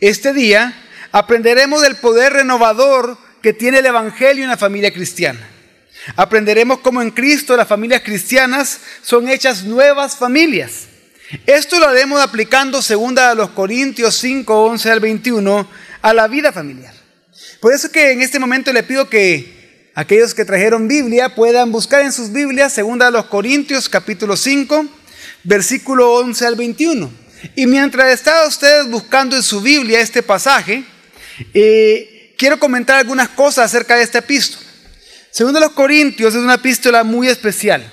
Este 0.00 0.32
día 0.32 0.74
aprenderemos 1.12 1.82
del 1.82 1.96
poder 1.96 2.32
renovador 2.32 3.18
que 3.42 3.52
tiene 3.52 3.80
el 3.80 3.86
Evangelio 3.86 4.44
en 4.44 4.50
la 4.50 4.56
familia 4.56 4.92
cristiana. 4.92 5.40
Aprenderemos 6.16 6.80
cómo 6.80 7.02
en 7.02 7.10
Cristo 7.10 7.54
las 7.54 7.68
familias 7.68 8.00
cristianas 8.02 8.80
son 9.02 9.28
hechas 9.28 9.64
nuevas 9.64 10.16
familias. 10.16 10.86
Esto 11.46 11.78
lo 11.78 11.86
haremos 11.86 12.20
aplicando 12.20 12.80
segunda 12.80 13.30
a 13.30 13.34
los 13.34 13.50
Corintios 13.50 14.16
5, 14.16 14.64
11 14.64 14.90
al 14.90 15.00
21 15.00 15.68
a 16.00 16.14
la 16.14 16.28
vida 16.28 16.50
familiar. 16.50 16.94
Por 17.60 17.74
eso 17.74 17.92
que 17.92 18.12
en 18.12 18.22
este 18.22 18.38
momento 18.38 18.72
le 18.72 18.82
pido 18.82 19.10
que 19.10 19.90
aquellos 19.94 20.32
que 20.32 20.46
trajeron 20.46 20.88
Biblia 20.88 21.34
puedan 21.34 21.70
buscar 21.70 22.02
en 22.02 22.12
sus 22.12 22.32
Biblias 22.32 22.72
segunda 22.72 23.08
a 23.08 23.10
los 23.10 23.26
Corintios 23.26 23.90
capítulo 23.90 24.34
5, 24.34 24.86
versículo 25.44 26.14
11 26.14 26.46
al 26.46 26.56
21. 26.56 27.19
Y 27.54 27.66
mientras 27.66 28.12
están 28.12 28.46
ustedes 28.46 28.88
buscando 28.88 29.36
en 29.36 29.42
su 29.42 29.60
Biblia 29.60 30.00
este 30.00 30.22
pasaje, 30.22 30.84
eh, 31.54 32.34
quiero 32.36 32.58
comentar 32.58 32.98
algunas 32.98 33.28
cosas 33.30 33.66
acerca 33.66 33.96
de 33.96 34.02
esta 34.02 34.18
epístola. 34.18 34.66
Segundo 35.30 35.60
los 35.60 35.70
Corintios 35.70 36.34
es 36.34 36.40
una 36.40 36.54
epístola 36.54 37.04
muy 37.04 37.28
especial. 37.28 37.84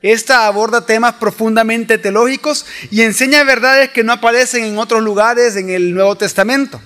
Esta 0.00 0.46
aborda 0.46 0.86
temas 0.86 1.14
profundamente 1.14 1.98
teológicos 1.98 2.64
y 2.90 3.02
enseña 3.02 3.42
verdades 3.42 3.90
que 3.90 4.04
no 4.04 4.12
aparecen 4.12 4.64
en 4.64 4.78
otros 4.78 5.02
lugares 5.02 5.56
en 5.56 5.70
el 5.70 5.92
Nuevo 5.92 6.16
Testamento. 6.16 6.80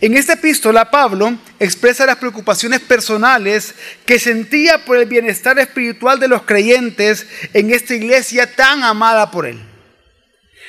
En 0.00 0.16
esta 0.16 0.34
epístola 0.34 0.90
Pablo 0.90 1.36
expresa 1.58 2.06
las 2.06 2.16
preocupaciones 2.16 2.80
personales 2.80 3.74
que 4.06 4.18
sentía 4.18 4.84
por 4.84 4.96
el 4.96 5.06
bienestar 5.06 5.58
espiritual 5.58 6.18
de 6.18 6.28
los 6.28 6.42
creyentes 6.42 7.26
en 7.52 7.70
esta 7.70 7.94
iglesia 7.94 8.54
tan 8.54 8.82
amada 8.82 9.30
por 9.30 9.46
él. 9.46 9.73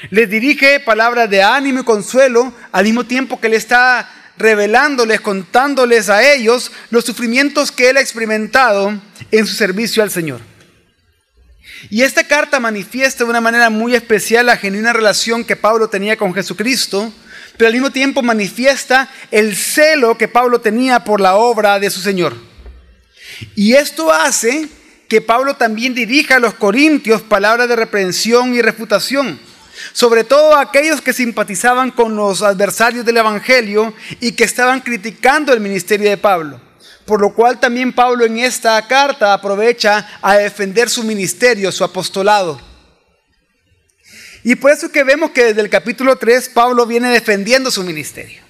Les 0.10 0.30
dirige 0.30 0.80
palabras 0.80 1.30
de 1.30 1.42
ánimo 1.42 1.82
y 1.82 1.84
consuelo 1.84 2.54
al 2.72 2.84
mismo 2.84 3.06
tiempo 3.06 3.40
que 3.40 3.50
le 3.50 3.56
está 3.56 4.10
revelándoles, 4.38 5.22
contándoles 5.22 6.10
a 6.10 6.34
ellos 6.34 6.72
los 6.90 7.06
sufrimientos 7.06 7.72
que 7.72 7.90
él 7.90 7.98
ha 7.98 8.02
experimentado 8.02 9.00
en 9.32 9.48
su 9.48 9.56
servicio 9.56 10.04
al 10.04 10.12
Señor. 10.12 10.42
Y 11.90 12.02
esta 12.02 12.26
carta 12.26 12.60
manifiesta 12.60 13.24
de 13.24 13.30
una 13.30 13.42
manera 13.42 13.70
muy 13.70 13.96
especial 13.96 14.48
la 14.48 14.58
genuina 14.58 14.92
relación 14.92 15.44
que 15.44 15.56
Pablo 15.56 15.88
tenía 15.88 16.18
con 16.18 16.34
Jesucristo, 16.34 17.14
pero 17.58 17.68
al 17.68 17.74
mismo 17.74 17.92
tiempo 17.92 18.22
manifiesta 18.22 19.10
el 19.32 19.56
celo 19.56 20.18
que 20.18 20.28
Pablo 20.28 20.60
tenía 20.60 21.04
por 21.04 21.22
la 21.22 21.36
obra 21.36 21.80
de 21.80 21.90
su 21.90 22.02
Señor. 22.02 22.36
Y 23.56 23.74
esto 23.74 24.12
hace 24.12 24.68
que 25.08 25.22
Pablo 25.22 25.56
también 25.56 25.94
dirija 25.94 26.38
a 26.38 26.40
los 26.40 26.56
corintios 26.56 27.22
palabras 27.22 27.70
de 27.70 27.76
reprensión 27.76 28.54
y 28.56 28.62
refutación 28.62 29.40
sobre 29.94 30.24
todo 30.24 30.56
aquellos 30.56 31.02
que 31.02 31.14
simpatizaban 31.14 31.92
con 31.92 32.16
los 32.16 32.42
adversarios 32.42 33.06
del 33.06 33.18
Evangelio 33.18 33.94
y 34.20 34.34
que 34.34 34.44
estaban 34.44 34.82
criticando 34.82 35.54
el 35.54 35.60
ministerio 35.60 36.10
de 36.10 36.18
Pablo. 36.18 36.62
Por 37.06 37.22
lo 37.22 37.34
cual 37.34 37.60
también 37.60 37.94
Pablo 37.94 38.26
en 38.26 38.40
esta 38.40 38.82
carta 38.88 39.34
aprovecha 39.34 40.08
a 40.22 40.38
defender 40.38 40.90
su 40.90 41.04
ministerio, 41.04 41.72
su 41.72 41.84
apostolado. 41.84 42.60
Y 44.44 44.56
por 44.56 44.72
eso 44.72 44.92
que 44.92 45.04
vemos 45.04 45.32
que 45.32 45.46
desde 45.46 45.62
el 45.62 45.70
capítulo 45.70 46.18
3 46.18 46.50
Pablo 46.50 46.86
viene 46.86 47.10
defendiendo 47.10 47.72
su 47.72 47.84
ministerio, 47.84 48.44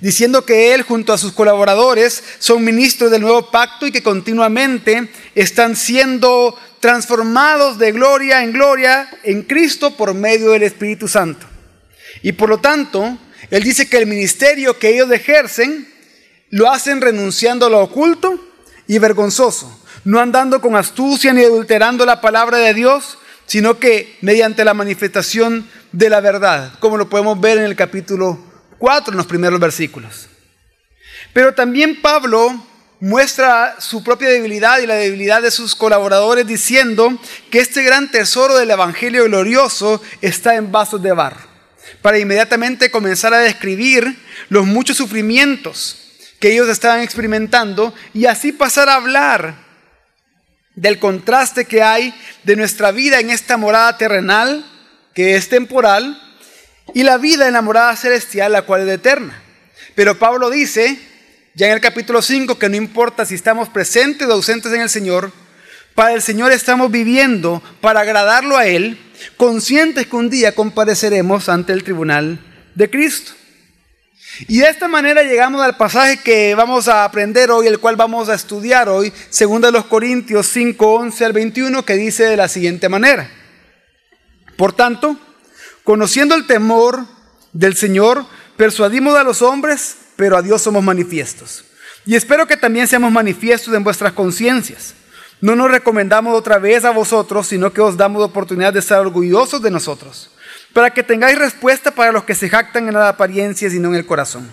diciendo 0.00 0.44
que 0.44 0.74
él 0.74 0.82
junto 0.82 1.12
a 1.12 1.18
sus 1.18 1.32
colaboradores 1.32 2.22
son 2.38 2.64
ministros 2.64 3.10
del 3.10 3.22
nuevo 3.22 3.50
pacto 3.50 3.86
y 3.86 3.92
que 3.92 4.02
continuamente 4.02 5.08
están 5.34 5.76
siendo 5.76 6.56
transformados 6.80 7.78
de 7.78 7.92
gloria 7.92 8.42
en 8.42 8.52
gloria 8.52 9.08
en 9.22 9.42
Cristo 9.42 9.96
por 9.96 10.14
medio 10.14 10.50
del 10.50 10.64
Espíritu 10.64 11.06
Santo. 11.06 11.46
Y 12.22 12.32
por 12.32 12.48
lo 12.48 12.58
tanto, 12.58 13.18
Él 13.50 13.62
dice 13.62 13.88
que 13.88 13.98
el 13.98 14.06
ministerio 14.06 14.78
que 14.78 14.90
ellos 14.90 15.10
ejercen 15.10 15.88
lo 16.50 16.70
hacen 16.70 17.00
renunciando 17.00 17.66
a 17.66 17.70
lo 17.70 17.80
oculto 17.80 18.38
y 18.86 18.98
vergonzoso, 18.98 19.80
no 20.04 20.20
andando 20.20 20.60
con 20.60 20.76
astucia 20.76 21.32
ni 21.32 21.42
adulterando 21.42 22.04
la 22.04 22.20
palabra 22.20 22.58
de 22.58 22.74
Dios, 22.74 23.18
sino 23.46 23.78
que 23.78 24.16
mediante 24.20 24.64
la 24.64 24.74
manifestación 24.74 25.68
de 25.92 26.10
la 26.10 26.20
verdad, 26.20 26.74
como 26.80 26.96
lo 26.96 27.08
podemos 27.08 27.40
ver 27.40 27.58
en 27.58 27.64
el 27.64 27.76
capítulo 27.76 28.51
4, 28.82 29.12
en 29.12 29.16
los 29.16 29.28
primeros 29.28 29.60
versículos. 29.60 30.26
Pero 31.32 31.54
también 31.54 32.02
Pablo 32.02 32.66
muestra 32.98 33.76
su 33.78 34.02
propia 34.02 34.28
debilidad 34.28 34.80
y 34.80 34.88
la 34.88 34.96
debilidad 34.96 35.40
de 35.40 35.52
sus 35.52 35.76
colaboradores 35.76 36.48
diciendo 36.48 37.16
que 37.52 37.60
este 37.60 37.84
gran 37.84 38.10
tesoro 38.10 38.56
del 38.56 38.72
Evangelio 38.72 39.22
glorioso 39.26 40.02
está 40.20 40.56
en 40.56 40.72
vasos 40.72 41.00
de 41.00 41.12
barro, 41.12 41.46
para 42.02 42.18
inmediatamente 42.18 42.90
comenzar 42.90 43.32
a 43.32 43.38
describir 43.38 44.18
los 44.48 44.66
muchos 44.66 44.96
sufrimientos 44.96 45.98
que 46.40 46.50
ellos 46.50 46.68
estaban 46.68 47.02
experimentando 47.02 47.94
y 48.12 48.26
así 48.26 48.50
pasar 48.50 48.88
a 48.88 48.96
hablar 48.96 49.54
del 50.74 50.98
contraste 50.98 51.66
que 51.66 51.84
hay 51.84 52.12
de 52.42 52.56
nuestra 52.56 52.90
vida 52.90 53.20
en 53.20 53.30
esta 53.30 53.56
morada 53.56 53.96
terrenal, 53.96 54.66
que 55.14 55.36
es 55.36 55.48
temporal, 55.48 56.20
y 56.94 57.02
la 57.02 57.18
vida 57.18 57.46
en 57.46 57.54
la 57.54 57.62
morada 57.62 57.94
celestial, 57.96 58.52
la 58.52 58.62
cual 58.62 58.88
es 58.88 58.94
eterna. 58.94 59.42
Pero 59.94 60.18
Pablo 60.18 60.50
dice 60.50 60.98
ya 61.54 61.66
en 61.66 61.72
el 61.72 61.80
capítulo 61.80 62.22
5 62.22 62.58
que 62.58 62.68
no 62.68 62.76
importa 62.76 63.26
si 63.26 63.34
estamos 63.34 63.68
presentes 63.68 64.26
o 64.26 64.32
ausentes 64.32 64.72
en 64.72 64.80
el 64.80 64.88
Señor, 64.88 65.32
para 65.94 66.14
el 66.14 66.22
Señor 66.22 66.52
estamos 66.52 66.90
viviendo 66.90 67.62
para 67.82 68.00
agradarlo 68.00 68.56
a 68.56 68.66
Él, 68.66 68.98
conscientes 69.36 70.06
que 70.06 70.16
un 70.16 70.30
día 70.30 70.54
compareceremos 70.54 71.48
ante 71.50 71.74
el 71.74 71.84
tribunal 71.84 72.40
de 72.74 72.88
Cristo. 72.88 73.32
Y 74.48 74.60
de 74.60 74.70
esta 74.70 74.88
manera 74.88 75.22
llegamos 75.22 75.60
al 75.60 75.76
pasaje 75.76 76.20
que 76.22 76.54
vamos 76.54 76.88
a 76.88 77.04
aprender 77.04 77.50
hoy, 77.50 77.66
el 77.66 77.78
cual 77.78 77.96
vamos 77.96 78.30
a 78.30 78.34
estudiar 78.34 78.88
hoy, 78.88 79.12
segundo 79.28 79.66
de 79.66 79.72
los 79.72 79.84
Corintios 79.84 80.46
5, 80.46 80.94
11 80.94 81.24
al 81.26 81.32
21, 81.34 81.84
que 81.84 81.94
dice 81.94 82.24
de 82.24 82.38
la 82.38 82.48
siguiente 82.48 82.88
manera. 82.88 83.30
Por 84.56 84.72
tanto, 84.72 85.18
conociendo 85.84 86.34
el 86.34 86.46
temor 86.46 87.04
del 87.52 87.76
Señor, 87.76 88.24
persuadimos 88.56 89.16
a 89.16 89.24
los 89.24 89.42
hombres 89.42 89.96
pero 90.16 90.36
a 90.36 90.42
Dios 90.42 90.62
somos 90.62 90.82
manifiestos. 90.82 91.64
Y 92.04 92.14
espero 92.14 92.46
que 92.46 92.56
también 92.56 92.86
seamos 92.86 93.12
manifiestos 93.12 93.74
en 93.74 93.84
vuestras 93.84 94.12
conciencias. 94.12 94.94
No 95.40 95.56
nos 95.56 95.70
recomendamos 95.70 96.36
otra 96.36 96.58
vez 96.58 96.84
a 96.84 96.90
vosotros, 96.90 97.48
sino 97.48 97.72
que 97.72 97.80
os 97.80 97.96
damos 97.96 98.22
oportunidad 98.22 98.72
de 98.72 98.82
ser 98.82 98.98
orgullosos 98.98 99.60
de 99.62 99.70
nosotros, 99.70 100.30
para 100.72 100.90
que 100.90 101.02
tengáis 101.02 101.38
respuesta 101.38 101.90
para 101.90 102.12
los 102.12 102.24
que 102.24 102.34
se 102.34 102.48
jactan 102.48 102.86
en 102.86 102.94
la 102.94 103.08
apariencia 103.08 103.68
y 103.68 103.78
no 103.78 103.88
en 103.88 103.96
el 103.96 104.06
corazón. 104.06 104.48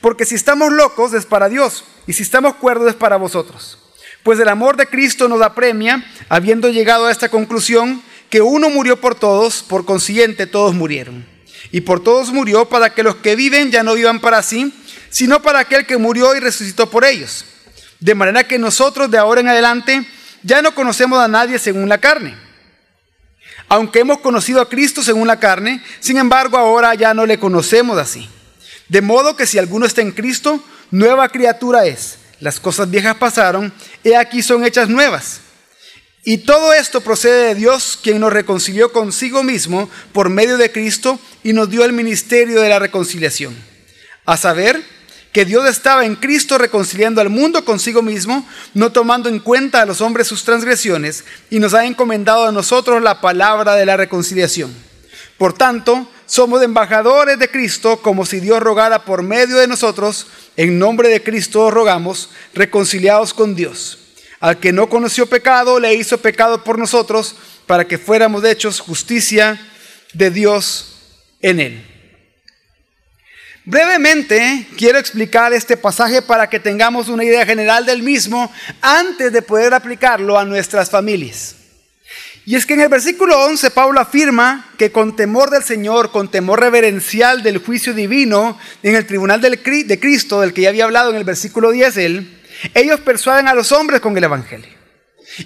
Porque 0.00 0.24
si 0.24 0.34
estamos 0.34 0.72
locos 0.72 1.12
es 1.12 1.26
para 1.26 1.48
Dios, 1.48 1.84
y 2.06 2.14
si 2.14 2.22
estamos 2.22 2.54
cuerdos 2.54 2.88
es 2.88 2.94
para 2.94 3.16
vosotros. 3.16 3.78
Pues 4.22 4.40
el 4.40 4.48
amor 4.48 4.76
de 4.76 4.86
Cristo 4.86 5.28
nos 5.28 5.42
apremia, 5.42 6.04
habiendo 6.28 6.70
llegado 6.70 7.06
a 7.06 7.12
esta 7.12 7.28
conclusión, 7.28 8.02
que 8.30 8.40
uno 8.40 8.70
murió 8.70 9.00
por 9.00 9.14
todos, 9.14 9.62
por 9.62 9.84
consiguiente 9.84 10.46
todos 10.46 10.74
murieron. 10.74 11.26
Y 11.70 11.82
por 11.82 12.02
todos 12.02 12.30
murió 12.30 12.68
para 12.68 12.94
que 12.94 13.02
los 13.02 13.16
que 13.16 13.36
viven 13.36 13.70
ya 13.70 13.82
no 13.82 13.94
vivan 13.94 14.20
para 14.20 14.42
sí, 14.42 14.72
sino 15.10 15.42
para 15.42 15.60
aquel 15.60 15.86
que 15.86 15.96
murió 15.96 16.34
y 16.34 16.40
resucitó 16.40 16.90
por 16.90 17.04
ellos. 17.04 17.44
De 18.00 18.14
manera 18.14 18.46
que 18.46 18.58
nosotros 18.58 19.10
de 19.10 19.18
ahora 19.18 19.40
en 19.40 19.48
adelante 19.48 20.06
ya 20.42 20.62
no 20.62 20.74
conocemos 20.74 21.18
a 21.18 21.28
nadie 21.28 21.58
según 21.58 21.88
la 21.88 21.98
carne. 21.98 22.36
Aunque 23.68 24.00
hemos 24.00 24.20
conocido 24.20 24.60
a 24.60 24.68
Cristo 24.68 25.02
según 25.02 25.26
la 25.26 25.40
carne, 25.40 25.82
sin 26.00 26.16
embargo 26.16 26.56
ahora 26.56 26.94
ya 26.94 27.12
no 27.12 27.26
le 27.26 27.38
conocemos 27.38 27.98
así. 27.98 28.28
De 28.88 29.02
modo 29.02 29.36
que 29.36 29.46
si 29.46 29.58
alguno 29.58 29.84
está 29.84 30.00
en 30.00 30.12
Cristo, 30.12 30.62
nueva 30.90 31.28
criatura 31.28 31.84
es. 31.84 32.18
Las 32.40 32.60
cosas 32.60 32.88
viejas 32.88 33.16
pasaron, 33.16 33.72
y 34.04 34.12
aquí 34.12 34.42
son 34.42 34.64
hechas 34.64 34.88
nuevas. 34.88 35.40
Y 36.28 36.36
todo 36.36 36.74
esto 36.74 37.00
procede 37.00 37.46
de 37.46 37.54
Dios, 37.54 37.98
quien 38.02 38.20
nos 38.20 38.30
reconcilió 38.30 38.92
consigo 38.92 39.42
mismo 39.42 39.88
por 40.12 40.28
medio 40.28 40.58
de 40.58 40.70
Cristo 40.70 41.18
y 41.42 41.54
nos 41.54 41.70
dio 41.70 41.86
el 41.86 41.94
ministerio 41.94 42.60
de 42.60 42.68
la 42.68 42.78
reconciliación. 42.78 43.56
A 44.26 44.36
saber, 44.36 44.84
que 45.32 45.46
Dios 45.46 45.66
estaba 45.66 46.04
en 46.04 46.16
Cristo 46.16 46.58
reconciliando 46.58 47.22
al 47.22 47.30
mundo 47.30 47.64
consigo 47.64 48.02
mismo, 48.02 48.46
no 48.74 48.92
tomando 48.92 49.30
en 49.30 49.38
cuenta 49.38 49.80
a 49.80 49.86
los 49.86 50.02
hombres 50.02 50.26
sus 50.26 50.44
transgresiones, 50.44 51.24
y 51.48 51.60
nos 51.60 51.72
ha 51.72 51.86
encomendado 51.86 52.46
a 52.46 52.52
nosotros 52.52 53.02
la 53.02 53.22
palabra 53.22 53.74
de 53.74 53.86
la 53.86 53.96
reconciliación. 53.96 54.70
Por 55.38 55.54
tanto, 55.54 56.10
somos 56.26 56.62
embajadores 56.62 57.38
de 57.38 57.50
Cristo, 57.50 58.02
como 58.02 58.26
si 58.26 58.38
Dios 58.40 58.60
rogara 58.60 59.06
por 59.06 59.22
medio 59.22 59.56
de 59.56 59.66
nosotros, 59.66 60.26
en 60.58 60.78
nombre 60.78 61.08
de 61.08 61.22
Cristo 61.22 61.70
rogamos, 61.70 62.28
reconciliados 62.52 63.32
con 63.32 63.54
Dios. 63.54 64.07
Al 64.40 64.58
que 64.58 64.72
no 64.72 64.88
conoció 64.88 65.26
pecado, 65.26 65.80
le 65.80 65.94
hizo 65.94 66.18
pecado 66.18 66.62
por 66.62 66.78
nosotros, 66.78 67.34
para 67.66 67.86
que 67.86 67.98
fuéramos 67.98 68.44
hechos 68.44 68.80
justicia 68.80 69.60
de 70.12 70.30
Dios 70.30 70.96
en 71.40 71.60
él. 71.60 71.86
Brevemente 73.64 74.66
quiero 74.78 74.98
explicar 74.98 75.52
este 75.52 75.76
pasaje 75.76 76.22
para 76.22 76.48
que 76.48 76.58
tengamos 76.58 77.08
una 77.08 77.24
idea 77.24 77.44
general 77.44 77.84
del 77.84 78.02
mismo 78.02 78.50
antes 78.80 79.30
de 79.30 79.42
poder 79.42 79.74
aplicarlo 79.74 80.38
a 80.38 80.44
nuestras 80.46 80.88
familias. 80.88 81.54
Y 82.46 82.56
es 82.56 82.64
que 82.64 82.72
en 82.72 82.80
el 82.80 82.88
versículo 82.88 83.38
11 83.44 83.70
Pablo 83.72 84.00
afirma 84.00 84.70
que 84.78 84.90
con 84.90 85.14
temor 85.14 85.50
del 85.50 85.62
Señor, 85.62 86.10
con 86.10 86.30
temor 86.30 86.60
reverencial 86.60 87.42
del 87.42 87.58
juicio 87.58 87.92
divino 87.92 88.58
en 88.82 88.94
el 88.94 89.04
tribunal 89.04 89.42
de 89.42 90.00
Cristo, 90.00 90.40
del 90.40 90.54
que 90.54 90.62
ya 90.62 90.70
había 90.70 90.84
hablado 90.84 91.10
en 91.10 91.16
el 91.16 91.24
versículo 91.24 91.70
10 91.70 91.96
él, 91.98 92.37
ellos 92.74 93.00
persuaden 93.00 93.48
a 93.48 93.54
los 93.54 93.72
hombres 93.72 94.00
con 94.00 94.16
el 94.16 94.24
Evangelio. 94.24 94.78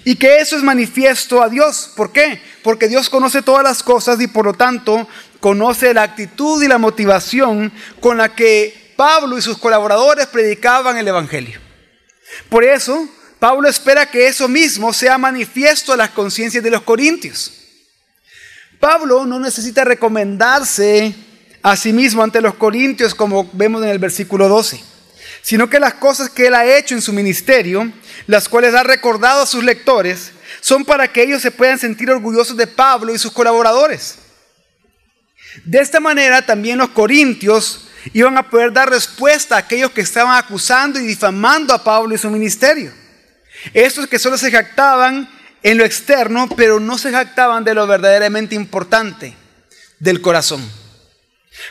Y 0.05 0.15
que 0.15 0.37
eso 0.37 0.55
es 0.55 0.63
manifiesto 0.63 1.41
a 1.43 1.49
Dios. 1.49 1.91
¿Por 1.95 2.11
qué? 2.11 2.41
Porque 2.63 2.87
Dios 2.87 3.09
conoce 3.09 3.41
todas 3.41 3.63
las 3.63 3.83
cosas 3.83 4.19
y 4.21 4.27
por 4.27 4.45
lo 4.45 4.53
tanto 4.53 5.07
conoce 5.39 5.93
la 5.93 6.03
actitud 6.03 6.63
y 6.63 6.67
la 6.67 6.77
motivación 6.77 7.71
con 7.99 8.17
la 8.17 8.33
que 8.33 8.93
Pablo 8.95 9.37
y 9.37 9.41
sus 9.41 9.57
colaboradores 9.57 10.27
predicaban 10.27 10.97
el 10.97 11.07
Evangelio. 11.07 11.59
Por 12.49 12.63
eso, 12.63 13.07
Pablo 13.39 13.67
espera 13.67 14.09
que 14.09 14.27
eso 14.27 14.47
mismo 14.47 14.93
sea 14.93 15.17
manifiesto 15.17 15.91
a 15.91 15.97
las 15.97 16.11
conciencias 16.11 16.63
de 16.63 16.71
los 16.71 16.83
corintios. 16.83 17.51
Pablo 18.79 19.25
no 19.25 19.39
necesita 19.39 19.83
recomendarse 19.83 21.13
a 21.61 21.75
sí 21.75 21.93
mismo 21.93 22.23
ante 22.23 22.41
los 22.41 22.55
corintios 22.55 23.15
como 23.15 23.49
vemos 23.53 23.83
en 23.83 23.89
el 23.89 23.99
versículo 23.99 24.47
12, 24.49 24.83
sino 25.43 25.69
que 25.69 25.79
las 25.79 25.95
cosas 25.95 26.29
que 26.29 26.47
él 26.47 26.55
ha 26.55 26.65
hecho 26.65 26.95
en 26.95 27.01
su 27.01 27.11
ministerio, 27.11 27.91
las 28.27 28.47
cuales 28.47 28.73
ha 28.73 28.81
recordado 28.81 29.43
a 29.43 29.45
sus 29.45 29.61
lectores, 29.61 30.31
son 30.61 30.85
para 30.85 31.11
que 31.11 31.21
ellos 31.21 31.41
se 31.41 31.51
puedan 31.51 31.77
sentir 31.77 32.09
orgullosos 32.09 32.55
de 32.55 32.65
Pablo 32.65 33.13
y 33.13 33.19
sus 33.19 33.33
colaboradores. 33.33 34.19
De 35.65 35.79
esta 35.79 35.99
manera 35.99 36.45
también 36.45 36.77
los 36.77 36.89
corintios 36.89 37.89
iban 38.13 38.37
a 38.37 38.49
poder 38.49 38.71
dar 38.71 38.89
respuesta 38.89 39.55
a 39.55 39.59
aquellos 39.59 39.91
que 39.91 39.99
estaban 39.99 40.37
acusando 40.37 40.97
y 40.97 41.05
difamando 41.05 41.73
a 41.73 41.83
Pablo 41.83 42.15
y 42.15 42.17
su 42.17 42.29
ministerio. 42.29 42.93
Estos 43.73 44.07
que 44.07 44.19
solo 44.19 44.37
se 44.37 44.49
jactaban 44.49 45.29
en 45.61 45.77
lo 45.77 45.83
externo, 45.83 46.47
pero 46.55 46.79
no 46.79 46.97
se 46.97 47.11
jactaban 47.11 47.65
de 47.65 47.73
lo 47.73 47.85
verdaderamente 47.85 48.55
importante, 48.55 49.35
del 49.99 50.21
corazón. 50.21 50.65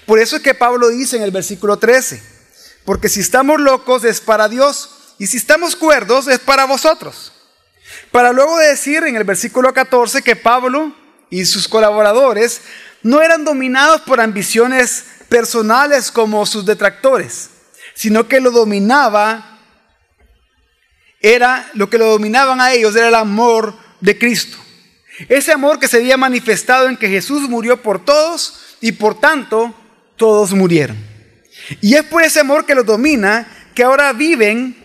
Por 0.04 0.18
eso 0.18 0.36
es 0.36 0.42
que 0.42 0.54
Pablo 0.54 0.90
dice 0.90 1.16
en 1.16 1.22
el 1.22 1.30
versículo 1.30 1.78
13, 1.78 2.31
porque 2.84 3.08
si 3.08 3.20
estamos 3.20 3.60
locos 3.60 4.04
es 4.04 4.20
para 4.20 4.48
Dios 4.48 5.14
y 5.18 5.26
si 5.26 5.36
estamos 5.36 5.76
cuerdos 5.76 6.28
es 6.28 6.38
para 6.38 6.64
vosotros. 6.64 7.32
Para 8.10 8.32
luego 8.32 8.58
decir 8.58 9.04
en 9.04 9.16
el 9.16 9.24
versículo 9.24 9.72
14 9.72 10.22
que 10.22 10.36
Pablo 10.36 10.94
y 11.30 11.44
sus 11.44 11.68
colaboradores 11.68 12.60
no 13.02 13.20
eran 13.20 13.44
dominados 13.44 14.02
por 14.02 14.20
ambiciones 14.20 15.04
personales 15.28 16.10
como 16.10 16.44
sus 16.46 16.66
detractores, 16.66 17.50
sino 17.94 18.28
que 18.28 18.40
lo 18.40 18.50
dominaba 18.50 19.58
era 21.20 21.70
lo 21.74 21.88
que 21.88 21.98
lo 21.98 22.06
dominaban 22.06 22.60
a 22.60 22.72
ellos, 22.72 22.96
era 22.96 23.08
el 23.08 23.14
amor 23.14 23.74
de 24.00 24.18
Cristo. 24.18 24.58
Ese 25.28 25.52
amor 25.52 25.78
que 25.78 25.88
se 25.88 25.98
había 25.98 26.16
manifestado 26.16 26.88
en 26.88 26.96
que 26.96 27.08
Jesús 27.08 27.48
murió 27.48 27.80
por 27.80 28.04
todos 28.04 28.76
y 28.80 28.92
por 28.92 29.18
tanto 29.18 29.72
todos 30.16 30.52
murieron. 30.52 31.11
Y 31.80 31.94
es 31.94 32.02
por 32.04 32.22
ese 32.22 32.40
amor 32.40 32.66
que 32.66 32.74
los 32.74 32.86
domina 32.86 33.46
que 33.74 33.82
ahora 33.82 34.12
viven 34.12 34.76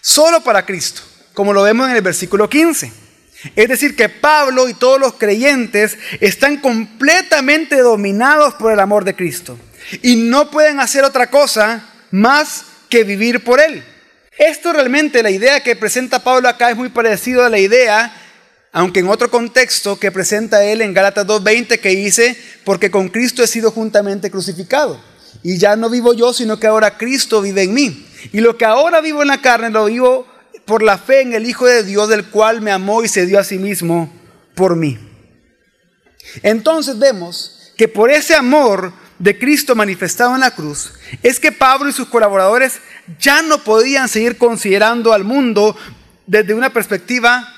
solo 0.00 0.42
para 0.42 0.66
Cristo, 0.66 1.02
como 1.32 1.52
lo 1.52 1.62
vemos 1.62 1.88
en 1.88 1.96
el 1.96 2.02
versículo 2.02 2.48
15. 2.48 2.92
Es 3.56 3.68
decir, 3.68 3.94
que 3.94 4.08
Pablo 4.08 4.68
y 4.68 4.74
todos 4.74 4.98
los 4.98 5.14
creyentes 5.14 5.98
están 6.20 6.58
completamente 6.58 7.76
dominados 7.78 8.54
por 8.54 8.72
el 8.72 8.80
amor 8.80 9.04
de 9.04 9.14
Cristo 9.14 9.58
y 10.02 10.16
no 10.16 10.50
pueden 10.50 10.80
hacer 10.80 11.04
otra 11.04 11.30
cosa 11.30 11.90
más 12.10 12.64
que 12.88 13.04
vivir 13.04 13.44
por 13.44 13.60
Él. 13.60 13.84
Esto 14.38 14.72
realmente, 14.72 15.22
la 15.22 15.30
idea 15.30 15.62
que 15.62 15.76
presenta 15.76 16.24
Pablo 16.24 16.48
acá 16.48 16.70
es 16.70 16.76
muy 16.76 16.88
parecido 16.88 17.44
a 17.44 17.48
la 17.48 17.58
idea, 17.58 18.12
aunque 18.72 19.00
en 19.00 19.08
otro 19.08 19.30
contexto, 19.30 19.98
que 19.98 20.10
presenta 20.10 20.64
él 20.64 20.82
en 20.82 20.92
Gálatas 20.92 21.24
2.20, 21.26 21.78
que 21.78 21.90
dice, 21.90 22.36
porque 22.64 22.90
con 22.90 23.08
Cristo 23.08 23.44
he 23.44 23.46
sido 23.46 23.70
juntamente 23.70 24.32
crucificado. 24.32 25.00
Y 25.42 25.58
ya 25.58 25.76
no 25.76 25.90
vivo 25.90 26.14
yo, 26.14 26.32
sino 26.32 26.58
que 26.58 26.66
ahora 26.66 26.96
Cristo 26.96 27.40
vive 27.40 27.62
en 27.62 27.74
mí. 27.74 28.06
Y 28.32 28.40
lo 28.40 28.56
que 28.56 28.64
ahora 28.64 29.00
vivo 29.00 29.22
en 29.22 29.28
la 29.28 29.40
carne, 29.40 29.70
lo 29.70 29.86
vivo 29.86 30.26
por 30.64 30.82
la 30.82 30.98
fe 30.98 31.20
en 31.20 31.34
el 31.34 31.46
Hijo 31.46 31.66
de 31.66 31.82
Dios, 31.82 32.08
del 32.08 32.24
cual 32.26 32.60
me 32.60 32.70
amó 32.70 33.02
y 33.02 33.08
se 33.08 33.26
dio 33.26 33.38
a 33.38 33.44
sí 33.44 33.58
mismo 33.58 34.12
por 34.54 34.76
mí. 34.76 34.98
Entonces 36.42 36.98
vemos 36.98 37.72
que 37.76 37.88
por 37.88 38.10
ese 38.10 38.34
amor 38.34 38.92
de 39.18 39.38
Cristo 39.38 39.74
manifestado 39.74 40.34
en 40.34 40.40
la 40.40 40.54
cruz, 40.54 40.92
es 41.22 41.38
que 41.38 41.52
Pablo 41.52 41.88
y 41.88 41.92
sus 41.92 42.08
colaboradores 42.08 42.80
ya 43.20 43.42
no 43.42 43.62
podían 43.62 44.08
seguir 44.08 44.38
considerando 44.38 45.12
al 45.12 45.24
mundo 45.24 45.76
desde 46.26 46.54
una 46.54 46.72
perspectiva 46.72 47.48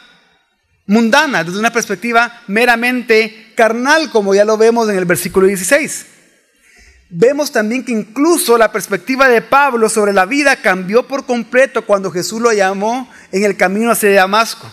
mundana, 0.87 1.45
desde 1.45 1.59
una 1.59 1.73
perspectiva 1.73 2.43
meramente 2.47 3.53
carnal, 3.57 4.11
como 4.11 4.35
ya 4.35 4.45
lo 4.45 4.57
vemos 4.57 4.89
en 4.89 4.97
el 4.97 5.05
versículo 5.05 5.47
16. 5.47 6.07
Vemos 7.09 7.53
también 7.53 7.85
que 7.85 7.93
incluso 7.93 8.59
la 8.59 8.73
perspectiva 8.73 9.29
de 9.29 9.41
Pablo 9.41 9.89
sobre 9.89 10.13
la 10.13 10.27
vida 10.27 10.57
cambió 10.57 11.07
por 11.07 11.25
completo 11.25 11.87
cuando 11.87 12.11
Jesús 12.11 12.41
lo 12.41 12.53
llamó 12.53 13.09
en 13.31 13.45
el 13.45 13.57
camino 13.57 13.93
hacia 13.93 14.11
Damasco. 14.11 14.71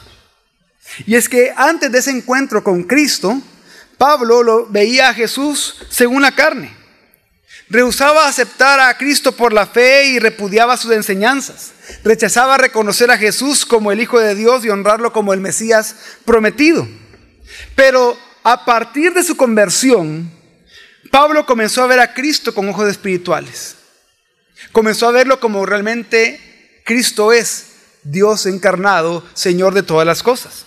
Y 1.06 1.16
es 1.16 1.30
que 1.30 1.54
antes 1.56 1.92
de 1.92 2.00
ese 2.00 2.12
encuentro 2.12 2.64
con 2.64 2.84
Cristo, 2.84 3.40
Pablo 3.98 4.42
lo 4.42 4.66
veía 4.66 5.10
a 5.10 5.14
Jesús 5.14 5.86
según 5.90 6.24
la 6.24 6.34
carne. 6.34 6.76
Rehusaba 7.70 8.28
aceptar 8.28 8.80
a 8.80 8.98
Cristo 8.98 9.32
por 9.32 9.54
la 9.54 9.66
fe 9.66 10.06
y 10.06 10.20
repudiaba 10.20 10.78
sus 10.78 10.92
enseñanzas. 10.92 11.72
Rechazaba 12.04 12.58
reconocer 12.58 13.10
a 13.12 13.18
Jesús 13.18 13.66
como 13.66 13.92
el 13.92 14.00
Hijo 14.00 14.20
de 14.20 14.36
Dios 14.36 14.66
y 14.66 14.70
honrarlo 14.70 15.14
como 15.14 15.34
el 15.34 15.40
Mesías 15.40 15.96
prometido. 16.26 16.88
Pero 17.76 18.18
a 18.44 18.66
partir 18.66 19.14
de 19.14 19.24
su 19.24 19.38
conversión, 19.38 20.32
Pablo 21.14 21.46
comenzó 21.46 21.84
a 21.84 21.88
ver 21.88 22.00
a 22.00 22.12
Cristo 22.12 22.56
con 22.56 22.68
ojos 22.70 22.90
espirituales. 22.90 23.76
Comenzó 24.72 25.08
a 25.08 25.12
verlo 25.12 25.40
como 25.40 25.64
realmente 25.64 26.82
Cristo 26.86 27.32
es, 27.32 27.68
Dios 28.02 28.48
encarnado, 28.48 29.24
Señor 29.36 29.76
de 29.76 29.84
todas 29.84 30.08
las 30.08 30.24
cosas. 30.24 30.66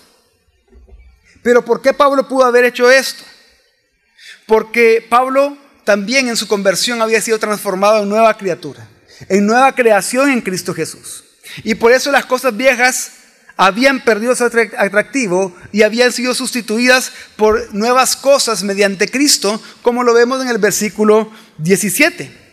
Pero 1.42 1.64
¿por 1.64 1.82
qué 1.82 1.92
Pablo 1.92 2.28
pudo 2.28 2.44
haber 2.44 2.64
hecho 2.64 2.88
esto? 2.88 3.24
Porque 4.46 5.04
Pablo 5.10 5.58
también 5.82 6.28
en 6.28 6.36
su 6.36 6.46
conversión 6.46 7.02
había 7.02 7.20
sido 7.20 7.40
transformado 7.40 8.04
en 8.04 8.08
nueva 8.08 8.38
criatura, 8.38 8.86
en 9.28 9.48
nueva 9.48 9.74
creación 9.74 10.30
en 10.30 10.42
Cristo 10.42 10.72
Jesús. 10.72 11.24
Y 11.64 11.74
por 11.74 11.90
eso 11.90 12.12
las 12.12 12.24
cosas 12.24 12.56
viejas 12.56 13.10
habían 13.56 14.04
perdido 14.04 14.34
su 14.36 14.44
atractivo 14.44 15.54
y 15.72 15.82
habían 15.82 16.12
sido 16.12 16.34
sustituidas 16.34 17.12
por 17.36 17.74
nuevas 17.74 18.16
cosas 18.16 18.62
mediante 18.62 19.08
Cristo, 19.08 19.60
como 19.82 20.02
lo 20.02 20.14
vemos 20.14 20.42
en 20.42 20.48
el 20.48 20.58
versículo 20.58 21.30
17. 21.58 22.44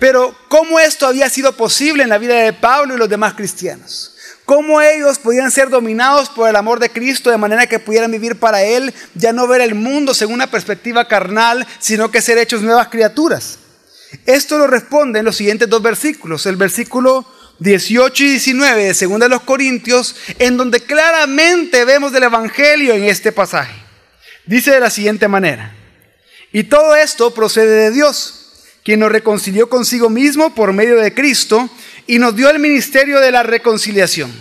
Pero 0.00 0.36
¿cómo 0.48 0.80
esto 0.80 1.06
había 1.06 1.30
sido 1.30 1.56
posible 1.56 2.02
en 2.02 2.08
la 2.08 2.18
vida 2.18 2.34
de 2.34 2.52
Pablo 2.52 2.94
y 2.94 2.98
los 2.98 3.08
demás 3.08 3.34
cristianos? 3.34 4.14
cómo 4.48 4.80
ellos 4.80 5.18
podían 5.18 5.50
ser 5.50 5.68
dominados 5.68 6.30
por 6.30 6.48
el 6.48 6.56
amor 6.56 6.80
de 6.80 6.88
Cristo 6.88 7.28
de 7.28 7.36
manera 7.36 7.66
que 7.66 7.78
pudieran 7.78 8.10
vivir 8.10 8.36
para 8.36 8.62
Él, 8.62 8.94
ya 9.14 9.30
no 9.30 9.46
ver 9.46 9.60
el 9.60 9.74
mundo 9.74 10.14
según 10.14 10.36
una 10.36 10.50
perspectiva 10.50 11.06
carnal, 11.06 11.66
sino 11.78 12.10
que 12.10 12.22
ser 12.22 12.38
hechos 12.38 12.62
nuevas 12.62 12.88
criaturas. 12.88 13.58
Esto 14.24 14.56
lo 14.56 14.66
responde 14.66 15.18
en 15.18 15.26
los 15.26 15.36
siguientes 15.36 15.68
dos 15.68 15.82
versículos, 15.82 16.46
el 16.46 16.56
versículo 16.56 17.26
18 17.58 18.24
y 18.24 18.28
19 18.30 18.94
de 18.94 19.06
2 19.06 19.20
de 19.20 19.28
los 19.28 19.42
Corintios, 19.42 20.16
en 20.38 20.56
donde 20.56 20.80
claramente 20.80 21.84
vemos 21.84 22.12
del 22.12 22.24
Evangelio 22.24 22.94
en 22.94 23.04
este 23.04 23.32
pasaje. 23.32 23.74
Dice 24.46 24.70
de 24.70 24.80
la 24.80 24.90
siguiente 24.90 25.28
manera, 25.28 25.74
y 26.52 26.64
todo 26.64 26.94
esto 26.94 27.34
procede 27.34 27.84
de 27.84 27.90
Dios, 27.90 28.64
quien 28.84 29.00
nos 29.00 29.12
reconcilió 29.12 29.68
consigo 29.68 30.08
mismo 30.08 30.54
por 30.54 30.72
medio 30.72 30.96
de 30.96 31.12
Cristo, 31.12 31.68
y 32.06 32.18
nos 32.18 32.34
dio 32.34 32.48
el 32.48 32.58
ministerio 32.58 33.20
de 33.20 33.30
la 33.30 33.42
reconciliación, 33.42 34.32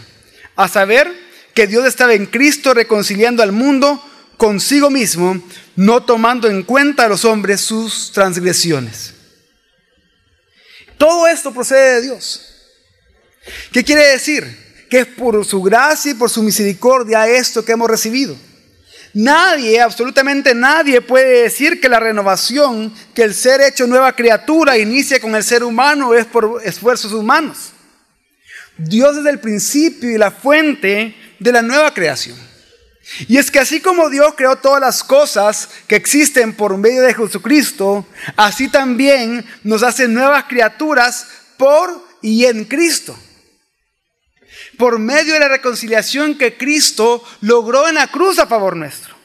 a 0.55 0.67
saber 0.67 1.11
que 1.53 1.67
Dios 1.67 1.85
estaba 1.85 2.13
en 2.13 2.27
Cristo 2.27 2.73
reconciliando 2.73 3.43
al 3.43 3.51
mundo 3.51 4.01
consigo 4.37 4.89
mismo, 4.89 5.41
no 5.75 6.03
tomando 6.03 6.47
en 6.47 6.63
cuenta 6.63 7.05
a 7.05 7.09
los 7.09 7.25
hombres 7.25 7.61
sus 7.61 8.11
transgresiones. 8.11 9.13
Todo 10.97 11.27
esto 11.27 11.53
procede 11.53 11.95
de 11.95 12.01
Dios. 12.03 12.56
¿Qué 13.71 13.83
quiere 13.83 14.07
decir? 14.07 14.85
Que 14.89 14.99
es 14.99 15.05
por 15.07 15.43
su 15.45 15.61
gracia 15.61 16.11
y 16.11 16.15
por 16.15 16.29
su 16.29 16.41
misericordia 16.43 17.27
esto 17.27 17.63
que 17.63 17.73
hemos 17.73 17.89
recibido. 17.89 18.35
Nadie, 19.13 19.81
absolutamente 19.81 20.53
nadie 20.53 21.01
puede 21.01 21.43
decir 21.43 21.81
que 21.81 21.89
la 21.89 21.99
renovación, 21.99 22.93
que 23.15 23.23
el 23.23 23.33
ser 23.33 23.61
hecho 23.61 23.87
nueva 23.87 24.15
criatura 24.15 24.77
inicia 24.77 25.19
con 25.19 25.35
el 25.35 25.43
ser 25.43 25.63
humano 25.63 26.13
es 26.13 26.25
por 26.25 26.61
esfuerzos 26.63 27.13
humanos. 27.13 27.71
Dios 28.77 29.17
es 29.17 29.25
el 29.25 29.39
principio 29.39 30.11
y 30.11 30.17
la 30.17 30.29
fuente 30.29 31.15
de 31.39 31.51
la 31.51 31.61
nueva 31.61 31.93
creación. 31.93 32.37
Y 33.27 33.37
es 33.37 33.49
que 33.49 33.59
así 33.59 33.79
como 33.79 34.09
Dios 34.09 34.33
creó 34.35 34.57
todas 34.57 34.81
las 34.81 35.03
cosas 35.03 35.69
que 35.87 35.95
existen 35.95 36.53
por 36.53 36.77
medio 36.77 37.01
de 37.01 37.13
Jesucristo, 37.13 38.05
así 38.35 38.67
también 38.67 39.45
nos 39.63 39.81
hace 39.81 40.07
nuevas 40.07 40.43
criaturas 40.43 41.25
por 41.57 42.05
y 42.21 42.45
en 42.45 42.65
Cristo 42.65 43.17
por 44.77 44.99
medio 44.99 45.33
de 45.33 45.39
la 45.39 45.47
reconciliación 45.47 46.37
que 46.37 46.57
Cristo 46.57 47.23
logró 47.41 47.87
en 47.87 47.95
la 47.95 48.07
cruz 48.07 48.39
a 48.39 48.47
favor 48.47 48.75
nuestro. 48.75 49.15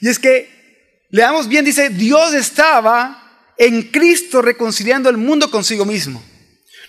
Y 0.00 0.08
es 0.08 0.18
que, 0.18 1.06
leamos 1.10 1.48
bien, 1.48 1.64
dice, 1.64 1.90
Dios 1.90 2.34
estaba 2.34 3.52
en 3.56 3.90
Cristo 3.90 4.40
reconciliando 4.40 5.08
el 5.10 5.16
mundo 5.16 5.50
consigo 5.50 5.84
mismo, 5.84 6.22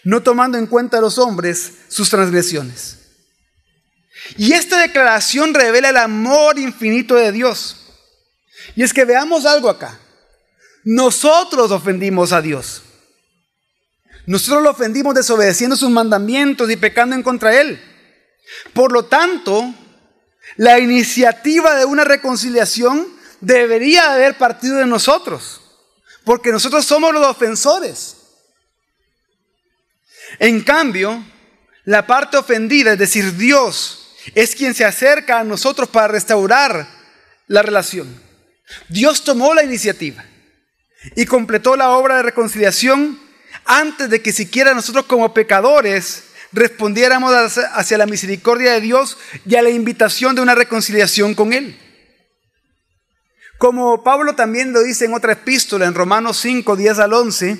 no 0.04 0.22
tomando 0.22 0.58
en 0.58 0.68
cuenta 0.68 1.00
a 1.00 1.02
los 1.02 1.18
hombres 1.18 1.74
sus 1.88 2.10
transgresiones. 2.10 2.98
Y 4.38 4.54
esta 4.54 4.80
declaración 4.80 5.54
revela 5.54 5.90
el 5.90 5.98
amor 5.98 6.60
infinito 6.60 7.16
de 7.16 7.32
Dios. 7.32 7.78
Y 8.76 8.84
es 8.84 8.94
que 8.94 9.06
veamos 9.06 9.46
algo 9.46 9.70
acá. 9.70 10.00
Nosotros 10.84 11.72
ofendimos 11.72 12.32
a 12.32 12.42
Dios. 12.42 12.84
Nosotros 14.30 14.62
lo 14.62 14.70
ofendimos 14.70 15.16
desobedeciendo 15.16 15.76
sus 15.76 15.90
mandamientos 15.90 16.70
y 16.70 16.76
pecando 16.76 17.16
en 17.16 17.24
contra 17.24 17.60
Él. 17.60 17.82
Por 18.74 18.92
lo 18.92 19.06
tanto, 19.06 19.74
la 20.56 20.78
iniciativa 20.78 21.74
de 21.74 21.86
una 21.86 22.04
reconciliación 22.04 23.08
debería 23.42 24.14
haber 24.14 24.38
partido 24.38 24.76
de 24.76 24.86
nosotros, 24.86 25.62
porque 26.26 26.52
nosotros 26.52 26.86
somos 26.86 27.12
los 27.12 27.26
ofensores. 27.26 28.18
En 30.38 30.62
cambio, 30.62 31.24
la 31.86 32.06
parte 32.06 32.38
ofendida, 32.38 32.92
es 32.94 33.00
decir, 33.00 33.36
Dios, 33.36 34.16
es 34.36 34.54
quien 34.54 34.76
se 34.76 34.86
acerca 34.86 35.40
a 35.40 35.44
nosotros 35.44 35.90
para 35.90 36.08
restaurar 36.08 36.88
la 37.48 37.64
relación. 37.64 38.22
Dios 38.90 39.24
tomó 39.24 39.56
la 39.56 39.64
iniciativa 39.64 40.24
y 41.16 41.26
completó 41.26 41.76
la 41.76 41.90
obra 41.94 42.18
de 42.18 42.22
reconciliación 42.22 43.28
antes 43.70 44.10
de 44.10 44.24
que 44.24 44.32
siquiera 44.32 44.74
nosotros 44.74 45.06
como 45.06 45.32
pecadores 45.32 46.24
respondiéramos 46.52 47.32
hacia 47.32 48.00
la 48.00 48.08
misericordia 48.08 48.72
de 48.74 48.82
Dios 48.82 49.16
y 49.46 49.56
a 49.56 49.62
la 49.62 49.70
invitación 49.70 50.36
de 50.36 50.42
una 50.42 50.56
reconciliación 50.56 51.36
con 51.36 51.54
Él. 51.54 51.80
Como 53.60 54.04
Pablo 54.04 54.34
también 54.34 54.74
lo 54.74 54.82
dice 54.82 55.06
en 55.06 55.14
otra 55.14 55.34
epístola, 55.34 55.86
en 55.86 55.94
Romanos 55.94 56.40
5, 56.40 56.76
10 56.76 56.98
al 56.98 57.14
11, 57.14 57.60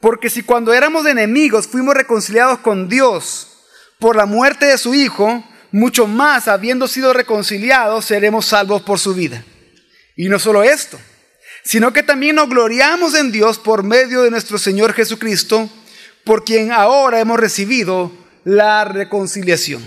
porque 0.00 0.30
si 0.30 0.42
cuando 0.42 0.72
éramos 0.72 1.04
enemigos 1.04 1.66
fuimos 1.66 1.94
reconciliados 1.94 2.60
con 2.60 2.88
Dios 2.88 3.64
por 3.98 4.16
la 4.16 4.24
muerte 4.24 4.64
de 4.64 4.78
su 4.78 4.94
Hijo, 4.94 5.44
mucho 5.72 6.06
más 6.06 6.48
habiendo 6.48 6.88
sido 6.88 7.12
reconciliados 7.12 8.06
seremos 8.06 8.46
salvos 8.46 8.80
por 8.80 8.98
su 8.98 9.12
vida. 9.12 9.44
Y 10.16 10.30
no 10.30 10.38
solo 10.38 10.62
esto, 10.62 10.98
sino 11.66 11.92
que 11.92 12.04
también 12.04 12.36
nos 12.36 12.48
gloriamos 12.48 13.14
en 13.14 13.32
Dios 13.32 13.58
por 13.58 13.82
medio 13.82 14.22
de 14.22 14.30
nuestro 14.30 14.56
Señor 14.56 14.92
Jesucristo, 14.92 15.68
por 16.22 16.44
quien 16.44 16.70
ahora 16.70 17.18
hemos 17.18 17.40
recibido 17.40 18.12
la 18.44 18.84
reconciliación. 18.84 19.84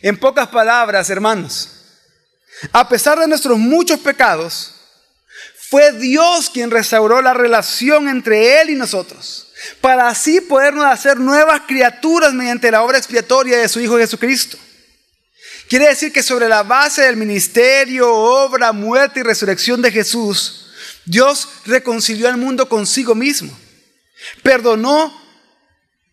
En 0.00 0.16
pocas 0.16 0.48
palabras, 0.48 1.10
hermanos, 1.10 1.68
a 2.72 2.88
pesar 2.88 3.18
de 3.18 3.28
nuestros 3.28 3.58
muchos 3.58 4.00
pecados, 4.00 4.74
fue 5.68 5.92
Dios 5.92 6.48
quien 6.48 6.70
restauró 6.70 7.20
la 7.20 7.34
relación 7.34 8.08
entre 8.08 8.62
Él 8.62 8.70
y 8.70 8.76
nosotros, 8.76 9.52
para 9.82 10.08
así 10.08 10.40
podernos 10.40 10.86
hacer 10.86 11.20
nuevas 11.20 11.62
criaturas 11.66 12.32
mediante 12.32 12.70
la 12.70 12.82
obra 12.82 12.96
expiatoria 12.96 13.58
de 13.58 13.68
su 13.68 13.78
Hijo 13.78 13.98
Jesucristo. 13.98 14.56
Quiere 15.74 15.88
decir 15.88 16.12
que 16.12 16.22
sobre 16.22 16.48
la 16.48 16.62
base 16.62 17.02
del 17.02 17.16
ministerio, 17.16 18.08
obra, 18.14 18.70
muerte 18.70 19.18
y 19.18 19.22
resurrección 19.24 19.82
de 19.82 19.90
Jesús, 19.90 20.68
Dios 21.04 21.48
reconcilió 21.66 22.28
al 22.28 22.36
mundo 22.36 22.68
consigo 22.68 23.16
mismo. 23.16 23.52
Perdonó 24.44 25.12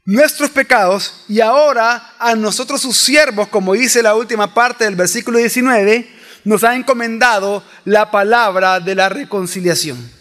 nuestros 0.03 0.49
pecados 0.49 1.25
y 1.27 1.41
ahora 1.41 2.15
a 2.17 2.33
nosotros 2.33 2.81
sus 2.81 2.97
siervos, 2.97 3.49
como 3.49 3.73
dice 3.73 4.01
la 4.01 4.15
última 4.15 4.51
parte 4.51 4.85
del 4.85 4.95
versículo 4.95 5.37
19, 5.37 6.09
nos 6.43 6.63
ha 6.63 6.75
encomendado 6.75 7.63
la 7.85 8.09
palabra 8.09 8.79
de 8.79 8.95
la 8.95 9.09
reconciliación. 9.09 10.11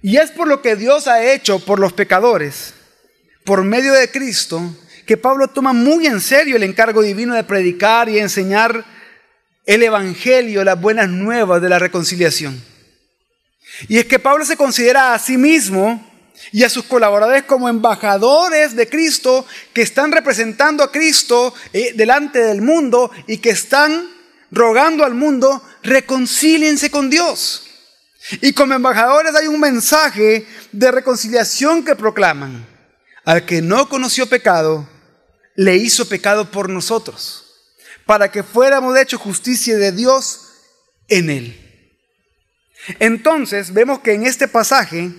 Y 0.00 0.16
es 0.16 0.30
por 0.30 0.48
lo 0.48 0.62
que 0.62 0.74
Dios 0.74 1.06
ha 1.06 1.22
hecho 1.22 1.58
por 1.58 1.80
los 1.80 1.92
pecadores, 1.92 2.72
por 3.44 3.62
medio 3.62 3.92
de 3.92 4.10
Cristo, 4.10 4.74
que 5.04 5.16
Pablo 5.16 5.48
toma 5.48 5.72
muy 5.72 6.06
en 6.06 6.20
serio 6.20 6.56
el 6.56 6.62
encargo 6.62 7.02
divino 7.02 7.34
de 7.34 7.44
predicar 7.44 8.08
y 8.08 8.18
enseñar 8.18 8.84
el 9.66 9.82
Evangelio, 9.82 10.64
las 10.64 10.80
buenas 10.80 11.08
nuevas 11.08 11.60
de 11.62 11.68
la 11.68 11.78
reconciliación. 11.78 12.62
Y 13.88 13.98
es 13.98 14.06
que 14.06 14.18
Pablo 14.18 14.44
se 14.44 14.56
considera 14.56 15.14
a 15.14 15.18
sí 15.18 15.36
mismo 15.36 16.10
y 16.52 16.62
a 16.62 16.68
sus 16.68 16.84
colaboradores 16.84 17.44
como 17.44 17.68
embajadores 17.68 18.76
de 18.76 18.88
Cristo 18.88 19.46
que 19.72 19.82
están 19.82 20.12
representando 20.12 20.82
a 20.82 20.92
Cristo 20.92 21.54
eh, 21.72 21.92
delante 21.94 22.40
del 22.40 22.62
mundo 22.62 23.10
y 23.26 23.38
que 23.38 23.50
están 23.50 24.10
rogando 24.50 25.04
al 25.04 25.14
mundo, 25.14 25.62
reconcíliense 25.82 26.90
con 26.90 27.10
Dios. 27.10 27.66
Y 28.40 28.52
como 28.52 28.74
embajadores 28.74 29.34
hay 29.34 29.48
un 29.48 29.60
mensaje 29.60 30.46
de 30.72 30.90
reconciliación 30.90 31.84
que 31.84 31.96
proclaman. 31.96 32.66
Al 33.24 33.44
que 33.46 33.62
no 33.62 33.88
conoció 33.88 34.28
pecado, 34.28 34.88
le 35.56 35.76
hizo 35.76 36.08
pecado 36.08 36.50
por 36.50 36.68
nosotros, 36.68 37.44
para 38.06 38.30
que 38.30 38.42
fuéramos 38.42 38.94
de 38.94 39.02
hecho 39.02 39.18
justicia 39.18 39.76
de 39.76 39.92
Dios 39.92 40.40
en 41.08 41.30
él. 41.30 41.60
Entonces 42.98 43.72
vemos 43.72 44.00
que 44.00 44.12
en 44.12 44.26
este 44.26 44.48
pasaje 44.48 45.10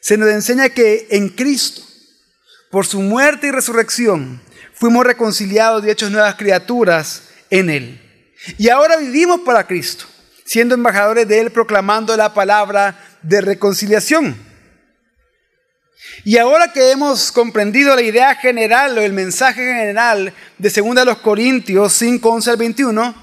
se 0.00 0.16
nos 0.16 0.28
enseña 0.30 0.68
que 0.68 1.06
en 1.10 1.28
Cristo, 1.28 1.82
por 2.70 2.86
su 2.86 3.00
muerte 3.00 3.48
y 3.48 3.50
resurrección, 3.50 4.40
fuimos 4.74 5.04
reconciliados 5.06 5.84
y 5.84 5.90
hechos 5.90 6.10
nuevas 6.10 6.34
criaturas 6.34 7.22
en 7.50 7.70
Él. 7.70 8.34
Y 8.58 8.68
ahora 8.68 8.96
vivimos 8.96 9.42
para 9.42 9.66
Cristo, 9.66 10.06
siendo 10.44 10.74
embajadores 10.74 11.28
de 11.28 11.40
Él, 11.40 11.52
proclamando 11.52 12.16
la 12.16 12.34
palabra 12.34 12.98
de 13.22 13.40
reconciliación. 13.40 14.36
Y 16.24 16.38
ahora 16.38 16.72
que 16.72 16.92
hemos 16.92 17.32
comprendido 17.32 17.96
la 17.96 18.02
idea 18.02 18.34
general 18.36 18.96
o 18.96 19.00
el 19.00 19.12
mensaje 19.12 19.64
general 19.64 20.32
de 20.56 20.70
2 20.70 21.18
Corintios 21.18 21.94
5, 21.94 22.28
11 22.28 22.50
al 22.50 22.56
21, 22.56 23.14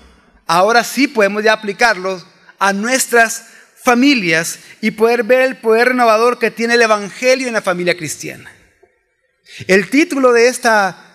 ahora 0.45 0.83
sí 0.83 1.07
podemos 1.07 1.41
ya 1.41 1.53
aplicarlos 1.53 2.25
a 2.57 2.73
nuestras 2.73 3.45
familias 3.81 4.59
y 4.81 4.91
poder 4.91 5.23
ver 5.23 5.41
el 5.41 5.57
poder 5.57 5.89
renovador 5.89 6.39
que 6.39 6.51
tiene 6.51 6.73
el 6.73 6.81
Evangelio 6.81 7.47
en 7.47 7.53
la 7.53 7.61
familia 7.61 7.95
cristiana. 7.95 8.51
El 9.67 9.89
título 9.89 10.33
de 10.33 10.49
esta 10.49 11.05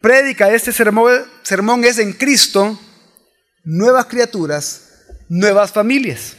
prédica, 0.00 0.48
de 0.48 0.56
este 0.56 0.72
sermón, 0.72 1.26
sermón 1.42 1.84
es 1.84 1.98
en 1.98 2.14
Cristo, 2.14 2.80
nuevas 3.62 4.06
criaturas, 4.06 4.88
nuevas 5.28 5.70
familias. 5.70 6.36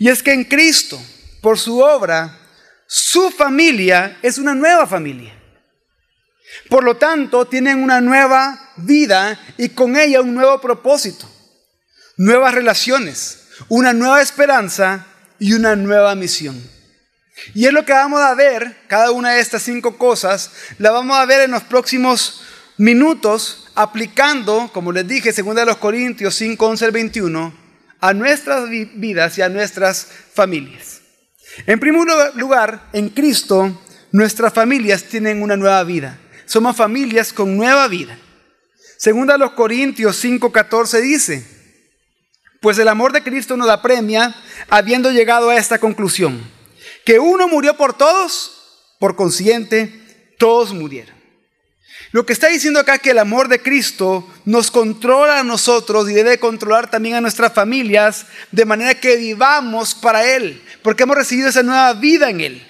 Y 0.00 0.08
es 0.08 0.20
que 0.20 0.32
en 0.32 0.42
Cristo, 0.42 1.00
por 1.40 1.60
su 1.60 1.78
obra, 1.78 2.40
su 2.86 3.30
familia 3.30 4.18
es 4.22 4.38
una 4.38 4.54
nueva 4.54 4.86
familia. 4.86 5.34
Por 6.68 6.84
lo 6.84 6.96
tanto, 6.96 7.46
tienen 7.46 7.82
una 7.82 8.00
nueva 8.00 8.72
vida 8.76 9.38
y 9.56 9.70
con 9.70 9.96
ella 9.96 10.20
un 10.20 10.34
nuevo 10.34 10.60
propósito, 10.60 11.28
nuevas 12.16 12.54
relaciones, 12.54 13.48
una 13.68 13.92
nueva 13.92 14.22
esperanza 14.22 15.06
y 15.38 15.52
una 15.52 15.76
nueva 15.76 16.14
misión. 16.14 16.60
Y 17.54 17.66
es 17.66 17.72
lo 17.72 17.84
que 17.84 17.92
vamos 17.92 18.20
a 18.20 18.34
ver, 18.34 18.76
cada 18.86 19.10
una 19.10 19.32
de 19.32 19.40
estas 19.40 19.62
cinco 19.62 19.98
cosas, 19.98 20.52
la 20.78 20.92
vamos 20.92 21.16
a 21.16 21.26
ver 21.26 21.42
en 21.42 21.50
los 21.50 21.64
próximos 21.64 22.42
minutos, 22.76 23.68
aplicando, 23.74 24.70
como 24.72 24.92
les 24.92 25.06
dije, 25.06 25.32
según 25.32 25.56
de 25.56 25.64
los 25.64 25.76
Corintios 25.78 26.34
5, 26.36 26.66
11 26.66 26.84
al 26.84 26.92
21, 26.92 27.54
a 28.00 28.14
nuestras 28.14 28.68
vidas 28.68 29.38
y 29.38 29.42
a 29.42 29.48
nuestras 29.48 30.06
familias. 30.32 30.93
En 31.66 31.78
primer 31.80 32.06
lugar, 32.34 32.88
en 32.92 33.08
Cristo, 33.08 33.80
nuestras 34.12 34.52
familias 34.52 35.04
tienen 35.04 35.42
una 35.42 35.56
nueva 35.56 35.82
vida. 35.84 36.18
Somos 36.46 36.76
familias 36.76 37.32
con 37.32 37.56
nueva 37.56 37.88
vida. 37.88 38.18
Segunda 38.98 39.34
a 39.34 39.38
los 39.38 39.52
Corintios 39.52 40.22
5:14 40.22 41.00
dice, 41.00 41.46
pues 42.60 42.78
el 42.78 42.88
amor 42.88 43.12
de 43.12 43.22
Cristo 43.22 43.56
nos 43.56 43.68
apremia 43.68 44.34
habiendo 44.70 45.10
llegado 45.10 45.50
a 45.50 45.56
esta 45.56 45.78
conclusión, 45.78 46.40
que 47.04 47.18
uno 47.18 47.46
murió 47.46 47.76
por 47.76 47.92
todos, 47.92 48.94
por 48.98 49.16
consiguiente, 49.16 50.34
todos 50.38 50.72
murieron. 50.72 51.14
Lo 52.14 52.24
que 52.24 52.32
está 52.32 52.46
diciendo 52.46 52.78
acá 52.78 52.94
es 52.94 53.00
que 53.00 53.10
el 53.10 53.18
amor 53.18 53.48
de 53.48 53.60
Cristo 53.60 54.24
nos 54.44 54.70
controla 54.70 55.40
a 55.40 55.42
nosotros 55.42 56.08
y 56.08 56.14
debe 56.14 56.38
controlar 56.38 56.88
también 56.88 57.16
a 57.16 57.20
nuestras 57.20 57.52
familias 57.52 58.26
de 58.52 58.64
manera 58.64 58.94
que 58.94 59.16
vivamos 59.16 59.96
para 59.96 60.24
Él, 60.24 60.62
porque 60.82 61.02
hemos 61.02 61.16
recibido 61.16 61.48
esa 61.48 61.64
nueva 61.64 61.92
vida 61.94 62.30
en 62.30 62.40
Él. 62.40 62.66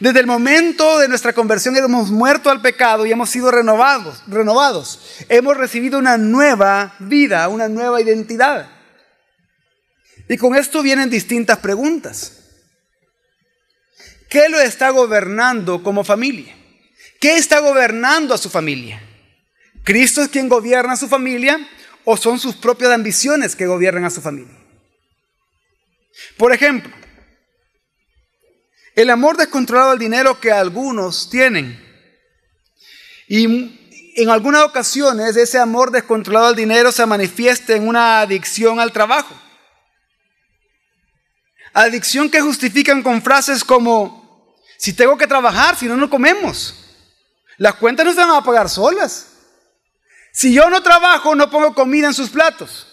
Desde 0.00 0.20
el 0.20 0.26
momento 0.26 1.00
de 1.00 1.06
nuestra 1.06 1.34
conversión 1.34 1.76
hemos 1.76 2.10
muerto 2.10 2.48
al 2.48 2.62
pecado 2.62 3.04
y 3.04 3.12
hemos 3.12 3.28
sido 3.28 3.50
renovados, 3.50 4.22
renovados. 4.26 5.18
Hemos 5.28 5.58
recibido 5.58 5.98
una 5.98 6.16
nueva 6.16 6.94
vida, 6.98 7.46
una 7.48 7.68
nueva 7.68 8.00
identidad. 8.00 8.70
Y 10.30 10.38
con 10.38 10.56
esto 10.56 10.80
vienen 10.80 11.10
distintas 11.10 11.58
preguntas. 11.58 12.38
¿Qué 14.30 14.48
lo 14.48 14.58
está 14.58 14.88
gobernando 14.88 15.82
como 15.82 16.04
familia? 16.04 16.57
¿Qué 17.20 17.36
está 17.36 17.60
gobernando 17.60 18.34
a 18.34 18.38
su 18.38 18.50
familia? 18.50 19.02
¿Cristo 19.84 20.22
es 20.22 20.28
quien 20.28 20.48
gobierna 20.48 20.92
a 20.92 20.96
su 20.96 21.08
familia 21.08 21.66
o 22.10 22.16
son 22.16 22.40
sus 22.40 22.56
propias 22.56 22.90
ambiciones 22.90 23.54
que 23.54 23.66
gobiernan 23.66 24.06
a 24.06 24.10
su 24.10 24.22
familia. 24.22 24.56
Por 26.38 26.54
ejemplo, 26.54 26.90
el 28.94 29.10
amor 29.10 29.36
descontrolado 29.36 29.90
al 29.90 29.98
dinero 29.98 30.40
que 30.40 30.50
algunos 30.50 31.28
tienen. 31.28 31.78
Y 33.28 33.44
en 34.16 34.30
algunas 34.30 34.62
ocasiones 34.62 35.36
ese 35.36 35.58
amor 35.58 35.90
descontrolado 35.90 36.46
al 36.46 36.56
dinero 36.56 36.92
se 36.92 37.04
manifiesta 37.04 37.76
en 37.76 37.86
una 37.86 38.20
adicción 38.22 38.80
al 38.80 38.90
trabajo. 38.90 39.38
Adicción 41.74 42.30
que 42.30 42.40
justifican 42.40 43.02
con 43.02 43.20
frases 43.20 43.62
como, 43.62 44.56
si 44.78 44.94
tengo 44.94 45.18
que 45.18 45.26
trabajar, 45.26 45.76
si 45.76 45.84
no, 45.84 45.94
no 45.94 46.08
comemos. 46.08 46.87
Las 47.58 47.74
cuentas 47.74 48.06
no 48.06 48.12
se 48.12 48.20
van 48.20 48.30
a 48.30 48.42
pagar 48.42 48.68
solas. 48.68 49.26
Si 50.32 50.52
yo 50.52 50.70
no 50.70 50.82
trabajo, 50.82 51.34
no 51.34 51.50
pongo 51.50 51.74
comida 51.74 52.06
en 52.06 52.14
sus 52.14 52.30
platos. 52.30 52.86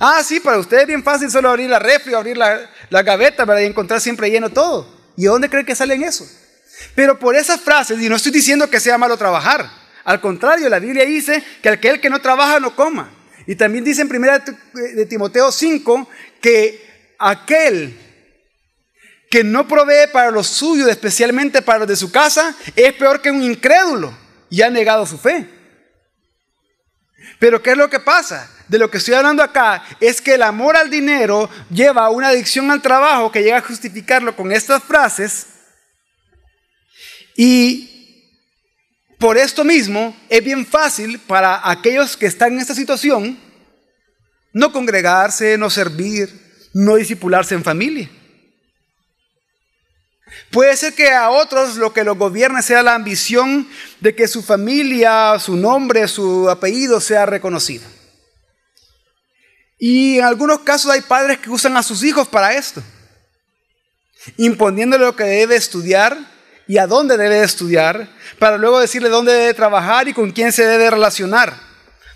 Ah, 0.00 0.22
sí, 0.24 0.40
para 0.40 0.58
usted 0.58 0.80
es 0.80 0.86
bien 0.86 1.04
fácil 1.04 1.30
solo 1.30 1.48
abrir 1.48 1.70
la 1.70 1.78
refri, 1.78 2.14
abrir 2.14 2.36
la, 2.36 2.68
la 2.90 3.02
gaveta 3.02 3.46
para 3.46 3.60
encontrar 3.62 4.00
siempre 4.00 4.30
lleno 4.30 4.50
todo. 4.50 4.92
¿Y 5.16 5.24
dónde 5.24 5.48
cree 5.48 5.64
que 5.64 5.76
salen 5.76 6.02
eso? 6.02 6.28
Pero 6.96 7.18
por 7.18 7.36
esas 7.36 7.60
frases, 7.60 8.00
y 8.00 8.08
no 8.08 8.16
estoy 8.16 8.32
diciendo 8.32 8.68
que 8.68 8.80
sea 8.80 8.98
malo 8.98 9.16
trabajar, 9.16 9.70
al 10.04 10.20
contrario, 10.20 10.68
la 10.68 10.80
Biblia 10.80 11.04
dice 11.04 11.42
que 11.62 11.68
aquel 11.68 12.00
que 12.00 12.10
no 12.10 12.20
trabaja 12.20 12.58
no 12.58 12.74
coma. 12.74 13.12
Y 13.46 13.54
también 13.54 13.84
dice 13.84 14.02
en 14.02 14.14
1 14.14 14.32
de 14.72 15.06
Timoteo 15.06 15.52
5 15.52 16.08
que 16.40 17.14
aquel 17.18 17.98
que 19.34 19.42
no 19.42 19.66
provee 19.66 20.06
para 20.12 20.30
los 20.30 20.46
suyos, 20.46 20.88
especialmente 20.88 21.60
para 21.60 21.80
los 21.80 21.88
de 21.88 21.96
su 21.96 22.12
casa, 22.12 22.54
es 22.76 22.92
peor 22.92 23.20
que 23.20 23.32
un 23.32 23.42
incrédulo 23.42 24.16
y 24.48 24.62
ha 24.62 24.70
negado 24.70 25.04
su 25.06 25.18
fe. 25.18 25.48
Pero 27.40 27.60
¿qué 27.60 27.72
es 27.72 27.76
lo 27.76 27.90
que 27.90 27.98
pasa? 27.98 28.48
De 28.68 28.78
lo 28.78 28.88
que 28.88 28.98
estoy 28.98 29.14
hablando 29.14 29.42
acá 29.42 29.82
es 29.98 30.20
que 30.20 30.34
el 30.34 30.42
amor 30.44 30.76
al 30.76 30.88
dinero 30.88 31.50
lleva 31.68 32.04
a 32.04 32.10
una 32.10 32.28
adicción 32.28 32.70
al 32.70 32.80
trabajo 32.80 33.32
que 33.32 33.42
llega 33.42 33.56
a 33.56 33.62
justificarlo 33.62 34.36
con 34.36 34.52
estas 34.52 34.84
frases. 34.84 35.48
Y 37.34 38.30
por 39.18 39.36
esto 39.36 39.64
mismo 39.64 40.16
es 40.28 40.44
bien 40.44 40.64
fácil 40.64 41.18
para 41.18 41.68
aquellos 41.68 42.16
que 42.16 42.26
están 42.26 42.52
en 42.52 42.60
esta 42.60 42.76
situación 42.76 43.36
no 44.52 44.70
congregarse, 44.70 45.58
no 45.58 45.70
servir, 45.70 46.30
no 46.72 46.94
disipularse 46.94 47.56
en 47.56 47.64
familia. 47.64 48.08
Puede 50.50 50.76
ser 50.76 50.94
que 50.94 51.10
a 51.10 51.30
otros 51.30 51.76
lo 51.76 51.92
que 51.92 52.04
los 52.04 52.16
gobierne 52.16 52.62
sea 52.62 52.82
la 52.82 52.94
ambición 52.94 53.68
de 54.00 54.14
que 54.14 54.28
su 54.28 54.42
familia, 54.42 55.38
su 55.38 55.56
nombre, 55.56 56.06
su 56.06 56.48
apellido 56.48 57.00
sea 57.00 57.26
reconocido. 57.26 57.84
Y 59.78 60.18
en 60.18 60.24
algunos 60.24 60.60
casos 60.60 60.90
hay 60.90 61.00
padres 61.00 61.38
que 61.38 61.50
usan 61.50 61.76
a 61.76 61.82
sus 61.82 62.04
hijos 62.04 62.28
para 62.28 62.54
esto, 62.54 62.82
imponiéndole 64.36 65.04
lo 65.04 65.16
que 65.16 65.24
debe 65.24 65.56
estudiar 65.56 66.16
y 66.66 66.78
a 66.78 66.86
dónde 66.86 67.16
debe 67.16 67.42
estudiar, 67.42 68.08
para 68.38 68.56
luego 68.56 68.80
decirle 68.80 69.08
dónde 69.08 69.32
debe 69.32 69.54
trabajar 69.54 70.08
y 70.08 70.14
con 70.14 70.30
quién 70.30 70.52
se 70.52 70.66
debe 70.66 70.90
relacionar. 70.90 71.54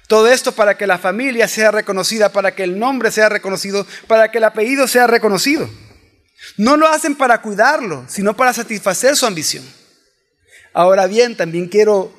Todo 0.06 0.28
esto 0.28 0.52
para 0.52 0.78
que 0.78 0.86
la 0.86 0.96
familia 0.96 1.48
sea 1.48 1.70
reconocida, 1.70 2.30
para 2.32 2.54
que 2.54 2.62
el 2.62 2.78
nombre 2.78 3.10
sea 3.10 3.28
reconocido, 3.28 3.86
para 4.06 4.30
que 4.30 4.38
el 4.38 4.44
apellido 4.44 4.88
sea 4.88 5.06
reconocido. 5.06 5.68
No 6.56 6.76
lo 6.76 6.88
hacen 6.88 7.14
para 7.14 7.42
cuidarlo, 7.42 8.04
sino 8.08 8.36
para 8.36 8.52
satisfacer 8.52 9.16
su 9.16 9.26
ambición. 9.26 9.64
Ahora 10.72 11.06
bien, 11.06 11.36
también 11.36 11.68
quiero 11.68 12.12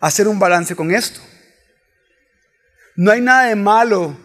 hacer 0.00 0.28
un 0.28 0.38
balance 0.38 0.76
con 0.76 0.92
esto. 0.92 1.20
No 2.96 3.10
hay 3.10 3.20
nada 3.20 3.48
de 3.48 3.56
malo, 3.56 4.16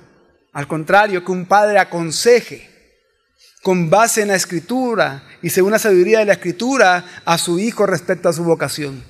al 0.53 0.67
contrario, 0.67 1.23
que 1.25 1.31
un 1.31 1.45
padre 1.45 1.79
aconseje 1.79 2.69
con 3.61 3.89
base 3.89 4.21
en 4.21 4.29
la 4.29 4.35
escritura 4.35 5.23
y 5.41 5.49
según 5.49 5.71
la 5.71 5.79
sabiduría 5.79 6.19
de 6.19 6.25
la 6.25 6.33
escritura 6.33 7.03
a 7.25 7.37
su 7.37 7.59
hijo 7.59 7.85
respecto 7.85 8.29
a 8.29 8.33
su 8.33 8.43
vocación, 8.43 9.03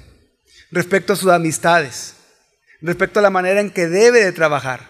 respecto 0.72 1.14
a 1.14 1.16
sus 1.16 1.30
amistades, 1.30 2.14
respecto 2.82 3.20
a 3.20 3.24
la 3.24 3.30
manera 3.30 3.60
en 3.60 3.72
que 3.72 3.88
debe 3.88 4.24
de 4.24 4.32
trabajar. 4.32 4.88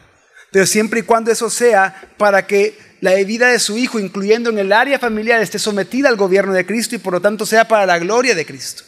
Pero 0.52 0.66
siempre 0.66 1.02
y 1.02 1.04
cuando 1.04 1.32
eso 1.32 1.50
sea 1.50 2.14
para 2.18 2.46
que 2.48 2.78
la 3.02 3.14
vida 3.16 3.48
de 3.48 3.60
su 3.60 3.78
hijo, 3.78 4.00
incluyendo 4.00 4.50
en 4.50 4.60
el 4.60 4.74
área 4.74 5.00
familiar, 5.00 5.42
esté 5.42 5.60
sometida 5.60 6.10
al 6.10 6.16
gobierno 6.16 6.54
de 6.54 6.66
Cristo 6.66 6.96
y 6.96 7.00
por 7.00 7.14
lo 7.14 7.22
tanto 7.22 7.46
sea 7.46 7.68
para 7.68 7.86
la 7.86 8.00
gloria 8.00 8.36
de 8.36 8.46
Cristo, 8.46 8.84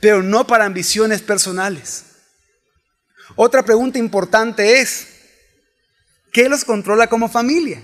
pero 0.00 0.22
no 0.22 0.46
para 0.46 0.64
ambiciones 0.64 1.22
personales. 1.22 2.04
Otra 3.36 3.64
pregunta 3.64 3.98
importante 3.98 4.80
es, 4.80 5.08
¿qué 6.32 6.48
los 6.48 6.64
controla 6.64 7.08
como 7.08 7.28
familia? 7.28 7.82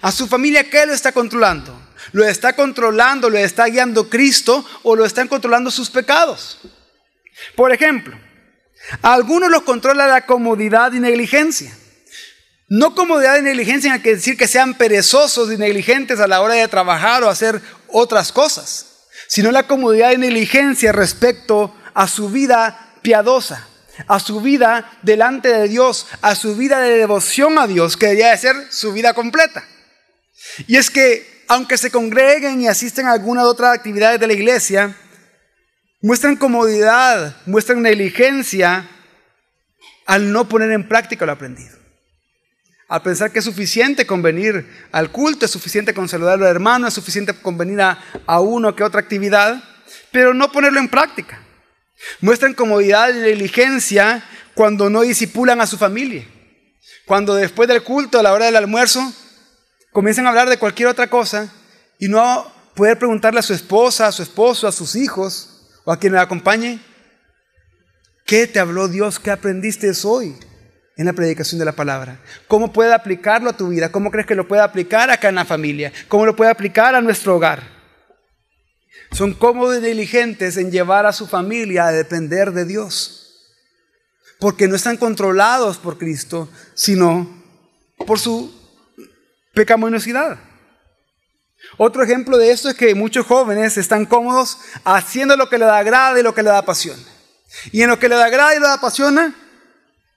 ¿A 0.00 0.12
su 0.12 0.26
familia 0.26 0.68
qué 0.68 0.86
lo 0.86 0.92
está 0.92 1.12
controlando? 1.12 1.78
¿Lo 2.12 2.24
está 2.24 2.54
controlando, 2.54 3.30
lo 3.30 3.38
está 3.38 3.66
guiando 3.66 4.08
Cristo 4.08 4.64
o 4.82 4.96
lo 4.96 5.04
están 5.04 5.28
controlando 5.28 5.70
sus 5.70 5.90
pecados? 5.90 6.58
Por 7.54 7.72
ejemplo, 7.72 8.18
a 9.00 9.14
algunos 9.14 9.50
los 9.50 9.62
controla 9.62 10.06
la 10.06 10.26
comodidad 10.26 10.92
y 10.92 11.00
negligencia. 11.00 11.76
No 12.74 12.94
comodidad 12.94 13.38
y 13.38 13.42
negligencia 13.42 13.92
hay 13.92 14.00
que 14.00 14.14
decir 14.14 14.38
que 14.38 14.48
sean 14.48 14.72
perezosos 14.72 15.52
y 15.52 15.58
negligentes 15.58 16.20
a 16.20 16.26
la 16.26 16.40
hora 16.40 16.54
de 16.54 16.66
trabajar 16.68 17.22
o 17.22 17.28
hacer 17.28 17.60
otras 17.88 18.32
cosas, 18.32 19.04
sino 19.28 19.52
la 19.52 19.66
comodidad 19.66 20.12
y 20.12 20.16
negligencia 20.16 20.90
respecto 20.90 21.76
a 21.92 22.08
su 22.08 22.30
vida 22.30 22.94
piadosa, 23.02 23.68
a 24.06 24.18
su 24.18 24.40
vida 24.40 24.90
delante 25.02 25.50
de 25.50 25.68
Dios, 25.68 26.06
a 26.22 26.34
su 26.34 26.56
vida 26.56 26.80
de 26.80 26.96
devoción 26.96 27.58
a 27.58 27.66
Dios, 27.66 27.98
que 27.98 28.06
debería 28.06 28.30
de 28.30 28.38
ser 28.38 28.56
su 28.70 28.94
vida 28.94 29.12
completa. 29.12 29.62
Y 30.66 30.78
es 30.78 30.88
que, 30.88 31.44
aunque 31.48 31.76
se 31.76 31.90
congreguen 31.90 32.62
y 32.62 32.68
asisten 32.68 33.04
a 33.06 33.12
alguna 33.12 33.42
de 33.42 33.48
otras 33.48 33.76
actividades 33.76 34.18
de 34.18 34.28
la 34.28 34.32
iglesia, 34.32 34.96
muestran 36.00 36.36
comodidad, 36.36 37.36
muestran 37.44 37.82
negligencia 37.82 38.88
al 40.06 40.32
no 40.32 40.48
poner 40.48 40.70
en 40.70 40.88
práctica 40.88 41.26
lo 41.26 41.32
aprendido 41.32 41.81
al 42.92 43.00
pensar 43.00 43.32
que 43.32 43.38
es 43.38 43.44
suficiente 43.46 44.04
con 44.04 44.20
venir 44.20 44.66
al 44.92 45.10
culto, 45.10 45.46
es 45.46 45.50
suficiente 45.50 45.94
con 45.94 46.10
saludar 46.10 46.34
a 46.34 46.36
los 46.36 46.48
hermanos, 46.48 46.88
es 46.88 46.94
suficiente 46.94 47.32
con 47.32 47.56
venir 47.56 47.80
a, 47.80 47.98
a 48.26 48.40
uno 48.40 48.76
que 48.76 48.84
otra 48.84 49.00
actividad, 49.00 49.64
pero 50.10 50.34
no 50.34 50.52
ponerlo 50.52 50.78
en 50.78 50.90
práctica. 50.90 51.40
Muestran 52.20 52.52
comodidad 52.52 53.08
y 53.08 53.20
negligencia 53.20 54.22
cuando 54.52 54.90
no 54.90 55.00
disipulan 55.00 55.62
a 55.62 55.66
su 55.66 55.78
familia. 55.78 56.26
Cuando 57.06 57.34
después 57.34 57.66
del 57.66 57.82
culto, 57.82 58.18
a 58.18 58.22
la 58.22 58.34
hora 58.34 58.44
del 58.44 58.56
almuerzo, 58.56 59.10
comienzan 59.90 60.26
a 60.26 60.28
hablar 60.28 60.50
de 60.50 60.58
cualquier 60.58 60.88
otra 60.88 61.08
cosa 61.08 61.50
y 61.98 62.08
no 62.08 62.52
poder 62.74 62.98
preguntarle 62.98 63.40
a 63.40 63.42
su 63.42 63.54
esposa, 63.54 64.06
a 64.06 64.12
su 64.12 64.22
esposo, 64.22 64.68
a 64.68 64.72
sus 64.72 64.96
hijos 64.96 65.70
o 65.86 65.92
a 65.92 65.98
quien 65.98 66.12
le 66.12 66.18
acompañe, 66.18 66.78
¿qué 68.26 68.46
te 68.46 68.60
habló 68.60 68.86
Dios? 68.86 69.18
¿Qué 69.18 69.30
aprendiste 69.30 69.90
hoy? 70.04 70.36
En 70.96 71.06
la 71.06 71.12
predicación 71.12 71.58
de 71.58 71.64
la 71.64 71.72
palabra. 71.72 72.20
¿Cómo 72.48 72.72
puede 72.72 72.92
aplicarlo 72.92 73.50
a 73.50 73.56
tu 73.56 73.68
vida? 73.68 73.90
¿Cómo 73.90 74.10
crees 74.10 74.26
que 74.26 74.34
lo 74.34 74.46
puede 74.46 74.62
aplicar 74.62 75.10
acá 75.10 75.28
en 75.28 75.36
la 75.36 75.44
familia? 75.44 75.92
¿Cómo 76.08 76.26
lo 76.26 76.36
puede 76.36 76.50
aplicar 76.50 76.94
a 76.94 77.00
nuestro 77.00 77.36
hogar? 77.36 77.62
Son 79.12 79.34
cómodos 79.34 79.78
y 79.78 79.86
diligentes 79.86 80.56
en 80.56 80.70
llevar 80.70 81.06
a 81.06 81.12
su 81.12 81.26
familia 81.26 81.86
a 81.86 81.92
depender 81.92 82.52
de 82.52 82.64
Dios. 82.64 83.18
Porque 84.38 84.68
no 84.68 84.74
están 84.74 84.96
controlados 84.96 85.78
por 85.78 85.98
Cristo, 85.98 86.48
sino 86.74 87.42
por 88.06 88.18
su 88.18 88.52
pecaminosidad. 89.54 90.38
Otro 91.76 92.02
ejemplo 92.02 92.36
de 92.38 92.50
esto 92.50 92.68
es 92.68 92.74
que 92.74 92.94
muchos 92.94 93.26
jóvenes 93.26 93.76
están 93.76 94.04
cómodos 94.04 94.58
haciendo 94.84 95.36
lo 95.36 95.48
que 95.48 95.58
les 95.58 95.68
agrada 95.68 96.18
y 96.18 96.22
lo 96.22 96.34
que 96.34 96.42
les 96.42 96.52
apasiona. 96.52 97.02
Y 97.70 97.82
en 97.82 97.90
lo 97.90 97.98
que 97.98 98.08
les 98.08 98.18
agrada 98.18 98.54
y 98.56 98.60
les 98.60 98.68
apasiona, 98.68 99.34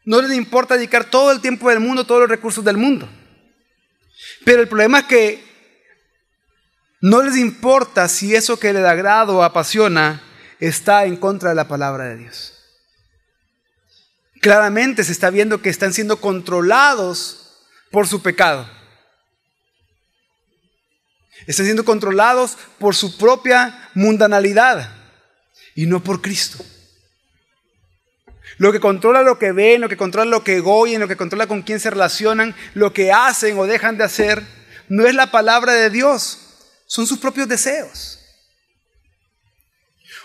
no 0.06 0.22
les 0.22 0.38
importa 0.38 0.76
dedicar 0.76 1.10
todo 1.10 1.32
el 1.32 1.42
tiempo 1.42 1.70
del 1.70 1.80
mundo, 1.80 2.06
todos 2.06 2.22
los 2.22 2.30
recursos 2.30 2.64
del 2.64 2.78
mundo. 2.78 3.10
Pero 4.44 4.62
el 4.62 4.68
problema 4.68 5.00
es 5.00 5.06
que 5.06 5.44
no 7.02 7.22
les 7.24 7.36
importa 7.38 8.08
si 8.08 8.36
eso 8.36 8.60
que 8.60 8.74
les 8.74 8.86
agrada 8.86 9.32
o 9.34 9.44
apasiona 9.44 10.22
está 10.60 11.06
en 11.06 11.18
contra 11.18 11.50
de 11.50 11.56
la 11.56 11.68
palabra 11.68 12.06
de 12.06 12.18
Dios. 12.18 12.54
Claramente 14.42 15.04
se 15.04 15.12
está 15.12 15.32
viendo 15.32 15.62
que 15.62 15.70
están 15.70 15.94
siendo 15.94 16.22
controlados 16.22 17.66
por 17.92 18.08
su 18.08 18.22
pecado. 18.22 18.70
Están 21.48 21.66
siendo 21.66 21.86
controlados 21.86 22.58
por 22.80 22.96
su 22.96 23.18
propia 23.18 23.90
mundanalidad 23.94 24.96
y 25.76 25.86
no 25.88 26.04
por 26.04 26.22
Cristo. 26.22 26.64
Lo 28.58 28.72
que 28.72 28.80
controla 28.80 29.22
lo 29.22 29.38
que 29.38 29.52
ven, 29.52 29.82
lo 29.82 29.90
que 29.90 29.98
controla 29.98 30.30
lo 30.30 30.44
que 30.44 30.60
goyen, 30.60 31.02
lo 31.02 31.08
que 31.08 31.18
controla 31.18 31.48
con 31.48 31.62
quién 31.62 31.80
se 31.80 31.90
relacionan, 31.90 32.56
lo 32.74 32.94
que 32.94 33.12
hacen 33.12 33.58
o 33.58 33.68
dejan 33.68 33.98
de 33.98 34.06
hacer, 34.06 34.44
no 34.88 35.06
es 35.06 35.14
la 35.14 35.32
palabra 35.32 35.74
de 35.74 35.90
Dios, 35.90 36.40
son 36.86 37.06
sus 37.06 37.20
propios 37.20 37.48
deseos. 37.48 38.20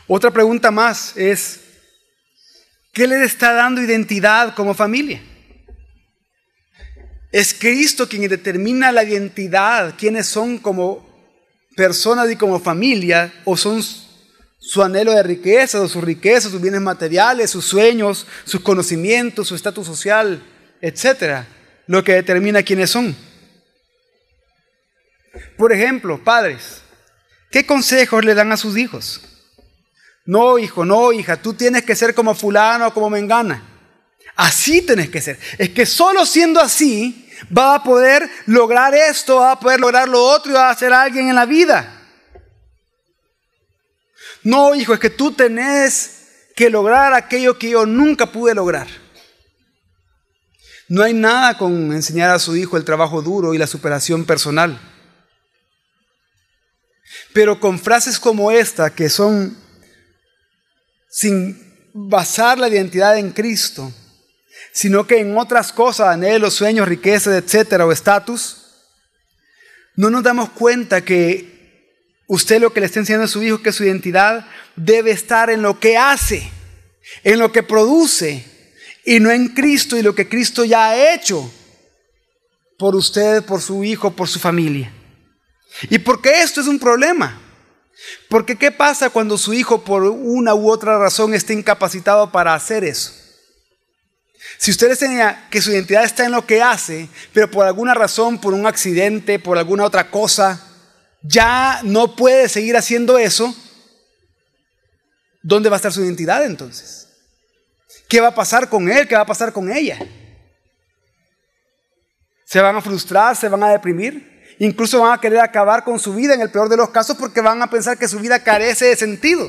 Otra 0.06 0.30
pregunta 0.30 0.70
más 0.70 1.16
es, 1.16 1.60
¿qué 2.92 3.06
les 3.06 3.22
está 3.22 3.52
dando 3.52 3.80
identidad 3.80 4.54
como 4.54 4.74
familia? 4.74 5.22
Es 7.32 7.54
Cristo 7.54 8.08
quien 8.08 8.28
determina 8.28 8.90
la 8.90 9.04
identidad, 9.04 9.94
quiénes 9.96 10.26
son 10.26 10.58
como 10.58 11.08
personas 11.76 12.30
y 12.30 12.36
como 12.36 12.58
familia, 12.58 13.32
o 13.44 13.56
son 13.56 13.82
su 14.60 14.82
anhelo 14.82 15.12
de 15.12 15.22
riqueza, 15.22 15.88
sus 15.88 16.04
riquezas, 16.04 16.52
sus 16.52 16.60
bienes 16.60 16.82
materiales, 16.82 17.50
sus 17.50 17.64
sueños, 17.64 18.26
sus 18.44 18.60
conocimientos, 18.60 19.48
su 19.48 19.54
estatus 19.54 19.86
social, 19.86 20.42
etcétera, 20.82 21.48
lo 21.86 22.04
que 22.04 22.12
determina 22.12 22.62
quiénes 22.62 22.90
son. 22.90 23.16
Por 25.56 25.72
ejemplo, 25.72 26.22
padres, 26.22 26.82
¿qué 27.50 27.64
consejos 27.64 28.24
le 28.24 28.34
dan 28.34 28.52
a 28.52 28.58
sus 28.58 28.76
hijos? 28.76 29.22
No, 30.26 30.58
hijo, 30.58 30.84
no, 30.84 31.10
hija, 31.12 31.40
tú 31.40 31.54
tienes 31.54 31.82
que 31.84 31.96
ser 31.96 32.14
como 32.14 32.34
fulano 32.34 32.88
o 32.88 32.94
como 32.94 33.08
mengana. 33.08 33.62
Así 34.36 34.82
tienes 34.82 35.08
que 35.08 35.22
ser. 35.22 35.38
Es 35.56 35.70
que 35.70 35.86
solo 35.86 36.26
siendo 36.26 36.60
así 36.60 37.28
va 37.56 37.76
a 37.76 37.82
poder 37.82 38.28
lograr 38.46 38.94
esto, 38.94 39.36
va 39.36 39.52
a 39.52 39.60
poder 39.60 39.80
lograr 39.80 40.06
lo 40.06 40.22
otro 40.22 40.52
y 40.52 40.54
va 40.54 40.70
a 40.70 40.76
ser 40.76 40.92
alguien 40.92 41.30
en 41.30 41.34
la 41.34 41.46
vida. 41.46 41.99
No, 44.42 44.74
hijo, 44.74 44.94
es 44.94 45.00
que 45.00 45.10
tú 45.10 45.32
tenés 45.32 46.20
que 46.56 46.70
lograr 46.70 47.12
aquello 47.14 47.58
que 47.58 47.70
yo 47.70 47.86
nunca 47.86 48.26
pude 48.32 48.54
lograr. 48.54 48.86
No 50.88 51.02
hay 51.02 51.12
nada 51.12 51.56
con 51.56 51.92
enseñar 51.92 52.30
a 52.30 52.38
su 52.38 52.56
hijo 52.56 52.76
el 52.76 52.84
trabajo 52.84 53.22
duro 53.22 53.54
y 53.54 53.58
la 53.58 53.66
superación 53.66 54.24
personal. 54.24 54.80
Pero 57.32 57.60
con 57.60 57.78
frases 57.78 58.18
como 58.18 58.50
esta, 58.50 58.90
que 58.90 59.08
son 59.08 59.56
sin 61.08 61.90
basar 61.92 62.58
la 62.58 62.68
identidad 62.68 63.18
en 63.18 63.30
Cristo, 63.30 63.92
sino 64.72 65.06
que 65.06 65.20
en 65.20 65.36
otras 65.36 65.72
cosas, 65.72 66.08
anhelos, 66.08 66.54
sueños, 66.54 66.88
riquezas, 66.88 67.34
etcétera, 67.34 67.86
o 67.86 67.92
estatus, 67.92 68.56
no 69.96 70.10
nos 70.10 70.22
damos 70.22 70.50
cuenta 70.50 71.04
que 71.04 71.59
usted 72.30 72.60
lo 72.60 72.72
que 72.72 72.78
le 72.78 72.86
está 72.86 73.00
enseñando 73.00 73.24
a 73.24 73.28
su 73.28 73.42
hijo 73.42 73.60
que 73.60 73.72
su 73.72 73.82
identidad 73.82 74.46
debe 74.76 75.10
estar 75.10 75.50
en 75.50 75.62
lo 75.62 75.80
que 75.80 75.98
hace, 75.98 76.48
en 77.24 77.40
lo 77.40 77.50
que 77.50 77.64
produce, 77.64 78.44
y 79.04 79.18
no 79.18 79.32
en 79.32 79.48
Cristo 79.48 79.98
y 79.98 80.02
lo 80.02 80.14
que 80.14 80.28
Cristo 80.28 80.64
ya 80.64 80.90
ha 80.90 81.12
hecho 81.12 81.52
por 82.78 82.94
usted, 82.94 83.42
por 83.42 83.60
su 83.60 83.82
hijo, 83.82 84.12
por 84.12 84.28
su 84.28 84.38
familia. 84.38 84.92
¿Y 85.88 85.98
por 85.98 86.22
qué 86.22 86.42
esto 86.42 86.60
es 86.60 86.68
un 86.68 86.78
problema? 86.78 87.40
Porque 88.28 88.56
¿qué 88.56 88.70
pasa 88.70 89.10
cuando 89.10 89.36
su 89.36 89.52
hijo 89.52 89.82
por 89.82 90.04
una 90.04 90.54
u 90.54 90.70
otra 90.70 91.00
razón 91.00 91.34
está 91.34 91.52
incapacitado 91.52 92.30
para 92.30 92.54
hacer 92.54 92.84
eso? 92.84 93.12
Si 94.56 94.70
usted 94.70 94.90
enseña 94.90 95.48
que 95.50 95.60
su 95.60 95.72
identidad 95.72 96.04
está 96.04 96.26
en 96.26 96.32
lo 96.32 96.46
que 96.46 96.62
hace, 96.62 97.08
pero 97.32 97.50
por 97.50 97.66
alguna 97.66 97.94
razón, 97.94 98.40
por 98.40 98.54
un 98.54 98.68
accidente, 98.68 99.40
por 99.40 99.58
alguna 99.58 99.84
otra 99.84 100.12
cosa, 100.12 100.69
ya 101.22 101.80
no 101.82 102.16
puede 102.16 102.48
seguir 102.48 102.76
haciendo 102.76 103.18
eso, 103.18 103.54
¿dónde 105.42 105.68
va 105.68 105.76
a 105.76 105.78
estar 105.78 105.92
su 105.92 106.04
identidad 106.04 106.44
entonces? 106.44 107.08
¿Qué 108.08 108.20
va 108.20 108.28
a 108.28 108.34
pasar 108.34 108.68
con 108.68 108.90
él? 108.90 109.06
¿Qué 109.06 109.14
va 109.14 109.22
a 109.22 109.26
pasar 109.26 109.52
con 109.52 109.70
ella? 109.70 109.98
¿Se 112.44 112.60
van 112.60 112.74
a 112.74 112.80
frustrar? 112.80 113.36
¿Se 113.36 113.48
van 113.48 113.62
a 113.62 113.70
deprimir? 113.70 114.30
Incluso 114.58 115.00
van 115.00 115.12
a 115.12 115.20
querer 115.20 115.38
acabar 115.40 115.84
con 115.84 115.98
su 115.98 116.14
vida 116.14 116.34
en 116.34 116.40
el 116.40 116.50
peor 116.50 116.68
de 116.68 116.76
los 116.76 116.90
casos 116.90 117.16
porque 117.16 117.40
van 117.40 117.62
a 117.62 117.70
pensar 117.70 117.96
que 117.96 118.08
su 118.08 118.18
vida 118.18 118.42
carece 118.42 118.86
de 118.86 118.96
sentido. 118.96 119.48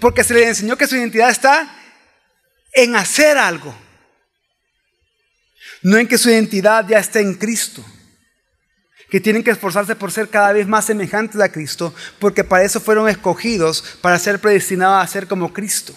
Porque 0.00 0.24
se 0.24 0.34
les 0.34 0.48
enseñó 0.48 0.76
que 0.76 0.86
su 0.86 0.96
identidad 0.96 1.30
está 1.30 1.68
en 2.72 2.96
hacer 2.96 3.36
algo. 3.36 3.74
No 5.82 5.98
en 5.98 6.08
que 6.08 6.16
su 6.16 6.30
identidad 6.30 6.86
ya 6.88 6.98
esté 6.98 7.20
en 7.20 7.34
Cristo. 7.34 7.84
Que 9.14 9.20
tienen 9.20 9.44
que 9.44 9.52
esforzarse 9.52 9.94
por 9.94 10.10
ser 10.10 10.28
cada 10.28 10.52
vez 10.52 10.66
más 10.66 10.86
semejantes 10.86 11.40
a 11.40 11.48
Cristo, 11.48 11.94
porque 12.18 12.42
para 12.42 12.64
eso 12.64 12.80
fueron 12.80 13.08
escogidos, 13.08 13.96
para 14.00 14.18
ser 14.18 14.40
predestinados 14.40 15.04
a 15.04 15.06
ser 15.06 15.28
como 15.28 15.52
Cristo. 15.52 15.94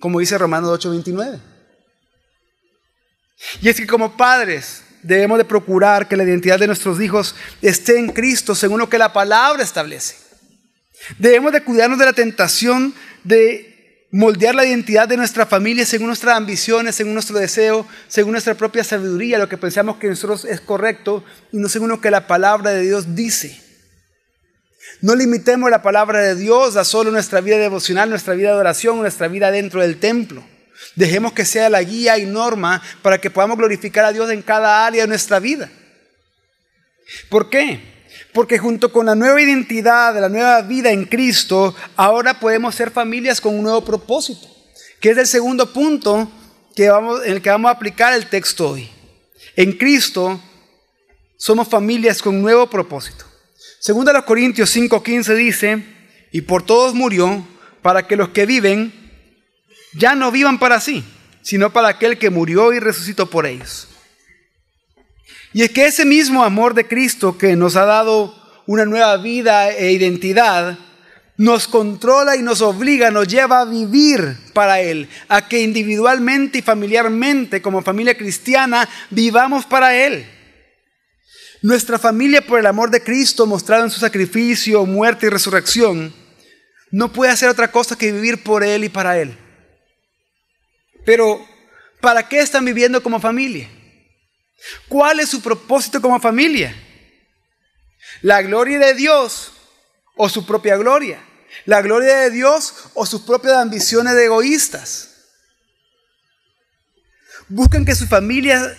Como 0.00 0.20
dice 0.20 0.36
Romanos 0.36 0.68
8:29. 0.84 1.40
Y 3.62 3.70
es 3.70 3.76
que 3.76 3.86
como 3.86 4.18
padres 4.18 4.82
debemos 5.02 5.38
de 5.38 5.46
procurar 5.46 6.08
que 6.08 6.16
la 6.18 6.24
identidad 6.24 6.58
de 6.58 6.66
nuestros 6.66 7.00
hijos 7.00 7.34
esté 7.62 7.98
en 7.98 8.12
Cristo 8.12 8.54
según 8.54 8.80
lo 8.80 8.90
que 8.90 8.98
la 8.98 9.14
palabra 9.14 9.62
establece. 9.62 10.16
Debemos 11.16 11.52
de 11.52 11.62
cuidarnos 11.62 11.98
de 11.98 12.04
la 12.04 12.12
tentación 12.12 12.94
de 13.24 13.75
moldear 14.10 14.54
la 14.54 14.64
identidad 14.64 15.08
de 15.08 15.16
nuestra 15.16 15.46
familia 15.46 15.84
según 15.84 16.08
nuestras 16.08 16.36
ambiciones, 16.36 16.94
según 16.94 17.14
nuestro 17.14 17.38
deseo, 17.38 17.86
según 18.08 18.32
nuestra 18.32 18.54
propia 18.54 18.84
sabiduría, 18.84 19.38
lo 19.38 19.48
que 19.48 19.58
pensamos 19.58 19.96
que 19.96 20.08
nosotros 20.08 20.44
es 20.44 20.60
correcto 20.60 21.24
y 21.52 21.58
no 21.58 21.68
según 21.68 21.88
lo 21.88 22.00
que 22.00 22.10
la 22.10 22.26
palabra 22.26 22.70
de 22.70 22.82
Dios 22.82 23.14
dice. 23.14 23.60
No 25.02 25.14
limitemos 25.14 25.70
la 25.70 25.82
palabra 25.82 26.20
de 26.20 26.34
Dios 26.36 26.76
a 26.76 26.84
solo 26.84 27.10
nuestra 27.10 27.40
vida 27.40 27.58
devocional, 27.58 28.08
nuestra 28.08 28.34
vida 28.34 28.52
de 28.52 28.58
oración, 28.58 28.98
nuestra 28.98 29.28
vida 29.28 29.50
dentro 29.50 29.82
del 29.82 29.98
templo. 29.98 30.42
Dejemos 30.94 31.32
que 31.32 31.44
sea 31.44 31.68
la 31.68 31.82
guía 31.82 32.18
y 32.18 32.26
norma 32.26 32.82
para 33.02 33.18
que 33.18 33.30
podamos 33.30 33.58
glorificar 33.58 34.04
a 34.04 34.12
Dios 34.12 34.30
en 34.30 34.42
cada 34.42 34.86
área 34.86 35.02
de 35.02 35.08
nuestra 35.08 35.38
vida. 35.38 35.70
¿Por 37.28 37.50
qué? 37.50 37.95
Porque 38.36 38.58
junto 38.58 38.92
con 38.92 39.06
la 39.06 39.14
nueva 39.14 39.40
identidad, 39.40 40.12
de 40.12 40.20
la 40.20 40.28
nueva 40.28 40.60
vida 40.60 40.90
en 40.90 41.06
Cristo, 41.06 41.74
ahora 41.96 42.38
podemos 42.38 42.74
ser 42.74 42.90
familias 42.90 43.40
con 43.40 43.54
un 43.54 43.62
nuevo 43.62 43.82
propósito, 43.82 44.46
que 45.00 45.08
es 45.08 45.16
el 45.16 45.26
segundo 45.26 45.72
punto 45.72 46.30
que 46.74 46.90
vamos, 46.90 47.24
en 47.24 47.32
el 47.32 47.40
que 47.40 47.48
vamos 47.48 47.70
a 47.70 47.72
aplicar 47.72 48.12
el 48.12 48.26
texto 48.26 48.72
hoy. 48.72 48.90
En 49.56 49.72
Cristo 49.72 50.38
somos 51.38 51.66
familias 51.66 52.20
con 52.20 52.34
un 52.34 52.42
nuevo 52.42 52.68
propósito. 52.68 53.24
Segunda 53.80 54.12
los 54.12 54.24
Corintios 54.24 54.68
5:15 54.76 55.34
dice, 55.34 55.86
y 56.30 56.42
por 56.42 56.62
todos 56.62 56.92
murió, 56.92 57.42
para 57.80 58.06
que 58.06 58.16
los 58.16 58.28
que 58.28 58.44
viven 58.44 58.92
ya 59.94 60.14
no 60.14 60.30
vivan 60.30 60.58
para 60.58 60.78
sí, 60.78 61.02
sino 61.40 61.72
para 61.72 61.88
aquel 61.88 62.18
que 62.18 62.28
murió 62.28 62.74
y 62.74 62.80
resucitó 62.80 63.30
por 63.30 63.46
ellos. 63.46 63.88
Y 65.56 65.62
es 65.62 65.70
que 65.70 65.86
ese 65.86 66.04
mismo 66.04 66.44
amor 66.44 66.74
de 66.74 66.86
Cristo 66.86 67.38
que 67.38 67.56
nos 67.56 67.76
ha 67.76 67.86
dado 67.86 68.34
una 68.66 68.84
nueva 68.84 69.16
vida 69.16 69.70
e 69.70 69.90
identidad, 69.90 70.78
nos 71.38 71.66
controla 71.66 72.36
y 72.36 72.42
nos 72.42 72.60
obliga, 72.60 73.10
nos 73.10 73.26
lleva 73.26 73.62
a 73.62 73.64
vivir 73.64 74.36
para 74.52 74.82
Él, 74.82 75.08
a 75.28 75.48
que 75.48 75.62
individualmente 75.62 76.58
y 76.58 76.62
familiarmente, 76.62 77.62
como 77.62 77.80
familia 77.80 78.18
cristiana, 78.18 78.86
vivamos 79.08 79.64
para 79.64 79.96
Él. 79.96 80.26
Nuestra 81.62 81.98
familia, 81.98 82.42
por 82.42 82.58
el 82.58 82.66
amor 82.66 82.90
de 82.90 83.02
Cristo 83.02 83.46
mostrado 83.46 83.84
en 83.84 83.90
su 83.90 83.98
sacrificio, 83.98 84.84
muerte 84.84 85.24
y 85.24 85.30
resurrección, 85.30 86.12
no 86.90 87.14
puede 87.14 87.32
hacer 87.32 87.48
otra 87.48 87.72
cosa 87.72 87.96
que 87.96 88.12
vivir 88.12 88.42
por 88.42 88.62
Él 88.62 88.84
y 88.84 88.90
para 88.90 89.18
Él. 89.18 89.34
Pero, 91.06 91.42
¿para 92.02 92.28
qué 92.28 92.40
están 92.40 92.66
viviendo 92.66 93.02
como 93.02 93.20
familia? 93.20 93.70
¿Cuál 94.88 95.20
es 95.20 95.28
su 95.28 95.40
propósito 95.40 96.00
como 96.00 96.20
familia? 96.20 96.74
¿La 98.22 98.42
gloria 98.42 98.78
de 98.78 98.94
Dios 98.94 99.52
o 100.16 100.28
su 100.28 100.46
propia 100.46 100.76
gloria? 100.76 101.22
¿La 101.64 101.82
gloria 101.82 102.16
de 102.18 102.30
Dios 102.30 102.74
o 102.94 103.06
sus 103.06 103.22
propias 103.22 103.54
ambiciones 103.54 104.14
egoístas? 104.14 105.10
Buscan 107.48 107.84
que 107.84 107.94
su 107.94 108.06
familia 108.06 108.76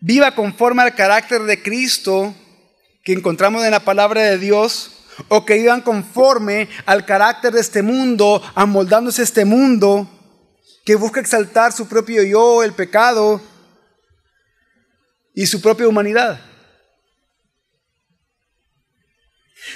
viva 0.00 0.34
conforme 0.34 0.82
al 0.82 0.94
carácter 0.94 1.42
de 1.42 1.62
Cristo 1.62 2.34
que 3.02 3.12
encontramos 3.12 3.64
en 3.64 3.70
la 3.70 3.80
palabra 3.80 4.22
de 4.22 4.38
Dios 4.38 4.90
o 5.28 5.44
que 5.44 5.54
vivan 5.54 5.82
conforme 5.82 6.68
al 6.86 7.04
carácter 7.04 7.52
de 7.52 7.60
este 7.60 7.82
mundo, 7.82 8.42
amoldándose 8.54 9.22
este 9.22 9.44
mundo, 9.44 10.08
que 10.84 10.96
busca 10.96 11.20
exaltar 11.20 11.72
su 11.72 11.86
propio 11.86 12.22
yo, 12.22 12.62
el 12.62 12.72
pecado, 12.72 13.40
y 15.34 15.46
su 15.46 15.60
propia 15.60 15.88
humanidad. 15.88 16.40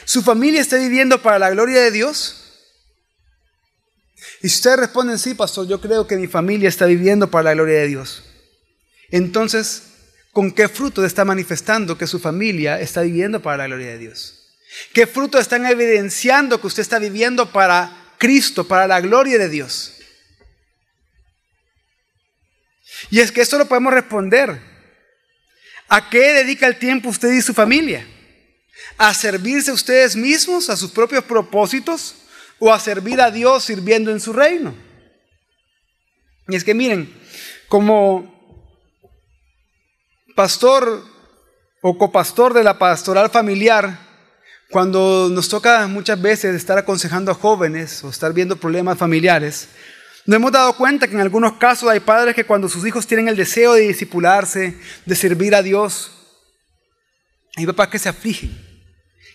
¿Su 0.04 0.22
familia 0.22 0.60
está 0.60 0.76
viviendo 0.76 1.20
para 1.20 1.38
la 1.38 1.50
gloria 1.50 1.82
de 1.82 1.90
Dios? 1.90 2.44
Y 4.40 4.48
si 4.48 4.56
ustedes 4.56 4.78
responden, 4.78 5.18
sí, 5.18 5.34
pastor, 5.34 5.66
yo 5.66 5.80
creo 5.80 6.06
que 6.06 6.16
mi 6.16 6.28
familia 6.28 6.68
está 6.68 6.86
viviendo 6.86 7.30
para 7.30 7.44
la 7.44 7.54
gloria 7.54 7.80
de 7.80 7.88
Dios. 7.88 8.24
Entonces, 9.10 9.82
¿con 10.32 10.52
qué 10.52 10.68
fruto 10.68 11.04
está 11.04 11.24
manifestando 11.24 11.98
que 11.98 12.06
su 12.06 12.20
familia 12.20 12.80
está 12.80 13.02
viviendo 13.02 13.42
para 13.42 13.56
la 13.56 13.66
gloria 13.66 13.88
de 13.88 13.98
Dios? 13.98 14.34
¿Qué 14.92 15.06
fruto 15.06 15.38
están 15.38 15.66
evidenciando 15.66 16.60
que 16.60 16.66
usted 16.66 16.82
está 16.82 16.98
viviendo 16.98 17.50
para 17.50 18.14
Cristo, 18.18 18.68
para 18.68 18.86
la 18.86 19.00
gloria 19.00 19.38
de 19.38 19.48
Dios? 19.48 19.94
Y 23.10 23.20
es 23.20 23.32
que 23.32 23.40
esto 23.40 23.58
lo 23.58 23.66
podemos 23.66 23.92
responder 23.92 24.77
¿A 25.88 26.10
qué 26.10 26.34
dedica 26.34 26.66
el 26.66 26.78
tiempo 26.78 27.08
usted 27.08 27.32
y 27.32 27.40
su 27.40 27.54
familia? 27.54 28.06
¿A 28.98 29.14
servirse 29.14 29.72
ustedes 29.72 30.16
mismos, 30.16 30.68
a 30.68 30.76
sus 30.76 30.90
propios 30.90 31.24
propósitos? 31.24 32.14
¿O 32.58 32.72
a 32.72 32.78
servir 32.78 33.20
a 33.20 33.30
Dios 33.30 33.64
sirviendo 33.64 34.10
en 34.10 34.20
su 34.20 34.32
reino? 34.32 34.74
Y 36.48 36.56
es 36.56 36.64
que 36.64 36.74
miren, 36.74 37.12
como 37.68 38.34
pastor 40.34 41.04
o 41.80 41.96
copastor 41.96 42.54
de 42.54 42.64
la 42.64 42.78
pastoral 42.78 43.30
familiar, 43.30 43.98
cuando 44.70 45.28
nos 45.30 45.48
toca 45.48 45.86
muchas 45.86 46.20
veces 46.20 46.54
estar 46.54 46.76
aconsejando 46.76 47.30
a 47.30 47.34
jóvenes 47.34 48.04
o 48.04 48.10
estar 48.10 48.32
viendo 48.32 48.56
problemas 48.56 48.98
familiares, 48.98 49.68
nos 50.28 50.36
hemos 50.36 50.52
dado 50.52 50.76
cuenta 50.76 51.08
que 51.08 51.14
en 51.14 51.22
algunos 51.22 51.54
casos 51.54 51.88
hay 51.88 52.00
padres 52.00 52.34
que 52.34 52.44
cuando 52.44 52.68
sus 52.68 52.86
hijos 52.86 53.06
tienen 53.06 53.28
el 53.28 53.36
deseo 53.36 53.72
de 53.72 53.88
discipularse, 53.88 54.78
de 55.06 55.16
servir 55.16 55.54
a 55.54 55.62
Dios, 55.62 56.12
hay 57.56 57.64
papás 57.64 57.88
que 57.88 57.98
se 57.98 58.10
afligen, 58.10 58.54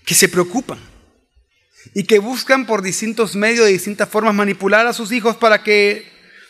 que 0.05 0.13
se 0.13 0.29
preocupan 0.29 0.77
y 1.95 2.03
que 2.03 2.19
buscan 2.19 2.67
por 2.67 2.83
distintos 2.83 3.35
medios, 3.35 3.65
de 3.65 3.71
distintas 3.71 4.07
formas, 4.07 4.35
manipular 4.35 4.85
a 4.85 4.93
sus 4.93 5.11
hijos 5.11 5.35
para 5.35 5.63
que 5.63 6.07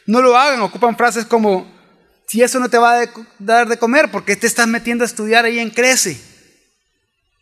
no 0.08 0.22
lo 0.22 0.38
hagan. 0.38 0.60
Ocupan 0.60 0.98
frases 0.98 1.26
como, 1.26 1.74
si 2.28 2.44
eso 2.44 2.60
no 2.60 2.70
te 2.70 2.78
va 2.78 3.00
a 3.00 3.10
dar 3.40 3.70
de 3.70 3.78
comer, 3.78 4.12
porque 4.12 4.36
te 4.36 4.48
estás 4.48 4.68
metiendo 4.68 5.06
a 5.06 5.08
estudiar 5.08 5.46
ahí 5.46 5.58
en 5.58 5.70
Crece? 5.70 6.20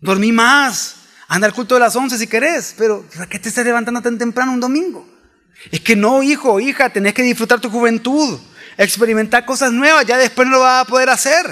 Dormí 0.02 0.32
más, 0.32 0.98
anda 1.28 1.48
al 1.48 1.54
culto 1.56 1.74
de 1.74 1.82
las 1.82 1.96
11 1.96 2.20
si 2.20 2.28
querés, 2.28 2.76
pero 2.78 3.04
¿para 3.16 3.26
qué 3.26 3.40
te 3.40 3.50
estás 3.50 3.66
levantando 3.66 4.04
tan 4.04 4.20
temprano 4.20 4.52
un 4.52 4.60
domingo? 4.60 5.21
Es 5.70 5.82
que 5.82 5.96
no, 5.96 6.24
hijo, 6.24 6.60
hija, 6.60 6.90
tenés 6.90 7.14
que 7.14 7.22
disfrutar 7.22 7.60
tu 7.60 7.70
juventud, 7.70 8.40
experimentar 8.78 9.46
cosas 9.46 9.72
nuevas, 9.72 10.06
ya 10.06 10.18
después 10.18 10.48
no 10.48 10.56
lo 10.56 10.62
vas 10.62 10.86
a 10.86 10.90
poder 10.90 11.10
hacer. 11.10 11.46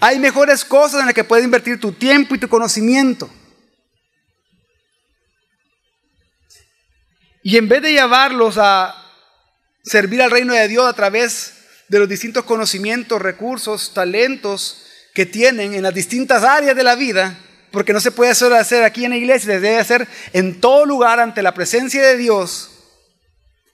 Hay 0.00 0.18
mejores 0.18 0.64
cosas 0.64 1.00
en 1.00 1.06
las 1.06 1.14
que 1.14 1.24
puedes 1.24 1.44
invertir 1.44 1.78
tu 1.78 1.92
tiempo 1.92 2.34
y 2.34 2.38
tu 2.38 2.48
conocimiento. 2.48 3.30
Y 7.42 7.56
en 7.56 7.68
vez 7.68 7.82
de 7.82 7.92
llevarlos 7.92 8.58
a 8.58 8.94
servir 9.82 10.20
al 10.20 10.30
reino 10.30 10.52
de 10.52 10.68
Dios 10.68 10.86
a 10.86 10.92
través 10.92 11.54
de 11.88 11.98
los 11.98 12.08
distintos 12.08 12.44
conocimientos, 12.44 13.22
recursos, 13.22 13.94
talentos 13.94 14.84
que 15.14 15.26
tienen 15.26 15.74
en 15.74 15.82
las 15.82 15.94
distintas 15.94 16.44
áreas 16.44 16.76
de 16.76 16.82
la 16.82 16.94
vida, 16.94 17.38
porque 17.70 17.92
no 17.92 18.00
se 18.00 18.10
puede 18.10 18.34
solo 18.34 18.56
hacer 18.56 18.84
aquí 18.84 19.04
en 19.04 19.10
la 19.10 19.16
iglesia, 19.16 19.54
se 19.54 19.60
debe 19.60 19.78
hacer 19.78 20.08
en 20.32 20.60
todo 20.60 20.86
lugar 20.86 21.20
ante 21.20 21.42
la 21.42 21.54
presencia 21.54 22.02
de 22.02 22.16
Dios, 22.16 22.70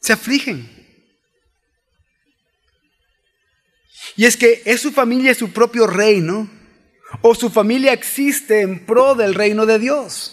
se 0.01 0.13
afligen. 0.13 0.75
Y 4.17 4.25
es 4.25 4.37
que 4.37 4.63
es 4.65 4.81
su 4.81 4.93
familia 4.93 5.35
su 5.35 5.53
propio 5.53 5.87
reino, 5.87 6.49
o 7.23 7.35
su 7.35 7.51
familia 7.51 7.93
existe 7.93 8.61
en 8.61 8.85
pro 8.85 9.15
del 9.15 9.35
reino 9.35 9.67
de 9.67 9.79
Dios. 9.79 10.33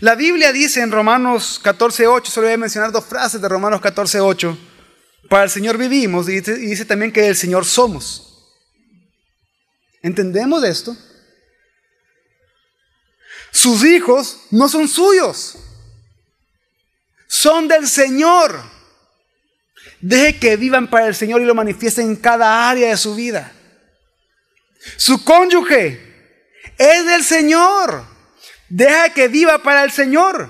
La 0.00 0.14
Biblia 0.14 0.52
dice 0.52 0.80
en 0.80 0.92
Romanos 0.92 1.60
14.8, 1.62 2.26
solo 2.26 2.46
voy 2.46 2.54
a 2.54 2.58
mencionar 2.58 2.92
dos 2.92 3.04
frases 3.04 3.40
de 3.40 3.48
Romanos 3.48 3.80
14.8, 3.80 4.56
para 5.28 5.44
el 5.44 5.50
Señor 5.50 5.78
vivimos 5.78 6.28
y 6.28 6.40
dice, 6.40 6.84
también 6.84 7.12
que 7.12 7.22
del 7.22 7.36
Señor 7.36 7.64
somos. 7.64 8.28
¿Entendemos 10.02 10.62
esto? 10.64 10.96
Sus 13.52 13.84
hijos 13.84 14.40
no 14.50 14.68
son 14.68 14.88
suyos, 14.88 15.58
son 17.28 17.68
del 17.68 17.86
Señor. 17.86 18.60
Deje 20.00 20.38
que 20.38 20.56
vivan 20.56 20.88
para 20.88 21.06
el 21.06 21.14
Señor 21.14 21.42
y 21.42 21.44
lo 21.44 21.54
manifiesten 21.54 22.08
en 22.08 22.16
cada 22.16 22.68
área 22.68 22.88
de 22.88 22.96
su 22.96 23.14
vida. 23.14 23.52
Su 24.96 25.22
cónyuge 25.22 26.00
es 26.78 27.06
del 27.06 27.22
Señor. 27.22 28.04
Deja 28.68 29.10
que 29.10 29.28
viva 29.28 29.62
para 29.62 29.84
el 29.84 29.92
Señor. 29.92 30.48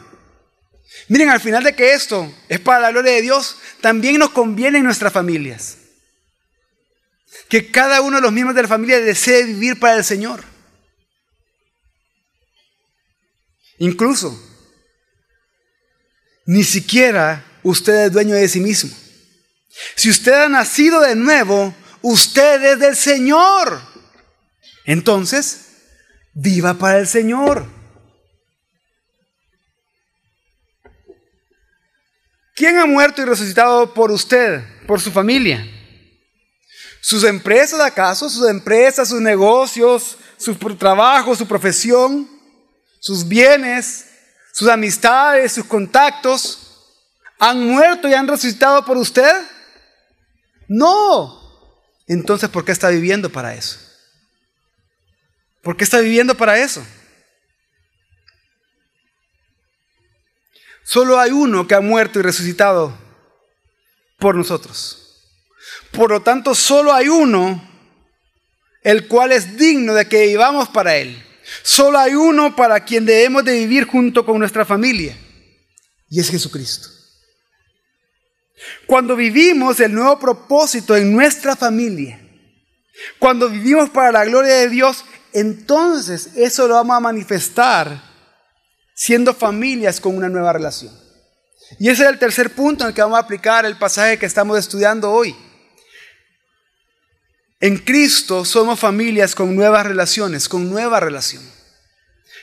Miren, 1.09 1.29
al 1.29 1.41
final 1.41 1.65
de 1.65 1.75
que 1.75 1.93
esto 1.93 2.33
es 2.49 2.61
para 2.61 2.81
la 2.81 2.93
gloria 2.93 3.12
de 3.12 3.23
Dios, 3.23 3.59
también 3.81 4.19
nos 4.19 4.31
conviene 4.31 4.79
en 4.79 4.85
nuestras 4.85 5.12
familias. 5.12 5.77
Que 7.49 7.71
cada 7.71 8.01
uno 8.01 8.17
de 8.17 8.23
los 8.23 8.33
miembros 8.33 8.55
de 8.55 8.62
la 8.62 8.69
familia 8.69 9.01
desee 9.01 9.45
vivir 9.45 9.79
para 9.79 9.97
el 9.97 10.05
Señor. 10.05 10.52
Incluso, 13.83 14.40
ni 16.47 16.62
siquiera 16.62 17.45
usted 17.64 18.05
es 18.05 18.12
dueño 18.12 18.37
de 18.37 18.49
sí 18.49 18.61
mismo. 18.61 18.97
Si 19.97 20.09
usted 20.09 20.33
ha 20.35 20.49
nacido 20.49 21.01
de 21.01 21.16
nuevo, 21.16 21.75
usted 22.01 22.62
es 22.62 22.79
del 22.79 22.95
Señor. 22.95 23.83
Entonces, 24.85 25.66
viva 26.33 26.75
para 26.75 27.01
el 27.01 27.09
Señor. 27.09 27.66
¿Quién 32.55 32.79
ha 32.79 32.87
muerto 32.87 33.23
y 33.23 33.25
resucitado 33.25 33.92
por 33.92 34.12
usted, 34.12 34.62
por 34.87 35.01
su 35.01 35.11
familia? 35.11 35.66
¿Sus 37.01 37.25
empresas 37.25 37.81
acaso? 37.81 38.31
¿Sus 38.31 38.49
empresas, 38.49 39.09
sus 39.09 39.21
negocios, 39.21 40.18
su 40.38 40.55
trabajo, 40.55 41.35
su 41.35 41.49
profesión, 41.49 42.32
sus 43.03 43.27
bienes, 43.27 44.07
sus 44.53 44.69
amistades, 44.69 45.53
sus 45.53 45.65
contactos? 45.65 46.69
¿Han 47.41 47.67
muerto 47.67 48.09
y 48.09 48.15
han 48.15 48.29
resucitado 48.29 48.85
por 48.85 48.97
usted? 48.97 49.45
No. 50.69 51.83
Entonces, 52.07 52.49
¿por 52.49 52.65
qué 52.65 52.71
está 52.71 52.91
viviendo 52.91 53.29
para 53.29 53.57
eso? 53.57 53.81
¿Por 55.62 55.77
qué 55.77 55.83
está 55.83 55.99
viviendo 55.99 56.37
para 56.37 56.59
eso? 56.59 56.87
Solo 60.85 61.19
hay 61.19 61.33
uno 61.33 61.67
que 61.67 61.75
ha 61.75 61.81
muerto 61.81 62.21
y 62.21 62.23
resucitado 62.23 62.97
por 64.21 64.37
nosotros. 64.37 65.27
Por 65.91 66.11
lo 66.11 66.23
tanto, 66.23 66.55
solo 66.55 66.93
hay 66.93 67.09
uno 67.09 67.69
el 68.83 69.09
cual 69.09 69.33
es 69.33 69.57
digno 69.57 69.95
de 69.95 70.07
que 70.07 70.27
vivamos 70.27 70.69
para 70.69 70.97
Él. 70.97 71.32
Solo 71.62 71.99
hay 71.99 72.15
uno 72.15 72.57
para 72.57 72.85
quien 72.85 73.05
debemos 73.05 73.45
de 73.45 73.59
vivir 73.59 73.85
junto 73.85 74.25
con 74.25 74.38
nuestra 74.38 74.65
familia. 74.65 75.17
Y 76.09 76.21
es 76.21 76.31
Jesucristo. 76.31 76.88
Cuando 78.87 79.17
vivimos 79.17 79.81
el 79.81 79.93
nuevo 79.93 80.19
propósito 80.19 80.97
en 80.97 81.12
nuestra 81.12 81.57
familia, 81.57 82.21
cuando 83.19 83.49
vivimos 83.49 83.91
para 83.91 84.12
la 84.12 84.25
gloria 84.25 84.55
de 84.55 84.69
Dios, 84.69 85.05
entonces 85.33 86.31
eso 86.37 86.69
lo 86.69 86.75
vamos 86.75 86.97
a 86.97 87.01
manifestar 87.01 88.03
siendo 88.95 89.35
familias 89.35 90.01
con 90.01 90.17
una 90.17 90.29
nueva 90.29 90.53
relación. 90.53 90.93
Y 91.79 91.88
ese 91.88 92.03
es 92.05 92.09
el 92.11 92.19
tercer 92.19 92.55
punto 92.55 92.85
en 92.85 92.88
el 92.88 92.95
que 92.95 93.03
vamos 93.03 93.17
a 93.17 93.23
aplicar 93.23 93.65
el 93.65 93.79
pasaje 93.79 94.19
que 94.19 94.27
estamos 94.27 94.59
estudiando 94.59 95.11
hoy. 95.11 95.35
En 97.62 97.79
Cristo 97.79 98.44
somos 98.44 98.81
familias 98.81 99.37
con 99.37 99.55
nuevas 99.55 99.87
relaciones, 99.87 100.48
con 100.48 100.68
nueva 100.68 100.98
relación. 100.98 101.48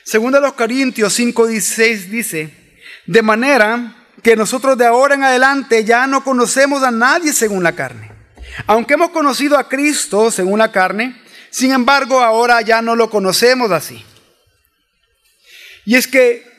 Segundo 0.02 0.38
a 0.38 0.40
los 0.40 0.54
Corintios 0.54 1.12
5:16 1.18 2.08
dice, 2.08 2.80
de 3.04 3.20
manera 3.20 4.08
que 4.22 4.34
nosotros 4.34 4.78
de 4.78 4.86
ahora 4.86 5.16
en 5.16 5.22
adelante 5.22 5.84
ya 5.84 6.06
no 6.06 6.24
conocemos 6.24 6.82
a 6.82 6.90
nadie 6.90 7.34
según 7.34 7.62
la 7.62 7.74
carne. 7.74 8.10
Aunque 8.66 8.94
hemos 8.94 9.10
conocido 9.10 9.58
a 9.58 9.68
Cristo 9.68 10.30
según 10.30 10.58
la 10.58 10.72
carne, 10.72 11.20
sin 11.50 11.72
embargo 11.72 12.22
ahora 12.22 12.62
ya 12.62 12.80
no 12.80 12.96
lo 12.96 13.10
conocemos 13.10 13.70
así. 13.72 14.02
Y 15.84 15.96
es 15.96 16.06
que 16.06 16.50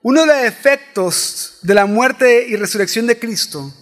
uno 0.00 0.22
de 0.22 0.26
los 0.28 0.36
efectos 0.38 1.58
de 1.60 1.74
la 1.74 1.84
muerte 1.84 2.46
y 2.48 2.56
resurrección 2.56 3.06
de 3.06 3.18
Cristo 3.18 3.74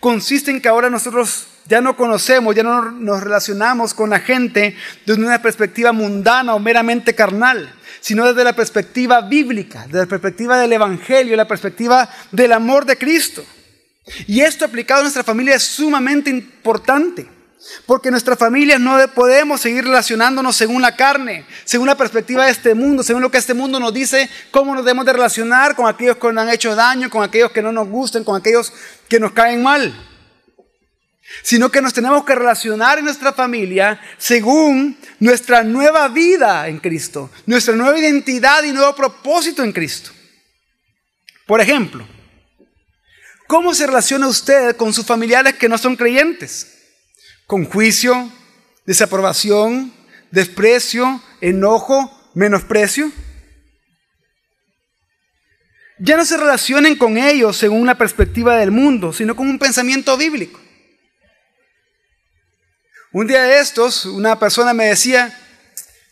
consiste 0.00 0.50
en 0.50 0.62
que 0.62 0.68
ahora 0.68 0.88
nosotros 0.88 1.48
ya 1.66 1.80
no 1.80 1.96
conocemos, 1.96 2.54
ya 2.54 2.62
no 2.62 2.90
nos 2.90 3.22
relacionamos 3.22 3.94
con 3.94 4.10
la 4.10 4.20
gente 4.20 4.76
desde 5.06 5.24
una 5.24 5.40
perspectiva 5.40 5.92
mundana 5.92 6.54
o 6.54 6.58
meramente 6.58 7.14
carnal, 7.14 7.72
sino 8.00 8.26
desde 8.26 8.44
la 8.44 8.54
perspectiva 8.54 9.22
bíblica, 9.22 9.84
desde 9.86 10.00
la 10.00 10.06
perspectiva 10.06 10.58
del 10.58 10.72
Evangelio, 10.72 11.36
la 11.36 11.48
perspectiva 11.48 12.08
del 12.30 12.52
amor 12.52 12.84
de 12.84 12.98
Cristo. 12.98 13.44
Y 14.26 14.40
esto 14.40 14.64
aplicado 14.64 15.00
a 15.00 15.04
nuestra 15.04 15.24
familia 15.24 15.54
es 15.54 15.62
sumamente 15.62 16.30
importante. 16.30 17.34
Porque 17.86 18.10
nuestras 18.10 18.38
familias 18.38 18.78
no 18.78 18.98
podemos 19.14 19.58
seguir 19.58 19.84
relacionándonos 19.84 20.54
según 20.54 20.82
la 20.82 20.96
carne, 20.96 21.46
según 21.64 21.86
la 21.86 21.94
perspectiva 21.94 22.44
de 22.44 22.50
este 22.50 22.74
mundo, 22.74 23.02
según 23.02 23.22
lo 23.22 23.30
que 23.30 23.38
este 23.38 23.54
mundo 23.54 23.80
nos 23.80 23.94
dice, 23.94 24.28
cómo 24.50 24.74
nos 24.74 24.84
debemos 24.84 25.06
de 25.06 25.14
relacionar 25.14 25.74
con 25.74 25.86
aquellos 25.86 26.18
que 26.18 26.30
nos 26.30 26.42
han 26.42 26.50
hecho 26.50 26.74
daño, 26.74 27.08
con 27.08 27.22
aquellos 27.22 27.52
que 27.52 27.62
no 27.62 27.72
nos 27.72 27.88
gustan, 27.88 28.22
con 28.22 28.36
aquellos 28.36 28.70
que 29.08 29.18
nos 29.18 29.32
caen 29.32 29.62
mal. 29.62 29.94
Sino 31.42 31.70
que 31.70 31.80
nos 31.80 31.92
tenemos 31.92 32.24
que 32.24 32.34
relacionar 32.34 32.98
en 32.98 33.04
nuestra 33.04 33.32
familia 33.32 34.00
según 34.18 34.96
nuestra 35.20 35.62
nueva 35.62 36.08
vida 36.08 36.68
en 36.68 36.78
Cristo, 36.78 37.30
nuestra 37.46 37.74
nueva 37.74 37.98
identidad 37.98 38.62
y 38.62 38.72
nuevo 38.72 38.94
propósito 38.94 39.62
en 39.62 39.72
Cristo. 39.72 40.10
Por 41.46 41.60
ejemplo, 41.60 42.06
¿cómo 43.46 43.74
se 43.74 43.86
relaciona 43.86 44.28
usted 44.28 44.76
con 44.76 44.92
sus 44.92 45.04
familiares 45.04 45.54
que 45.54 45.68
no 45.68 45.78
son 45.78 45.96
creyentes? 45.96 46.74
con 47.46 47.64
juicio, 47.64 48.30
desaprobación, 48.86 49.92
desprecio, 50.30 51.22
enojo, 51.40 52.30
menosprecio. 52.34 53.10
Ya 55.98 56.16
no 56.16 56.24
se 56.24 56.36
relacionen 56.36 56.96
con 56.96 57.16
ellos 57.16 57.56
según 57.56 57.80
una 57.80 57.96
perspectiva 57.96 58.56
del 58.56 58.70
mundo, 58.70 59.12
sino 59.12 59.36
con 59.36 59.48
un 59.48 59.58
pensamiento 59.58 60.16
bíblico. 60.16 60.60
Un 63.14 63.28
día 63.28 63.44
de 63.44 63.60
estos, 63.60 64.06
una 64.06 64.40
persona 64.40 64.74
me 64.74 64.86
decía, 64.86 65.32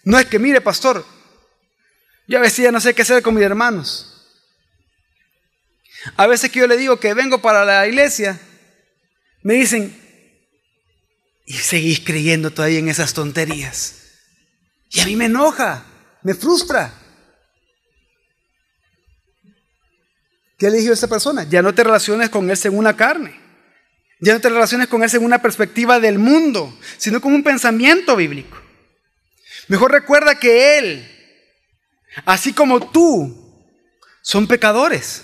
no 0.04 0.20
es 0.20 0.26
que 0.26 0.38
mire, 0.38 0.60
pastor, 0.60 1.04
yo 2.28 2.38
a 2.38 2.40
veces 2.40 2.58
ya 2.62 2.70
no 2.70 2.80
sé 2.80 2.94
qué 2.94 3.02
hacer 3.02 3.24
con 3.24 3.34
mis 3.34 3.42
hermanos. 3.42 4.24
A 6.16 6.28
veces 6.28 6.48
que 6.52 6.60
yo 6.60 6.68
le 6.68 6.76
digo 6.76 7.00
que 7.00 7.12
vengo 7.12 7.42
para 7.42 7.64
la 7.64 7.88
iglesia, 7.88 8.40
me 9.42 9.54
dicen, 9.54 10.00
y 11.44 11.54
seguís 11.54 11.98
creyendo 11.98 12.52
todavía 12.52 12.78
en 12.78 12.88
esas 12.88 13.12
tonterías. 13.12 13.96
Y 14.90 15.00
a 15.00 15.06
mí 15.06 15.16
me 15.16 15.24
enoja, 15.24 15.84
me 16.22 16.34
frustra. 16.34 16.94
¿Qué 20.56 20.70
le 20.70 20.78
dijo 20.78 20.94
a 20.94 21.08
persona? 21.08 21.42
Ya 21.42 21.62
no 21.62 21.74
te 21.74 21.82
relaciones 21.82 22.30
con 22.30 22.48
él 22.48 22.56
según 22.56 22.84
la 22.84 22.94
carne. 22.94 23.41
Ya 24.22 24.34
no 24.34 24.40
te 24.40 24.48
relaciones 24.48 24.86
con 24.86 25.02
él 25.02 25.10
según 25.10 25.26
una 25.26 25.42
perspectiva 25.42 25.98
del 25.98 26.20
mundo, 26.20 26.78
sino 26.96 27.20
con 27.20 27.34
un 27.34 27.42
pensamiento 27.42 28.14
bíblico. 28.14 28.56
Mejor 29.66 29.90
recuerda 29.90 30.38
que 30.38 30.78
él, 30.78 31.10
así 32.24 32.52
como 32.52 32.88
tú, 32.92 33.36
son 34.22 34.46
pecadores. 34.46 35.22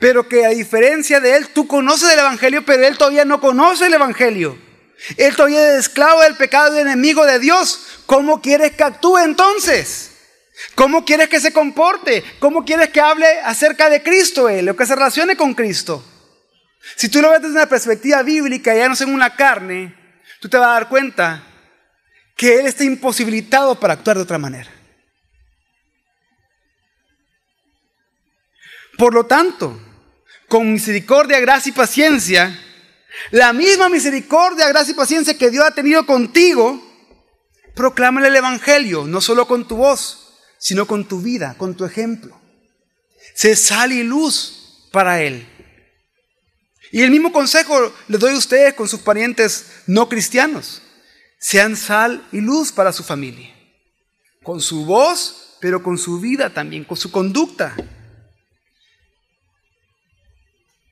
Pero 0.00 0.28
que 0.28 0.44
a 0.44 0.48
diferencia 0.48 1.20
de 1.20 1.36
él, 1.36 1.48
tú 1.50 1.68
conoces 1.68 2.12
el 2.12 2.18
Evangelio, 2.18 2.64
pero 2.64 2.84
él 2.84 2.98
todavía 2.98 3.24
no 3.24 3.40
conoce 3.40 3.86
el 3.86 3.94
Evangelio. 3.94 4.58
Él 5.16 5.36
todavía 5.36 5.74
es 5.74 5.86
esclavo 5.86 6.22
del 6.22 6.34
pecado 6.34 6.76
y 6.76 6.80
enemigo 6.80 7.24
de 7.26 7.38
Dios. 7.38 8.00
¿Cómo 8.06 8.42
quieres 8.42 8.72
que 8.72 8.82
actúe 8.82 9.18
entonces? 9.18 10.10
¿Cómo 10.74 11.04
quieres 11.04 11.28
que 11.28 11.38
se 11.38 11.52
comporte? 11.52 12.24
¿Cómo 12.40 12.64
quieres 12.64 12.88
que 12.88 13.00
hable 13.00 13.28
acerca 13.44 13.88
de 13.88 14.02
Cristo 14.02 14.48
él 14.48 14.68
o 14.68 14.74
que 14.74 14.84
se 14.84 14.96
relacione 14.96 15.36
con 15.36 15.54
Cristo? 15.54 16.04
Si 16.94 17.08
tú 17.08 17.20
lo 17.20 17.30
ves 17.30 17.42
desde 17.42 17.56
una 17.56 17.68
perspectiva 17.68 18.22
bíblica, 18.22 18.74
ya 18.74 18.88
no 18.88 18.94
según 18.94 19.14
una 19.14 19.34
carne, 19.34 19.94
tú 20.40 20.48
te 20.48 20.56
vas 20.56 20.68
a 20.68 20.72
dar 20.72 20.88
cuenta 20.88 21.42
que 22.36 22.60
él 22.60 22.66
está 22.66 22.84
imposibilitado 22.84 23.80
para 23.80 23.94
actuar 23.94 24.16
de 24.16 24.22
otra 24.22 24.38
manera. 24.38 24.70
Por 28.96 29.12
lo 29.12 29.26
tanto, 29.26 29.78
con 30.48 30.72
misericordia, 30.72 31.40
gracia 31.40 31.70
y 31.70 31.72
paciencia, 31.72 32.58
la 33.30 33.52
misma 33.52 33.88
misericordia, 33.88 34.68
gracia 34.68 34.92
y 34.92 34.96
paciencia 34.96 35.36
que 35.36 35.50
Dios 35.50 35.64
ha 35.64 35.74
tenido 35.74 36.06
contigo, 36.06 36.82
proclámale 37.74 38.28
el 38.28 38.36
Evangelio, 38.36 39.04
no 39.06 39.20
solo 39.20 39.46
con 39.46 39.66
tu 39.66 39.76
voz, 39.76 40.38
sino 40.58 40.86
con 40.86 41.06
tu 41.06 41.20
vida, 41.20 41.54
con 41.58 41.74
tu 41.76 41.84
ejemplo. 41.84 42.40
Sé 43.34 43.56
sal 43.56 43.92
y 43.92 44.02
luz 44.02 44.88
para 44.92 45.22
Él. 45.22 45.46
Y 46.92 47.02
el 47.02 47.10
mismo 47.10 47.32
consejo 47.32 47.94
le 48.08 48.18
doy 48.18 48.34
a 48.34 48.38
ustedes 48.38 48.74
con 48.74 48.88
sus 48.88 49.00
parientes 49.00 49.82
no 49.86 50.08
cristianos. 50.08 50.82
Sean 51.38 51.76
sal 51.76 52.26
y 52.32 52.40
luz 52.40 52.72
para 52.72 52.92
su 52.92 53.02
familia. 53.02 53.54
Con 54.42 54.60
su 54.60 54.84
voz, 54.84 55.58
pero 55.60 55.82
con 55.82 55.98
su 55.98 56.20
vida 56.20 56.50
también, 56.50 56.84
con 56.84 56.96
su 56.96 57.10
conducta 57.10 57.74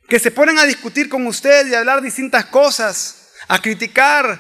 que 0.08 0.18
se 0.18 0.30
ponen 0.30 0.58
a 0.58 0.64
discutir 0.64 1.08
con 1.08 1.26
usted 1.26 1.66
y 1.66 1.74
a 1.74 1.80
hablar 1.80 2.02
distintas 2.02 2.44
cosas, 2.46 3.30
a 3.48 3.60
criticar 3.60 4.38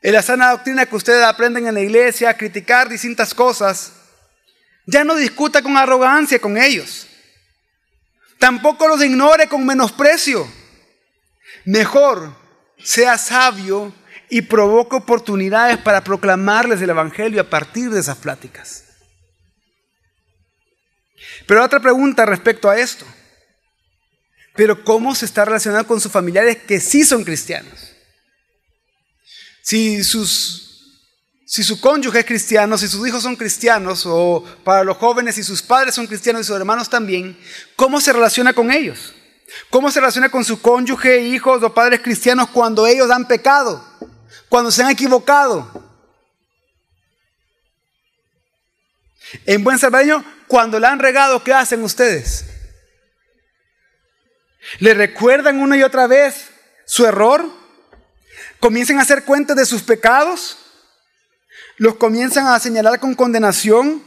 en 0.00 0.12
la 0.12 0.22
sana 0.22 0.50
doctrina 0.50 0.86
que 0.86 0.96
ustedes 0.96 1.24
aprenden 1.24 1.66
en 1.66 1.74
la 1.74 1.80
iglesia, 1.80 2.30
a 2.30 2.36
criticar 2.36 2.88
distintas 2.88 3.32
cosas, 3.32 3.92
ya 4.84 5.04
no 5.04 5.14
discuta 5.14 5.62
con 5.62 5.76
arrogancia 5.76 6.40
con 6.40 6.58
ellos. 6.58 7.06
Tampoco 8.42 8.88
los 8.88 9.00
ignore 9.04 9.46
con 9.46 9.64
menosprecio. 9.64 10.52
Mejor 11.64 12.34
sea 12.82 13.16
sabio 13.16 13.94
y 14.28 14.42
provoque 14.42 14.96
oportunidades 14.96 15.78
para 15.78 16.02
proclamarles 16.02 16.82
el 16.82 16.90
Evangelio 16.90 17.40
a 17.40 17.48
partir 17.48 17.90
de 17.90 18.00
esas 18.00 18.18
pláticas. 18.18 18.82
Pero 21.46 21.62
otra 21.62 21.78
pregunta 21.78 22.26
respecto 22.26 22.68
a 22.68 22.76
esto. 22.76 23.06
Pero 24.56 24.82
¿cómo 24.82 25.14
se 25.14 25.26
está 25.26 25.44
relacionando 25.44 25.86
con 25.86 26.00
sus 26.00 26.10
familiares 26.10 26.56
que 26.64 26.80
sí 26.80 27.04
son 27.04 27.22
cristianos? 27.22 27.92
Si, 29.62 30.02
sus, 30.02 30.71
si 31.52 31.62
su 31.62 31.78
cónyuge 31.82 32.20
es 32.20 32.24
cristiano, 32.24 32.78
si 32.78 32.88
sus 32.88 33.06
hijos 33.06 33.22
son 33.22 33.36
cristianos, 33.36 34.04
o 34.06 34.42
para 34.64 34.84
los 34.84 34.96
jóvenes, 34.96 35.34
si 35.34 35.42
sus 35.42 35.60
padres 35.60 35.94
son 35.94 36.06
cristianos 36.06 36.40
y 36.40 36.44
sus 36.44 36.56
hermanos 36.56 36.88
también, 36.88 37.38
¿cómo 37.76 38.00
se 38.00 38.10
relaciona 38.10 38.54
con 38.54 38.72
ellos? 38.72 39.12
¿Cómo 39.68 39.90
se 39.90 40.00
relaciona 40.00 40.30
con 40.30 40.46
su 40.46 40.62
cónyuge, 40.62 41.20
hijos 41.20 41.62
o 41.62 41.74
padres 41.74 42.00
cristianos 42.00 42.48
cuando 42.48 42.86
ellos 42.86 43.10
han 43.10 43.28
pecado? 43.28 43.84
Cuando 44.48 44.70
se 44.70 44.82
han 44.82 44.88
equivocado. 44.92 45.70
En 49.44 49.62
buen 49.62 49.78
salvadoreño, 49.78 50.24
cuando 50.48 50.80
la 50.80 50.90
han 50.90 51.00
regado, 51.00 51.44
¿qué 51.44 51.52
hacen 51.52 51.82
ustedes? 51.82 52.46
le 54.78 54.94
recuerdan 54.94 55.60
una 55.60 55.76
y 55.76 55.82
otra 55.82 56.06
vez 56.06 56.48
su 56.86 57.04
error, 57.04 57.44
comienzan 58.58 58.98
a 58.98 59.02
hacer 59.02 59.24
cuenta 59.24 59.54
de 59.54 59.66
sus 59.66 59.82
pecados, 59.82 60.61
los 61.78 61.96
comienzan 61.96 62.46
a 62.46 62.58
señalar 62.58 63.00
con 63.00 63.14
condenación, 63.14 64.02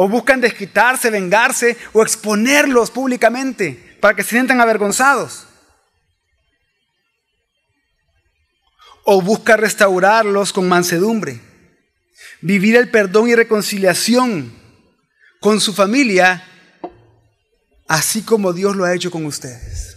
o 0.00 0.08
buscan 0.08 0.40
desquitarse, 0.40 1.10
vengarse 1.10 1.76
o 1.92 2.02
exponerlos 2.02 2.90
públicamente 2.90 3.96
para 4.00 4.14
que 4.14 4.22
se 4.22 4.30
sientan 4.30 4.60
avergonzados. 4.60 5.46
O 9.02 9.20
busca 9.20 9.56
restaurarlos 9.56 10.52
con 10.52 10.68
mansedumbre, 10.68 11.40
vivir 12.40 12.76
el 12.76 12.90
perdón 12.90 13.28
y 13.28 13.34
reconciliación 13.34 14.52
con 15.40 15.60
su 15.60 15.74
familia 15.74 16.44
así 17.88 18.22
como 18.22 18.52
Dios 18.52 18.76
lo 18.76 18.84
ha 18.84 18.94
hecho 18.94 19.10
con 19.10 19.26
ustedes. 19.26 19.96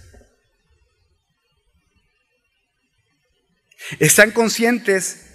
Están 3.99 4.31
conscientes 4.31 5.27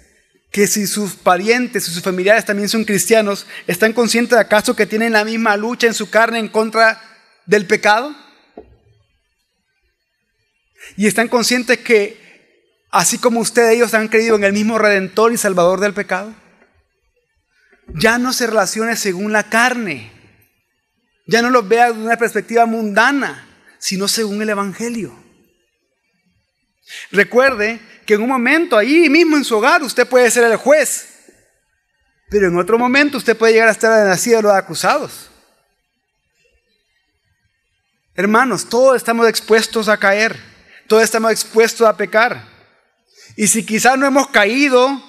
que 0.51 0.67
si 0.67 0.87
sus 0.87 1.15
parientes 1.15 1.87
y 1.87 1.91
sus 1.91 2.03
familiares 2.03 2.45
también 2.45 2.69
son 2.69 2.85
cristianos, 2.85 3.45
¿están 3.67 3.93
conscientes 3.93 4.37
acaso 4.37 4.75
que 4.75 4.85
tienen 4.85 5.13
la 5.13 5.25
misma 5.25 5.57
lucha 5.57 5.87
en 5.87 5.93
su 5.93 6.09
carne 6.09 6.39
en 6.39 6.47
contra 6.47 7.01
del 7.45 7.65
pecado? 7.65 8.15
Y 10.95 11.07
están 11.07 11.27
conscientes 11.27 11.79
que 11.79 12.27
así 12.89 13.17
como 13.17 13.39
ustedes 13.39 13.75
ellos 13.75 13.93
han 13.93 14.07
creído 14.07 14.35
en 14.35 14.43
el 14.43 14.53
mismo 14.53 14.77
redentor 14.77 15.33
y 15.33 15.37
salvador 15.37 15.79
del 15.79 15.93
pecado, 15.93 16.33
ya 17.93 18.17
no 18.17 18.33
se 18.33 18.47
relacione 18.47 18.95
según 18.95 19.31
la 19.31 19.49
carne, 19.49 20.11
ya 21.25 21.41
no 21.41 21.49
los 21.49 21.67
vea 21.67 21.91
de 21.91 21.99
una 21.99 22.17
perspectiva 22.17 22.65
mundana, 22.65 23.47
sino 23.79 24.07
según 24.07 24.41
el 24.41 24.49
Evangelio. 24.49 25.15
Recuerde 27.11 27.79
que 28.07 28.13
en 28.13 28.21
un 28.21 28.29
momento, 28.29 28.77
ahí 28.77 29.09
mismo 29.09 29.35
en 29.35 29.43
su 29.43 29.57
hogar, 29.57 29.83
usted 29.83 30.07
puede 30.07 30.31
ser 30.31 30.45
el 30.45 30.55
juez, 30.55 31.09
pero 32.29 32.47
en 32.47 32.57
otro 32.57 32.79
momento 32.79 33.17
usted 33.17 33.37
puede 33.37 33.53
llegar 33.53 33.67
a 33.67 33.73
estar 33.73 34.01
en 34.01 34.07
la 34.07 34.17
silla 34.17 34.37
de 34.37 34.43
los 34.43 34.53
acusados. 34.53 35.29
Hermanos, 38.15 38.67
todos 38.67 38.95
estamos 38.95 39.27
expuestos 39.27 39.89
a 39.89 39.97
caer, 39.97 40.39
todos 40.87 41.03
estamos 41.03 41.31
expuestos 41.31 41.85
a 41.85 41.97
pecar. 41.97 42.47
Y 43.35 43.47
si 43.47 43.65
quizás 43.65 43.97
no 43.97 44.07
hemos 44.07 44.29
caído 44.29 45.03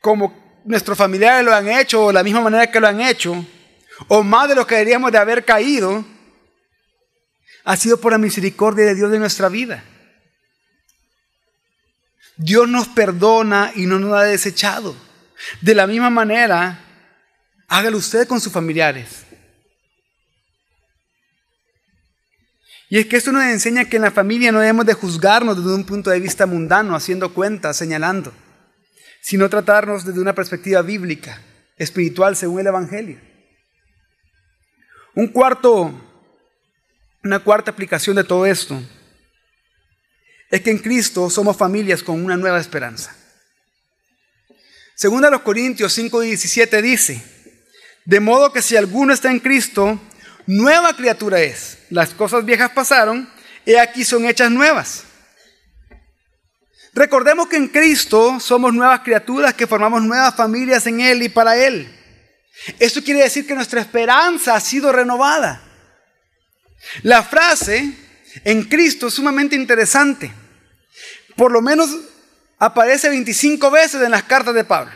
como 0.00 0.62
nuestros 0.64 0.96
familiares 0.96 1.44
lo 1.44 1.52
han 1.52 1.68
hecho 1.68 2.04
o 2.04 2.12
la 2.12 2.22
misma 2.22 2.42
manera 2.42 2.70
que 2.70 2.80
lo 2.80 2.86
han 2.86 3.00
hecho, 3.00 3.44
o 4.06 4.22
más 4.22 4.48
de 4.48 4.54
lo 4.54 4.66
que 4.66 4.76
deberíamos 4.76 5.10
de 5.10 5.18
haber 5.18 5.44
caído, 5.44 6.04
ha 7.64 7.76
sido 7.76 8.00
por 8.00 8.12
la 8.12 8.18
misericordia 8.18 8.84
de 8.84 8.94
Dios 8.94 9.10
de 9.10 9.18
nuestra 9.18 9.48
vida. 9.48 9.82
Dios 12.38 12.68
nos 12.68 12.86
perdona 12.88 13.72
y 13.74 13.86
no 13.86 13.98
nos 13.98 14.14
ha 14.14 14.22
desechado. 14.22 14.94
De 15.60 15.74
la 15.74 15.86
misma 15.86 16.08
manera, 16.08 16.78
hágalo 17.66 17.98
usted 17.98 18.26
con 18.28 18.40
sus 18.40 18.52
familiares. 18.52 19.24
Y 22.88 22.98
es 22.98 23.06
que 23.06 23.16
esto 23.16 23.32
nos 23.32 23.42
enseña 23.42 23.84
que 23.84 23.96
en 23.96 24.02
la 24.02 24.12
familia 24.12 24.50
no 24.50 24.60
debemos 24.60 24.86
de 24.86 24.94
juzgarnos 24.94 25.56
desde 25.56 25.74
un 25.74 25.84
punto 25.84 26.10
de 26.10 26.20
vista 26.20 26.46
mundano, 26.46 26.94
haciendo 26.94 27.34
cuentas, 27.34 27.76
señalando, 27.76 28.32
sino 29.20 29.50
tratarnos 29.50 30.06
desde 30.06 30.20
una 30.20 30.34
perspectiva 30.34 30.80
bíblica, 30.80 31.42
espiritual, 31.76 32.36
según 32.36 32.60
el 32.60 32.68
Evangelio. 32.68 33.20
Un 35.14 35.26
cuarto, 35.26 35.92
una 37.24 37.40
cuarta 37.40 37.72
aplicación 37.72 38.16
de 38.16 38.24
todo 38.24 38.46
esto 38.46 38.80
es 40.50 40.60
que 40.62 40.70
en 40.70 40.78
Cristo 40.78 41.28
somos 41.30 41.56
familias 41.56 42.02
con 42.02 42.24
una 42.24 42.36
nueva 42.36 42.60
esperanza. 42.60 43.14
Según 44.94 45.24
a 45.24 45.30
los 45.30 45.42
Corintios 45.42 45.96
5:17 45.96 46.82
dice, 46.82 47.22
de 48.04 48.20
modo 48.20 48.52
que 48.52 48.62
si 48.62 48.76
alguno 48.76 49.12
está 49.12 49.30
en 49.30 49.40
Cristo, 49.40 50.00
nueva 50.46 50.96
criatura 50.96 51.40
es. 51.40 51.78
Las 51.90 52.10
cosas 52.14 52.44
viejas 52.44 52.70
pasaron, 52.70 53.30
he 53.66 53.78
aquí 53.78 54.04
son 54.04 54.24
hechas 54.24 54.50
nuevas. 54.50 55.04
Recordemos 56.94 57.48
que 57.48 57.56
en 57.56 57.68
Cristo 57.68 58.40
somos 58.40 58.72
nuevas 58.72 59.00
criaturas 59.00 59.54
que 59.54 59.66
formamos 59.66 60.02
nuevas 60.02 60.34
familias 60.34 60.86
en 60.86 61.00
Él 61.00 61.22
y 61.22 61.28
para 61.28 61.56
Él. 61.56 61.94
Esto 62.78 63.04
quiere 63.04 63.22
decir 63.22 63.46
que 63.46 63.54
nuestra 63.54 63.80
esperanza 63.80 64.54
ha 64.54 64.60
sido 64.60 64.90
renovada. 64.90 65.62
La 67.02 67.22
frase 67.22 67.94
en 68.44 68.64
Cristo 68.64 69.08
es 69.08 69.14
sumamente 69.14 69.56
interesante. 69.56 70.30
Por 71.36 71.52
lo 71.52 71.62
menos 71.62 71.90
aparece 72.58 73.08
25 73.08 73.70
veces 73.70 74.02
en 74.02 74.10
las 74.10 74.24
cartas 74.24 74.54
de 74.54 74.64
Pablo. 74.64 74.92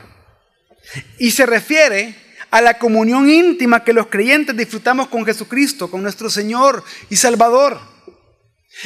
Y 1.18 1.30
se 1.30 1.47
refiere 1.47 2.16
a 2.51 2.61
la 2.61 2.78
comunión 2.78 3.28
íntima 3.28 3.84
que 3.84 3.93
los 3.93 4.09
creyentes 4.09 4.57
disfrutamos 4.57 5.09
con 5.09 5.24
Jesucristo, 5.24 5.90
con 5.90 6.03
nuestro 6.03 6.28
Señor 6.28 6.84
y 7.09 7.16
Salvador. 7.16 7.80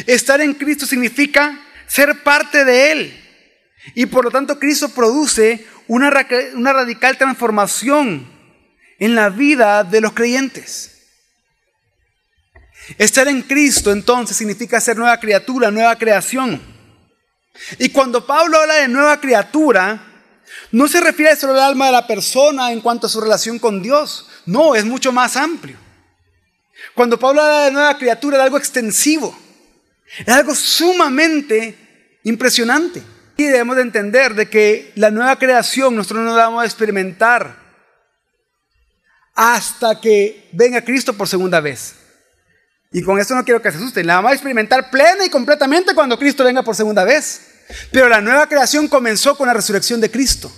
Estar 0.06 0.40
en 0.40 0.54
Cristo 0.54 0.86
significa 0.86 1.58
ser 1.86 2.22
parte 2.22 2.64
de 2.64 2.92
Él. 2.92 3.22
Y 3.94 4.06
por 4.06 4.24
lo 4.24 4.30
tanto 4.30 4.58
Cristo 4.58 4.88
produce 4.90 5.66
una, 5.86 6.26
una 6.54 6.72
radical 6.72 7.16
transformación 7.18 8.26
en 8.98 9.14
la 9.14 9.30
vida 9.30 9.84
de 9.84 10.00
los 10.00 10.12
creyentes. 10.12 10.95
Estar 12.98 13.26
en 13.28 13.42
Cristo 13.42 13.90
entonces 13.90 14.36
significa 14.36 14.80
ser 14.80 14.96
nueva 14.96 15.18
criatura, 15.18 15.70
nueva 15.70 15.96
creación. 15.96 16.60
Y 17.78 17.88
cuando 17.88 18.26
Pablo 18.26 18.58
habla 18.58 18.74
de 18.74 18.88
nueva 18.88 19.20
criatura, 19.20 20.00
no 20.72 20.88
se 20.88 21.00
refiere 21.00 21.36
solo 21.36 21.54
al 21.54 21.60
alma 21.60 21.86
de 21.86 21.92
la 21.92 22.06
persona 22.06 22.72
en 22.72 22.80
cuanto 22.80 23.06
a 23.06 23.10
su 23.10 23.20
relación 23.20 23.58
con 23.58 23.82
Dios. 23.82 24.28
No, 24.46 24.74
es 24.74 24.84
mucho 24.84 25.12
más 25.12 25.36
amplio. 25.36 25.76
Cuando 26.94 27.18
Pablo 27.18 27.42
habla 27.42 27.64
de 27.64 27.72
nueva 27.72 27.98
criatura, 27.98 28.36
es 28.36 28.42
algo 28.44 28.58
extensivo. 28.58 29.36
Es 30.18 30.28
algo 30.28 30.54
sumamente 30.54 32.18
impresionante. 32.24 33.02
Y 33.36 33.44
debemos 33.44 33.76
de 33.76 33.82
entender 33.82 34.34
de 34.34 34.48
que 34.48 34.92
la 34.94 35.10
nueva 35.10 35.38
creación 35.38 35.94
nosotros 35.94 36.24
no 36.24 36.36
la 36.36 36.44
vamos 36.44 36.62
a 36.62 36.66
experimentar 36.66 37.66
hasta 39.34 40.00
que 40.00 40.48
venga 40.52 40.82
Cristo 40.82 41.12
por 41.12 41.28
segunda 41.28 41.60
vez. 41.60 41.94
Y 42.96 43.02
con 43.02 43.20
esto 43.20 43.34
no 43.34 43.44
quiero 43.44 43.60
que 43.60 43.70
se 43.70 43.76
asusten. 43.76 44.06
La 44.06 44.14
vamos 44.14 44.30
a 44.30 44.34
experimentar 44.34 44.88
plena 44.88 45.22
y 45.26 45.28
completamente 45.28 45.94
cuando 45.94 46.18
Cristo 46.18 46.44
venga 46.44 46.62
por 46.62 46.74
segunda 46.74 47.04
vez. 47.04 47.42
Pero 47.92 48.08
la 48.08 48.22
nueva 48.22 48.48
creación 48.48 48.88
comenzó 48.88 49.36
con 49.36 49.46
la 49.46 49.52
resurrección 49.52 50.00
de 50.00 50.10
Cristo. 50.10 50.50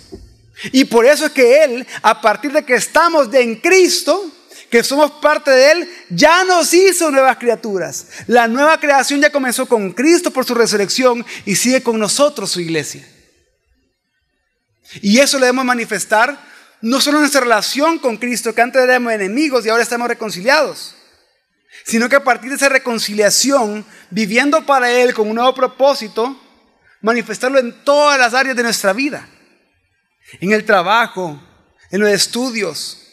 Y 0.71 0.85
por 0.85 1.05
eso 1.05 1.25
es 1.25 1.33
que 1.33 1.65
Él, 1.65 1.85
a 2.01 2.21
partir 2.21 2.53
de 2.53 2.63
que 2.63 2.75
estamos 2.75 3.27
en 3.33 3.57
Cristo, 3.57 4.31
que 4.71 4.85
somos 4.85 5.11
parte 5.21 5.51
de 5.51 5.71
Él, 5.71 5.89
ya 6.11 6.45
nos 6.45 6.73
hizo 6.73 7.11
nuevas 7.11 7.35
criaturas. 7.35 8.07
La 8.27 8.47
nueva 8.47 8.79
creación 8.79 9.19
ya 9.19 9.33
comenzó 9.33 9.65
con 9.65 9.91
Cristo 9.91 10.31
por 10.31 10.45
su 10.45 10.55
resurrección 10.55 11.25
y 11.45 11.57
sigue 11.57 11.83
con 11.83 11.99
nosotros 11.99 12.51
su 12.51 12.61
iglesia. 12.61 13.05
Y 15.01 15.19
eso 15.19 15.39
lo 15.39 15.45
debemos 15.45 15.65
manifestar 15.65 16.39
no 16.79 17.01
solo 17.01 17.17
en 17.17 17.23
nuestra 17.23 17.41
relación 17.41 17.99
con 17.99 18.15
Cristo, 18.15 18.55
que 18.55 18.61
antes 18.61 18.81
éramos 18.81 19.11
enemigos 19.11 19.65
y 19.65 19.69
ahora 19.69 19.83
estamos 19.83 20.07
reconciliados, 20.07 20.95
sino 21.89 22.07
que 22.07 22.17
a 22.17 22.23
partir 22.23 22.51
de 22.51 22.55
esa 22.55 22.69
reconciliación, 22.69 23.83
viviendo 24.11 24.63
para 24.63 24.91
Él 24.91 25.11
con 25.11 25.27
un 25.27 25.33
nuevo 25.33 25.55
propósito, 25.55 26.39
manifestarlo 27.01 27.57
en 27.57 27.83
todas 27.83 28.19
las 28.19 28.35
áreas 28.35 28.55
de 28.55 28.61
nuestra 28.61 28.93
vida, 28.93 29.27
en 30.39 30.51
el 30.51 30.65
trabajo, 30.65 31.41
en 31.89 31.99
los 31.99 32.09
estudios, 32.09 33.07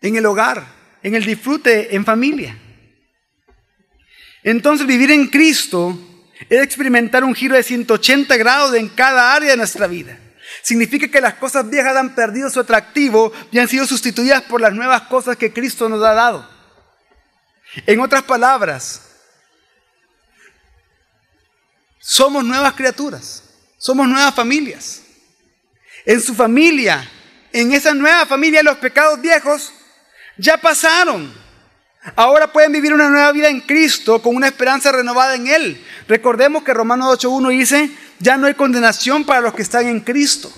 en 0.00 0.14
el 0.14 0.24
hogar, 0.26 0.64
en 1.02 1.16
el 1.16 1.24
disfrute 1.24 1.96
en 1.96 2.04
familia. 2.04 2.56
Entonces 4.44 4.86
vivir 4.86 5.10
en 5.10 5.26
Cristo 5.26 5.98
es 6.48 6.62
experimentar 6.62 7.24
un 7.24 7.34
giro 7.34 7.56
de 7.56 7.64
180 7.64 8.36
grados 8.36 8.76
en 8.76 8.90
cada 8.90 9.34
área 9.34 9.50
de 9.50 9.56
nuestra 9.56 9.88
vida. 9.88 10.20
Significa 10.62 11.08
que 11.08 11.20
las 11.20 11.34
cosas 11.34 11.68
viejas 11.68 11.96
han 11.96 12.14
perdido 12.14 12.48
su 12.48 12.60
atractivo 12.60 13.32
y 13.50 13.58
han 13.58 13.66
sido 13.66 13.86
sustituidas 13.86 14.42
por 14.42 14.60
las 14.60 14.72
nuevas 14.72 15.02
cosas 15.02 15.36
que 15.36 15.52
Cristo 15.52 15.88
nos 15.88 16.00
ha 16.04 16.14
dado. 16.14 16.53
En 17.86 18.00
otras 18.00 18.22
palabras, 18.22 19.02
somos 21.98 22.44
nuevas 22.44 22.74
criaturas, 22.74 23.42
somos 23.78 24.06
nuevas 24.06 24.34
familias. 24.34 25.02
En 26.04 26.20
su 26.20 26.34
familia, 26.34 27.08
en 27.52 27.72
esa 27.72 27.94
nueva 27.94 28.26
familia, 28.26 28.62
los 28.62 28.76
pecados 28.78 29.20
viejos 29.20 29.72
ya 30.36 30.56
pasaron. 30.56 31.32
Ahora 32.16 32.52
pueden 32.52 32.72
vivir 32.72 32.92
una 32.92 33.08
nueva 33.08 33.32
vida 33.32 33.48
en 33.48 33.62
Cristo 33.62 34.20
con 34.20 34.36
una 34.36 34.48
esperanza 34.48 34.92
renovada 34.92 35.34
en 35.34 35.46
Él. 35.46 35.84
Recordemos 36.06 36.62
que 36.62 36.74
Romanos 36.74 37.18
8.1 37.18 37.50
dice, 37.50 37.90
ya 38.18 38.36
no 38.36 38.46
hay 38.46 38.54
condenación 38.54 39.24
para 39.24 39.40
los 39.40 39.54
que 39.54 39.62
están 39.62 39.86
en 39.86 40.00
Cristo. 40.00 40.52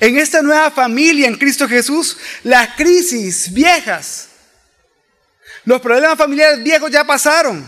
En 0.00 0.18
esta 0.18 0.42
nueva 0.42 0.70
familia 0.70 1.28
en 1.28 1.36
Cristo 1.36 1.68
Jesús, 1.68 2.16
las 2.42 2.74
crisis 2.76 3.52
viejas, 3.52 4.28
los 5.64 5.80
problemas 5.80 6.18
familiares 6.18 6.62
viejos 6.62 6.90
ya 6.90 7.04
pasaron. 7.04 7.66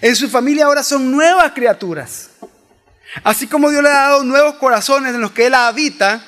En 0.00 0.16
su 0.16 0.28
familia 0.28 0.66
ahora 0.66 0.82
son 0.82 1.10
nuevas 1.10 1.52
criaturas. 1.52 2.30
Así 3.22 3.46
como 3.46 3.70
Dios 3.70 3.82
le 3.82 3.88
ha 3.88 3.92
dado 3.92 4.24
nuevos 4.24 4.56
corazones 4.56 5.14
en 5.14 5.20
los 5.20 5.32
que 5.32 5.46
Él 5.46 5.54
habita, 5.54 6.24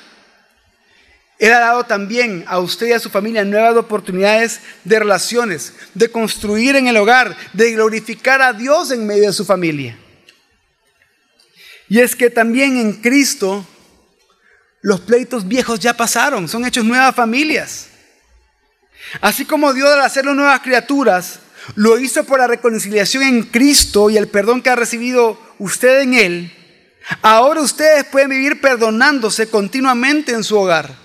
Él 1.37 1.53
ha 1.53 1.59
dado 1.59 1.83
también 1.85 2.43
a 2.47 2.59
usted 2.59 2.87
y 2.87 2.93
a 2.93 2.99
su 2.99 3.09
familia 3.09 3.43
nuevas 3.43 3.75
oportunidades 3.75 4.61
de 4.83 4.99
relaciones, 4.99 5.73
de 5.93 6.09
construir 6.09 6.75
en 6.75 6.87
el 6.87 6.97
hogar, 6.97 7.35
de 7.53 7.71
glorificar 7.73 8.41
a 8.41 8.53
Dios 8.53 8.91
en 8.91 9.05
medio 9.05 9.27
de 9.27 9.33
su 9.33 9.45
familia. 9.45 9.97
Y 11.89 11.99
es 11.99 12.15
que 12.15 12.29
también 12.29 12.77
en 12.77 12.93
Cristo 12.93 13.65
los 14.81 15.01
pleitos 15.01 15.47
viejos 15.47 15.79
ya 15.79 15.95
pasaron, 15.95 16.47
son 16.47 16.65
hechos 16.65 16.85
nuevas 16.85 17.15
familias. 17.15 17.87
Así 19.21 19.45
como 19.45 19.73
Dios 19.73 19.89
al 19.89 20.01
hacerlo 20.01 20.33
nuevas 20.33 20.61
criaturas, 20.61 21.39
lo 21.75 21.99
hizo 21.99 22.23
por 22.23 22.39
la 22.39 22.47
reconciliación 22.47 23.23
en 23.23 23.43
Cristo 23.43 24.09
y 24.09 24.17
el 24.17 24.27
perdón 24.27 24.61
que 24.61 24.69
ha 24.69 24.75
recibido 24.75 25.39
usted 25.57 26.01
en 26.01 26.13
Él, 26.13 26.53
ahora 27.21 27.61
ustedes 27.61 28.05
pueden 28.05 28.29
vivir 28.29 28.61
perdonándose 28.61 29.49
continuamente 29.49 30.31
en 30.31 30.43
su 30.43 30.57
hogar. 30.57 30.95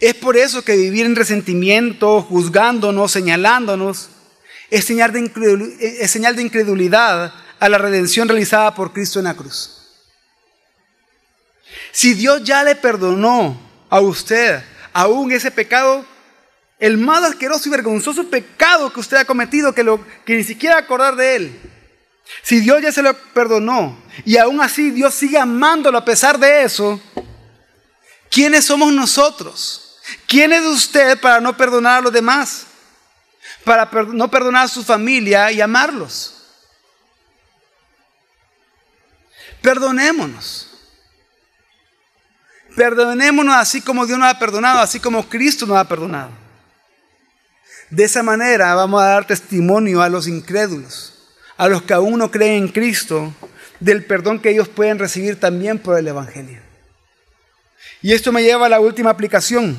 Es 0.00 0.14
por 0.14 0.36
eso 0.36 0.62
que 0.62 0.76
vivir 0.76 1.06
en 1.06 1.16
resentimiento, 1.16 2.22
juzgándonos, 2.22 3.12
señalándonos, 3.12 4.10
es 4.70 4.84
señal 4.84 5.12
de, 5.12 6.42
incredulidad 6.42 7.32
a 7.60 7.68
la 7.68 7.78
redención 7.78 8.28
realizada 8.28 8.74
por 8.74 8.92
Cristo 8.92 9.18
en 9.20 9.26
la 9.26 9.34
cruz. 9.34 9.83
Si 11.92 12.14
Dios 12.14 12.42
ya 12.44 12.62
le 12.62 12.74
perdonó 12.74 13.60
a 13.90 14.00
usted 14.00 14.62
aún 14.92 15.32
ese 15.32 15.50
pecado, 15.50 16.04
el 16.78 16.98
más 16.98 17.22
asqueroso 17.22 17.68
y 17.68 17.72
vergonzoso 17.72 18.28
pecado 18.28 18.92
que 18.92 19.00
usted 19.00 19.16
ha 19.16 19.24
cometido, 19.24 19.74
que, 19.74 19.84
lo, 19.84 20.04
que 20.24 20.36
ni 20.36 20.44
siquiera 20.44 20.78
acordar 20.78 21.16
de 21.16 21.36
él. 21.36 21.60
Si 22.42 22.60
Dios 22.60 22.82
ya 22.82 22.92
se 22.92 23.02
lo 23.02 23.16
perdonó 23.32 23.98
y 24.24 24.36
aún 24.36 24.60
así 24.60 24.90
Dios 24.90 25.14
sigue 25.14 25.38
amándolo 25.38 25.98
a 25.98 26.04
pesar 26.04 26.38
de 26.38 26.62
eso, 26.62 27.00
¿quiénes 28.30 28.64
somos 28.64 28.92
nosotros? 28.92 29.98
¿Quién 30.26 30.52
es 30.52 30.64
usted 30.64 31.20
para 31.20 31.40
no 31.40 31.56
perdonar 31.56 31.98
a 31.98 32.02
los 32.02 32.12
demás? 32.12 32.66
Para 33.64 33.88
no 34.08 34.30
perdonar 34.30 34.64
a 34.66 34.68
su 34.68 34.82
familia 34.82 35.50
y 35.52 35.60
amarlos. 35.60 36.34
Perdonémonos. 39.62 40.73
Perdonémonos 42.76 43.54
así 43.54 43.80
como 43.80 44.06
Dios 44.06 44.18
nos 44.18 44.28
ha 44.28 44.38
perdonado, 44.38 44.80
así 44.80 44.98
como 44.98 45.28
Cristo 45.28 45.66
nos 45.66 45.76
ha 45.76 45.88
perdonado. 45.88 46.30
De 47.90 48.04
esa 48.04 48.22
manera 48.22 48.74
vamos 48.74 49.02
a 49.02 49.06
dar 49.06 49.26
testimonio 49.26 50.02
a 50.02 50.08
los 50.08 50.26
incrédulos, 50.26 51.14
a 51.56 51.68
los 51.68 51.82
que 51.82 51.94
aún 51.94 52.18
no 52.18 52.30
creen 52.30 52.64
en 52.64 52.68
Cristo, 52.68 53.32
del 53.78 54.04
perdón 54.04 54.40
que 54.40 54.50
ellos 54.50 54.68
pueden 54.68 54.98
recibir 54.98 55.38
también 55.38 55.78
por 55.78 55.98
el 55.98 56.08
Evangelio. 56.08 56.60
Y 58.02 58.12
esto 58.12 58.32
me 58.32 58.42
lleva 58.42 58.66
a 58.66 58.68
la 58.68 58.80
última 58.80 59.10
aplicación. 59.10 59.78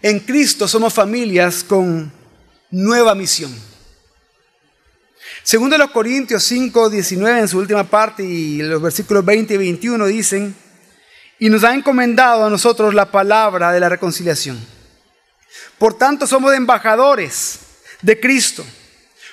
En 0.00 0.18
Cristo 0.20 0.66
somos 0.66 0.94
familias 0.94 1.62
con 1.62 2.10
nueva 2.70 3.14
misión. 3.14 3.54
Segundo 5.42 5.76
los 5.76 5.90
Corintios 5.90 6.42
5, 6.44 6.90
19 6.90 7.40
en 7.40 7.48
su 7.48 7.58
última 7.58 7.84
parte 7.84 8.24
y 8.24 8.62
los 8.62 8.80
versículos 8.80 9.24
20 9.24 9.54
y 9.54 9.56
21 9.56 10.06
dicen, 10.06 10.54
y 11.42 11.50
nos 11.50 11.64
ha 11.64 11.74
encomendado 11.74 12.46
a 12.46 12.50
nosotros 12.50 12.94
la 12.94 13.10
palabra 13.10 13.72
de 13.72 13.80
la 13.80 13.88
reconciliación. 13.88 14.64
Por 15.76 15.98
tanto, 15.98 16.24
somos 16.24 16.54
embajadores 16.54 17.58
de 18.00 18.20
Cristo, 18.20 18.64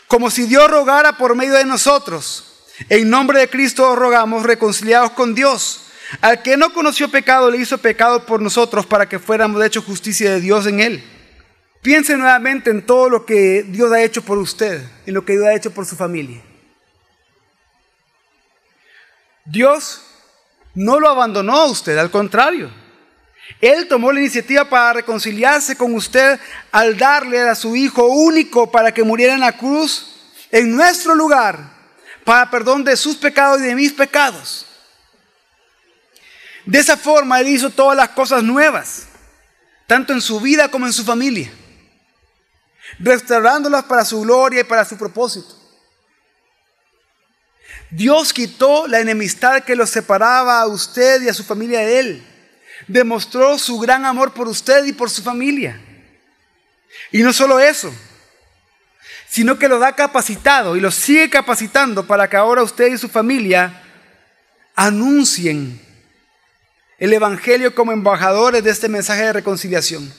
como 0.07 0.31
si 0.31 0.47
Dios 0.47 0.71
rogara 0.71 1.17
por 1.17 1.35
medio 1.35 1.53
de 1.53 1.65
nosotros. 1.65 2.65
En 2.89 3.11
nombre 3.11 3.41
de 3.41 3.47
Cristo 3.47 3.95
rogamos 3.95 4.41
reconciliados 4.41 5.11
con 5.11 5.35
Dios. 5.35 5.81
Al 6.19 6.41
que 6.41 6.57
no 6.57 6.73
conoció 6.73 7.11
pecado, 7.11 7.51
le 7.51 7.59
hizo 7.59 7.77
pecado 7.77 8.25
por 8.25 8.41
nosotros 8.41 8.87
para 8.87 9.07
que 9.07 9.19
fuéramos 9.19 9.61
de 9.61 9.67
hecho 9.67 9.83
justicia 9.83 10.31
de 10.31 10.41
Dios 10.41 10.65
en 10.65 10.79
él. 10.79 11.03
Piense 11.83 12.17
nuevamente 12.17 12.71
en 12.71 12.87
todo 12.87 13.07
lo 13.07 13.23
que 13.23 13.61
Dios 13.61 13.91
ha 13.91 14.01
hecho 14.01 14.23
por 14.23 14.39
usted, 14.39 14.83
en 15.05 15.13
lo 15.13 15.25
que 15.25 15.33
Dios 15.33 15.45
ha 15.45 15.53
hecho 15.53 15.69
por 15.69 15.85
su 15.85 15.95
familia. 15.95 16.41
Dios 19.45 20.08
no 20.75 20.99
lo 20.99 21.09
abandonó 21.09 21.57
a 21.57 21.65
usted, 21.65 21.97
al 21.97 22.11
contrario. 22.11 22.69
Él 23.61 23.87
tomó 23.87 24.11
la 24.11 24.19
iniciativa 24.19 24.65
para 24.65 24.93
reconciliarse 24.93 25.75
con 25.75 25.93
usted 25.95 26.39
al 26.71 26.97
darle 26.97 27.41
a 27.41 27.55
su 27.55 27.75
Hijo 27.75 28.05
único 28.05 28.71
para 28.71 28.93
que 28.93 29.03
muriera 29.03 29.33
en 29.33 29.39
la 29.39 29.57
cruz 29.57 30.15
en 30.51 30.75
nuestro 30.75 31.15
lugar, 31.15 31.59
para 32.23 32.49
perdón 32.49 32.83
de 32.83 32.95
sus 32.95 33.17
pecados 33.17 33.59
y 33.59 33.63
de 33.63 33.75
mis 33.75 33.91
pecados. 33.91 34.65
De 36.65 36.79
esa 36.79 36.97
forma 36.97 37.39
Él 37.39 37.49
hizo 37.49 37.69
todas 37.69 37.97
las 37.97 38.09
cosas 38.09 38.43
nuevas, 38.43 39.07
tanto 39.87 40.13
en 40.13 40.21
su 40.21 40.39
vida 40.39 40.69
como 40.69 40.85
en 40.85 40.93
su 40.93 41.03
familia, 41.03 41.51
restaurándolas 42.99 43.83
para 43.85 44.05
su 44.05 44.21
gloria 44.21 44.61
y 44.61 44.65
para 44.65 44.85
su 44.85 44.97
propósito. 44.97 45.58
Dios 47.91 48.33
quitó 48.33 48.87
la 48.87 48.99
enemistad 48.99 49.63
que 49.63 49.75
los 49.75 49.89
separaba 49.89 50.61
a 50.61 50.67
usted 50.67 51.21
y 51.21 51.29
a 51.29 51.33
su 51.33 51.43
familia 51.43 51.79
de 51.79 51.99
Él. 51.99 52.23
Demostró 52.87 53.57
su 53.57 53.79
gran 53.79 54.05
amor 54.05 54.33
por 54.33 54.47
usted 54.47 54.85
y 54.85 54.93
por 54.93 55.09
su 55.09 55.23
familia. 55.23 55.79
Y 57.11 57.23
no 57.23 57.33
solo 57.33 57.59
eso, 57.59 57.91
sino 59.27 59.57
que 59.57 59.67
los 59.67 59.83
ha 59.83 59.95
capacitado 59.95 60.75
y 60.75 60.79
los 60.79 60.95
sigue 60.95 61.29
capacitando 61.29 62.05
para 62.05 62.29
que 62.29 62.37
ahora 62.37 62.63
usted 62.63 62.91
y 62.91 62.97
su 62.97 63.09
familia 63.09 63.83
anuncien 64.75 65.81
el 66.99 67.13
Evangelio 67.13 67.73
como 67.73 67.91
embajadores 67.91 68.63
de 68.63 68.71
este 68.71 68.89
mensaje 68.89 69.23
de 69.23 69.33
reconciliación. 69.33 70.11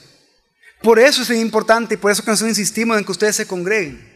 Por 0.82 0.98
eso 0.98 1.22
es 1.22 1.30
importante 1.30 1.94
y 1.94 1.96
por 1.98 2.10
eso 2.10 2.24
que 2.24 2.30
nosotros 2.30 2.50
insistimos 2.50 2.96
en 2.96 3.04
que 3.04 3.12
ustedes 3.12 3.36
se 3.36 3.46
congreguen, 3.46 4.09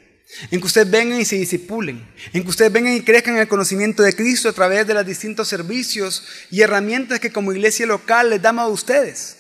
en 0.51 0.61
que 0.61 0.67
ustedes 0.67 0.91
vengan 0.91 1.21
y 1.21 1.25
se 1.25 1.37
disipulen, 1.37 2.07
en 2.33 2.43
que 2.43 2.49
ustedes 2.49 2.73
vengan 2.73 2.95
y 2.95 3.03
crezcan 3.03 3.35
en 3.35 3.43
el 3.43 3.49
conocimiento 3.49 4.03
de 4.03 4.15
Cristo 4.15 4.49
a 4.49 4.53
través 4.53 4.87
de 4.87 4.95
los 4.95 5.07
distintos 5.07 5.49
servicios 5.49 6.25
y 6.51 6.63
herramientas 6.63 7.21
que 7.21 7.33
como 7.33 7.53
iglesia 7.53 7.87
local 7.87 8.31
les 8.31 8.43
damos 8.43 8.65
a 8.65 8.69
ustedes. 8.69 9.37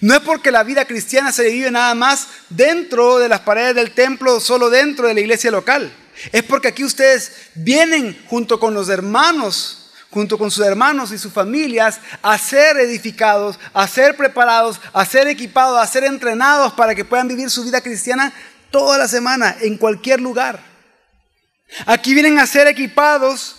No 0.00 0.14
es 0.14 0.20
porque 0.20 0.50
la 0.50 0.64
vida 0.64 0.84
cristiana 0.84 1.32
se 1.32 1.48
vive 1.50 1.70
nada 1.70 1.94
más 1.94 2.28
dentro 2.48 3.18
de 3.18 3.28
las 3.28 3.40
paredes 3.40 3.74
del 3.74 3.92
templo, 3.92 4.40
solo 4.40 4.70
dentro 4.70 5.06
de 5.06 5.14
la 5.14 5.20
iglesia 5.20 5.50
local. 5.50 5.92
Es 6.32 6.42
porque 6.42 6.68
aquí 6.68 6.82
ustedes 6.82 7.32
vienen 7.54 8.16
junto 8.26 8.58
con 8.58 8.74
los 8.74 8.88
hermanos 8.88 9.82
junto 10.10 10.38
con 10.38 10.50
sus 10.50 10.64
hermanos 10.64 11.12
y 11.12 11.18
sus 11.18 11.30
familias, 11.30 12.00
a 12.22 12.38
ser 12.38 12.78
edificados, 12.78 13.58
a 13.74 13.86
ser 13.86 14.16
preparados, 14.16 14.80
a 14.94 15.04
ser 15.04 15.28
equipados, 15.28 15.78
a 15.78 15.86
ser 15.86 16.04
entrenados 16.04 16.72
para 16.72 16.94
que 16.94 17.04
puedan 17.04 17.28
vivir 17.28 17.50
su 17.50 17.62
vida 17.64 17.82
cristiana 17.82 18.32
toda 18.76 18.98
la 18.98 19.08
semana, 19.08 19.56
en 19.62 19.78
cualquier 19.78 20.20
lugar. 20.20 20.62
Aquí 21.86 22.12
vienen 22.12 22.38
a 22.38 22.46
ser 22.46 22.66
equipados 22.66 23.56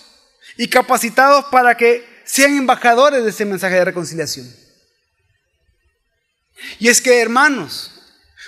y 0.57 0.67
capacitados 0.67 1.45
para 1.45 1.75
que 1.75 2.07
sean 2.23 2.55
embajadores 2.55 3.23
de 3.23 3.31
ese 3.31 3.43
mensaje 3.43 3.73
de 3.73 3.85
reconciliación. 3.85 4.47
Y 6.77 6.89
es 6.89 7.01
que, 7.01 7.19
hermanos, 7.19 7.93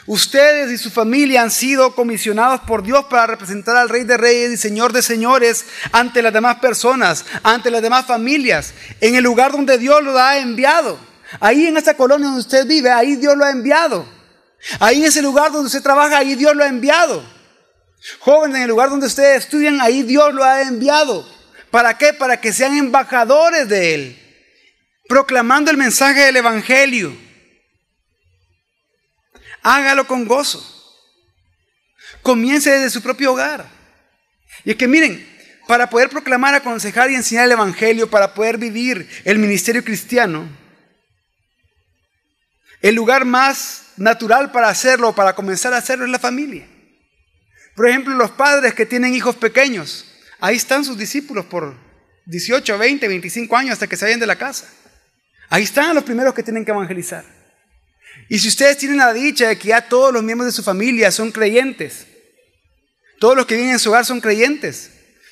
Ustedes 0.06 0.72
y 0.72 0.78
su 0.80 0.90
familia 0.90 1.44
han 1.44 1.52
sido 1.52 1.94
comisionados 1.94 2.62
por 2.62 2.82
Dios 2.82 3.06
para 3.12 3.28
representar 3.28 3.78
al 3.78 3.90
Rey 3.90 4.06
de 4.06 4.18
Reyes 4.18 4.52
y 4.52 4.58
Señor 4.58 4.92
de 4.92 5.04
Señores 5.04 5.66
ante 5.92 6.24
las 6.24 6.34
demás 6.34 6.58
personas, 6.58 7.26
ante 7.44 7.70
las 7.70 7.84
demás 7.84 8.08
familias, 8.08 8.74
en 9.02 9.14
el 9.14 9.24
lugar 9.24 9.52
donde 9.52 9.78
Dios 9.78 10.02
lo 10.02 10.18
ha 10.18 10.40
enviado. 10.40 10.98
Ahí 11.40 11.68
en 11.68 11.78
esa 11.78 11.96
colonia 11.96 12.26
donde 12.26 12.42
usted 12.42 12.66
vive, 12.66 12.90
ahí 12.90 13.18
Dios 13.18 13.38
lo 13.38 13.46
ha 13.46 13.52
enviado. 13.52 14.19
Ahí 14.80 14.99
en 14.99 15.05
ese 15.05 15.22
lugar 15.22 15.51
donde 15.51 15.68
usted 15.68 15.82
trabaja, 15.82 16.18
ahí 16.18 16.36
Dios 16.36 16.55
lo 16.55 16.64
ha 16.64 16.68
enviado. 16.68 17.24
Jóvenes, 18.20 18.57
en 18.57 18.64
el 18.64 18.70
lugar 18.70 18.89
donde 18.89 19.07
ustedes 19.07 19.43
estudian, 19.43 19.82
ahí 19.82 20.03
Dios 20.03 20.34
lo 20.34 20.43
ha 20.43 20.62
enviado. 20.62 21.28
¿Para 21.72 21.97
qué? 21.97 22.14
Para 22.14 22.39
que 22.39 22.53
sean 22.53 22.78
embajadores 22.78 23.68
de 23.70 23.93
Él, 23.93 24.43
proclamando 25.07 25.72
el 25.72 25.78
mensaje 25.78 26.22
del 26.22 26.38
Evangelio 26.38 27.30
Hágalo 29.62 30.07
con 30.07 30.26
gozo. 30.26 30.64
Comience 32.22 32.72
desde 32.72 32.89
su 32.89 33.01
propio 33.01 33.34
hogar. 33.34 33.66
Y 34.66 34.72
es 34.72 34.78
que 34.78 34.88
miren, 34.88 35.28
para 35.68 35.89
poder 35.89 36.10
proclamar, 36.10 36.55
aconsejar 36.55 37.12
y 37.12 37.16
enseñar 37.16 37.45
el 37.45 37.53
Evangelio, 37.53 38.10
para 38.10 38.34
poder 38.34 38.57
vivir 38.57 39.10
el 39.26 39.38
ministerio 39.38 39.84
cristiano, 39.84 40.49
el 42.82 42.95
lugar 42.95 43.26
más 43.26 43.89
natural 44.00 44.52
para 44.52 44.70
hacerlo, 44.70 45.14
para 45.14 45.36
comenzar 45.36 45.74
a 45.74 45.78
hacerlo, 45.78 46.06
es 46.06 46.12
la 46.12 46.20
familia. 46.20 46.68
Por 47.76 47.88
ejemplo, 47.88 48.16
los 48.16 48.32
padres 48.32 48.74
que 48.74 48.86
tienen 48.86 49.14
hijos 49.14 49.36
pequeños, 49.36 50.06
ahí 50.39 50.56
están 50.56 50.84
sus 50.84 50.97
discípulos 50.97 51.45
por 51.45 51.76
18, 52.26 52.78
20, 52.78 53.08
25 53.08 53.56
años 53.56 53.74
hasta 53.74 53.88
que 53.88 53.97
salen 53.97 54.20
de 54.20 54.28
la 54.28 54.38
casa. 54.38 54.68
Ahí 55.50 55.64
están 55.64 55.95
los 55.95 56.04
primeros 56.04 56.34
que 56.34 56.43
tienen 56.43 56.66
que 56.66 56.72
evangelizar. 56.72 57.26
Y 58.28 58.39
si 58.39 58.47
ustedes 58.47 58.78
tienen 58.78 58.97
la 58.97 59.14
dicha 59.14 59.47
de 59.47 59.58
que 59.58 59.70
ya 59.70 59.82
todos 59.82 60.14
los 60.14 60.24
miembros 60.24 60.45
de 60.47 60.52
su 60.52 60.64
familia 60.64 61.12
son 61.12 61.32
creyentes, 61.32 62.06
todos 63.20 63.36
los 63.36 63.45
que 63.45 63.56
viven 63.56 63.72
en 63.72 63.80
su 63.80 63.89
hogar 63.89 64.06
son 64.06 64.22
creyentes, 64.22 64.91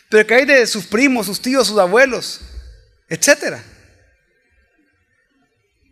pero 0.09 0.25
que 0.25 0.33
hay 0.33 0.45
de 0.45 0.65
sus 0.67 0.85
primos, 0.85 1.25
sus 1.25 1.41
tíos, 1.41 1.67
sus 1.67 1.77
abuelos, 1.77 2.41
etc. 3.09 3.57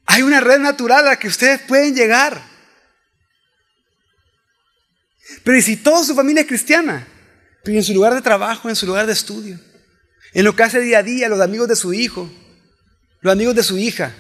Hay 0.05 0.21
una 0.23 0.39
red 0.39 0.59
natural 0.59 1.05
a 1.05 1.11
la 1.11 1.19
que 1.19 1.27
ustedes 1.27 1.59
pueden 1.61 1.95
llegar. 1.95 2.54
Pero 5.43 5.57
¿y 5.57 5.61
si 5.61 5.77
toda 5.77 6.03
su 6.03 6.15
familia 6.15 6.41
es 6.41 6.47
cristiana? 6.47 7.07
Pero 7.63 7.77
en 7.77 7.83
su 7.83 7.93
lugar 7.93 8.13
de 8.13 8.21
trabajo, 8.21 8.69
en 8.69 8.75
su 8.75 8.85
lugar 8.85 9.07
de 9.07 9.13
estudio, 9.13 9.59
en 10.33 10.45
lo 10.45 10.55
que 10.55 10.63
hace 10.63 10.79
día 10.79 10.99
a 10.99 11.03
día, 11.03 11.29
los 11.29 11.41
amigos 11.41 11.67
de 11.67 11.75
su 11.75 11.93
hijo, 11.93 12.29
los 13.21 13.31
amigos 13.31 13.55
de 13.55 13.63
su 13.63 13.77
hija, 13.77 14.13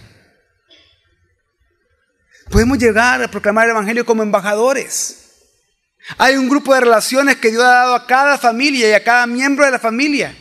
Podemos 2.49 2.77
llegar 2.77 3.21
a 3.23 3.27
proclamar 3.27 3.65
el 3.65 3.71
Evangelio 3.71 4.05
como 4.05 4.23
embajadores. 4.23 5.23
Hay 6.17 6.35
un 6.37 6.47
grupo 6.47 6.73
de 6.73 6.81
relaciones 6.81 7.37
que 7.37 7.49
Dios 7.49 7.63
ha 7.63 7.67
dado 7.69 7.95
a 7.95 8.05
cada 8.05 8.37
familia 8.37 8.89
y 8.89 8.93
a 8.93 9.03
cada 9.03 9.25
miembro 9.25 9.65
de 9.65 9.71
la 9.71 9.79
familia. 9.79 10.35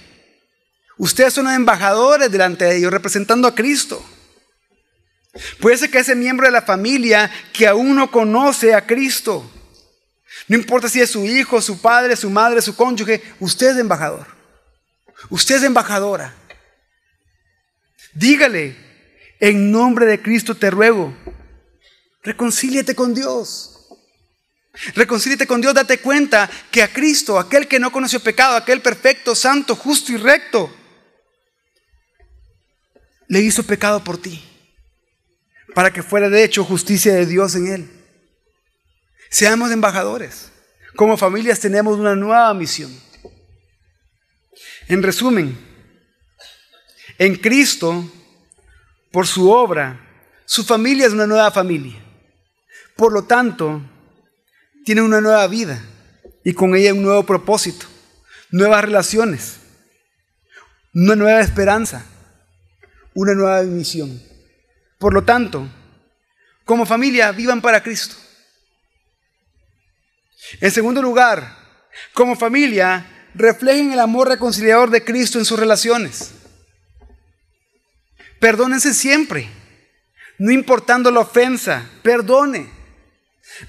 Ustedes 0.98 1.32
son 1.32 1.48
embajadores 1.48 2.30
delante 2.30 2.66
de 2.66 2.76
ellos, 2.76 2.92
representando 2.92 3.48
a 3.48 3.54
Cristo. 3.54 4.04
Puede 5.60 5.78
ser 5.78 5.90
que 5.90 5.98
ese 5.98 6.14
miembro 6.14 6.46
de 6.46 6.52
la 6.52 6.62
familia 6.62 7.30
que 7.52 7.66
aún 7.66 7.96
no 7.96 8.10
conoce 8.10 8.74
a 8.74 8.86
Cristo, 8.86 9.50
no 10.48 10.56
importa 10.56 10.88
si 10.88 11.00
es 11.00 11.10
su 11.10 11.24
hijo, 11.24 11.60
su 11.60 11.80
padre, 11.80 12.16
su 12.16 12.30
madre, 12.30 12.60
su 12.62 12.76
cónyuge, 12.76 13.22
usted 13.40 13.70
es 13.70 13.78
embajador. 13.78 14.26
Usted 15.30 15.56
es 15.56 15.62
embajadora. 15.62 16.34
Dígale, 18.12 18.76
en 19.40 19.70
nombre 19.70 20.06
de 20.06 20.20
Cristo 20.20 20.54
te 20.54 20.70
ruego 20.70 21.14
Reconcíliate 22.24 22.94
con 22.94 23.14
Dios. 23.14 23.70
Reconcíliate 24.94 25.46
con 25.46 25.60
Dios, 25.60 25.74
date 25.74 25.98
cuenta 25.98 26.50
que 26.70 26.82
a 26.82 26.92
Cristo, 26.92 27.38
aquel 27.38 27.68
que 27.68 27.78
no 27.78 27.92
conoció 27.92 28.18
pecado, 28.18 28.56
aquel 28.56 28.80
perfecto, 28.80 29.34
santo, 29.34 29.76
justo 29.76 30.10
y 30.10 30.16
recto, 30.16 30.74
le 33.28 33.40
hizo 33.40 33.62
pecado 33.62 34.02
por 34.02 34.18
ti, 34.18 34.42
para 35.74 35.92
que 35.92 36.02
fuera 36.02 36.28
de 36.28 36.42
hecho 36.42 36.64
justicia 36.64 37.14
de 37.14 37.26
Dios 37.26 37.54
en 37.54 37.66
él. 37.68 38.03
Seamos 39.34 39.72
embajadores. 39.72 40.52
Como 40.94 41.16
familias 41.16 41.58
tenemos 41.58 41.98
una 41.98 42.14
nueva 42.14 42.54
misión. 42.54 42.96
En 44.86 45.02
resumen, 45.02 45.58
en 47.18 47.34
Cristo, 47.34 48.08
por 49.10 49.26
su 49.26 49.50
obra, 49.50 49.98
su 50.44 50.62
familia 50.62 51.08
es 51.08 51.12
una 51.12 51.26
nueva 51.26 51.50
familia. 51.50 52.00
Por 52.94 53.12
lo 53.12 53.24
tanto, 53.24 53.82
tiene 54.84 55.02
una 55.02 55.20
nueva 55.20 55.48
vida 55.48 55.82
y 56.44 56.52
con 56.52 56.76
ella 56.76 56.94
un 56.94 57.02
nuevo 57.02 57.26
propósito, 57.26 57.86
nuevas 58.52 58.84
relaciones, 58.84 59.56
una 60.94 61.16
nueva 61.16 61.40
esperanza, 61.40 62.06
una 63.14 63.34
nueva 63.34 63.64
misión. 63.64 64.22
Por 64.96 65.12
lo 65.12 65.24
tanto, 65.24 65.68
como 66.64 66.86
familia, 66.86 67.32
vivan 67.32 67.60
para 67.60 67.82
Cristo. 67.82 68.14
En 70.60 70.70
segundo 70.70 71.02
lugar, 71.02 71.56
como 72.12 72.36
familia, 72.36 73.06
reflejen 73.34 73.92
el 73.92 74.00
amor 74.00 74.28
reconciliador 74.28 74.90
de 74.90 75.04
Cristo 75.04 75.38
en 75.38 75.44
sus 75.44 75.58
relaciones. 75.58 76.32
Perdónense 78.40 78.94
siempre, 78.94 79.48
no 80.38 80.52
importando 80.52 81.10
la 81.10 81.20
ofensa, 81.20 81.88
perdone. 82.02 82.70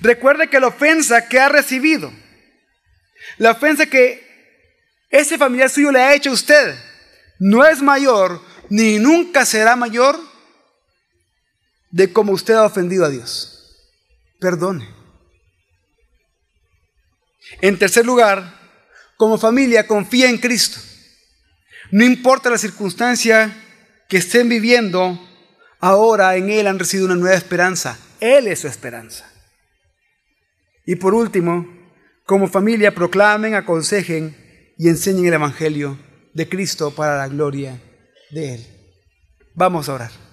Recuerde 0.02 0.50
que 0.50 0.60
la 0.60 0.68
ofensa 0.68 1.28
que 1.28 1.40
ha 1.40 1.50
recibido, 1.50 2.12
la 3.38 3.52
ofensa 3.52 3.86
que 3.86 4.26
ese 5.10 5.38
familiar 5.38 5.70
suyo 5.70 5.92
le 5.92 6.02
ha 6.02 6.14
hecho 6.14 6.32
a 6.32 6.34
usted, 6.34 6.76
no 7.40 7.66
es 7.66 7.82
mayor 7.82 8.42
ni 8.70 8.98
nunca 9.00 9.46
será 9.46 9.76
mayor 9.76 10.20
de 11.92 12.12
cómo 12.12 12.34
usted 12.34 12.56
ha 12.56 12.66
ofendido 12.66 13.06
a 13.06 13.10
Dios. 13.10 13.52
Perdone. 14.40 15.05
En 17.62 17.80
tercer 17.80 18.06
lugar, 18.06 18.60
como 19.18 19.38
familia, 19.38 19.88
confía 19.88 20.30
en 20.30 20.38
Cristo. 20.38 20.80
No 21.92 22.04
importa 22.04 22.50
la 22.50 22.58
circunstancia 22.58 23.56
que 24.10 24.18
estén 24.18 24.50
viviendo, 24.50 25.20
ahora 25.80 26.36
en 26.36 26.50
Él 26.50 26.68
han 26.68 26.80
recibido 26.80 27.08
una 27.08 27.16
nueva 27.16 27.36
esperanza. 27.36 27.98
Él 28.20 28.48
es 28.48 28.60
su 28.60 28.68
esperanza. 28.68 29.32
Y 30.86 30.96
por 30.96 31.14
último, 31.14 31.68
como 32.26 32.48
familia, 32.48 32.94
proclamen, 32.94 33.56
aconsejen 33.56 34.36
y 34.78 34.90
enseñen 34.90 35.26
el 35.26 35.34
Evangelio 35.34 36.00
de 36.34 36.50
Cristo 36.50 36.94
para 36.94 37.18
la 37.18 37.28
gloria 37.28 37.82
de 38.32 38.56
Él. 38.56 38.68
Vamos 39.54 39.90
a 39.90 39.94
orar. 39.94 40.25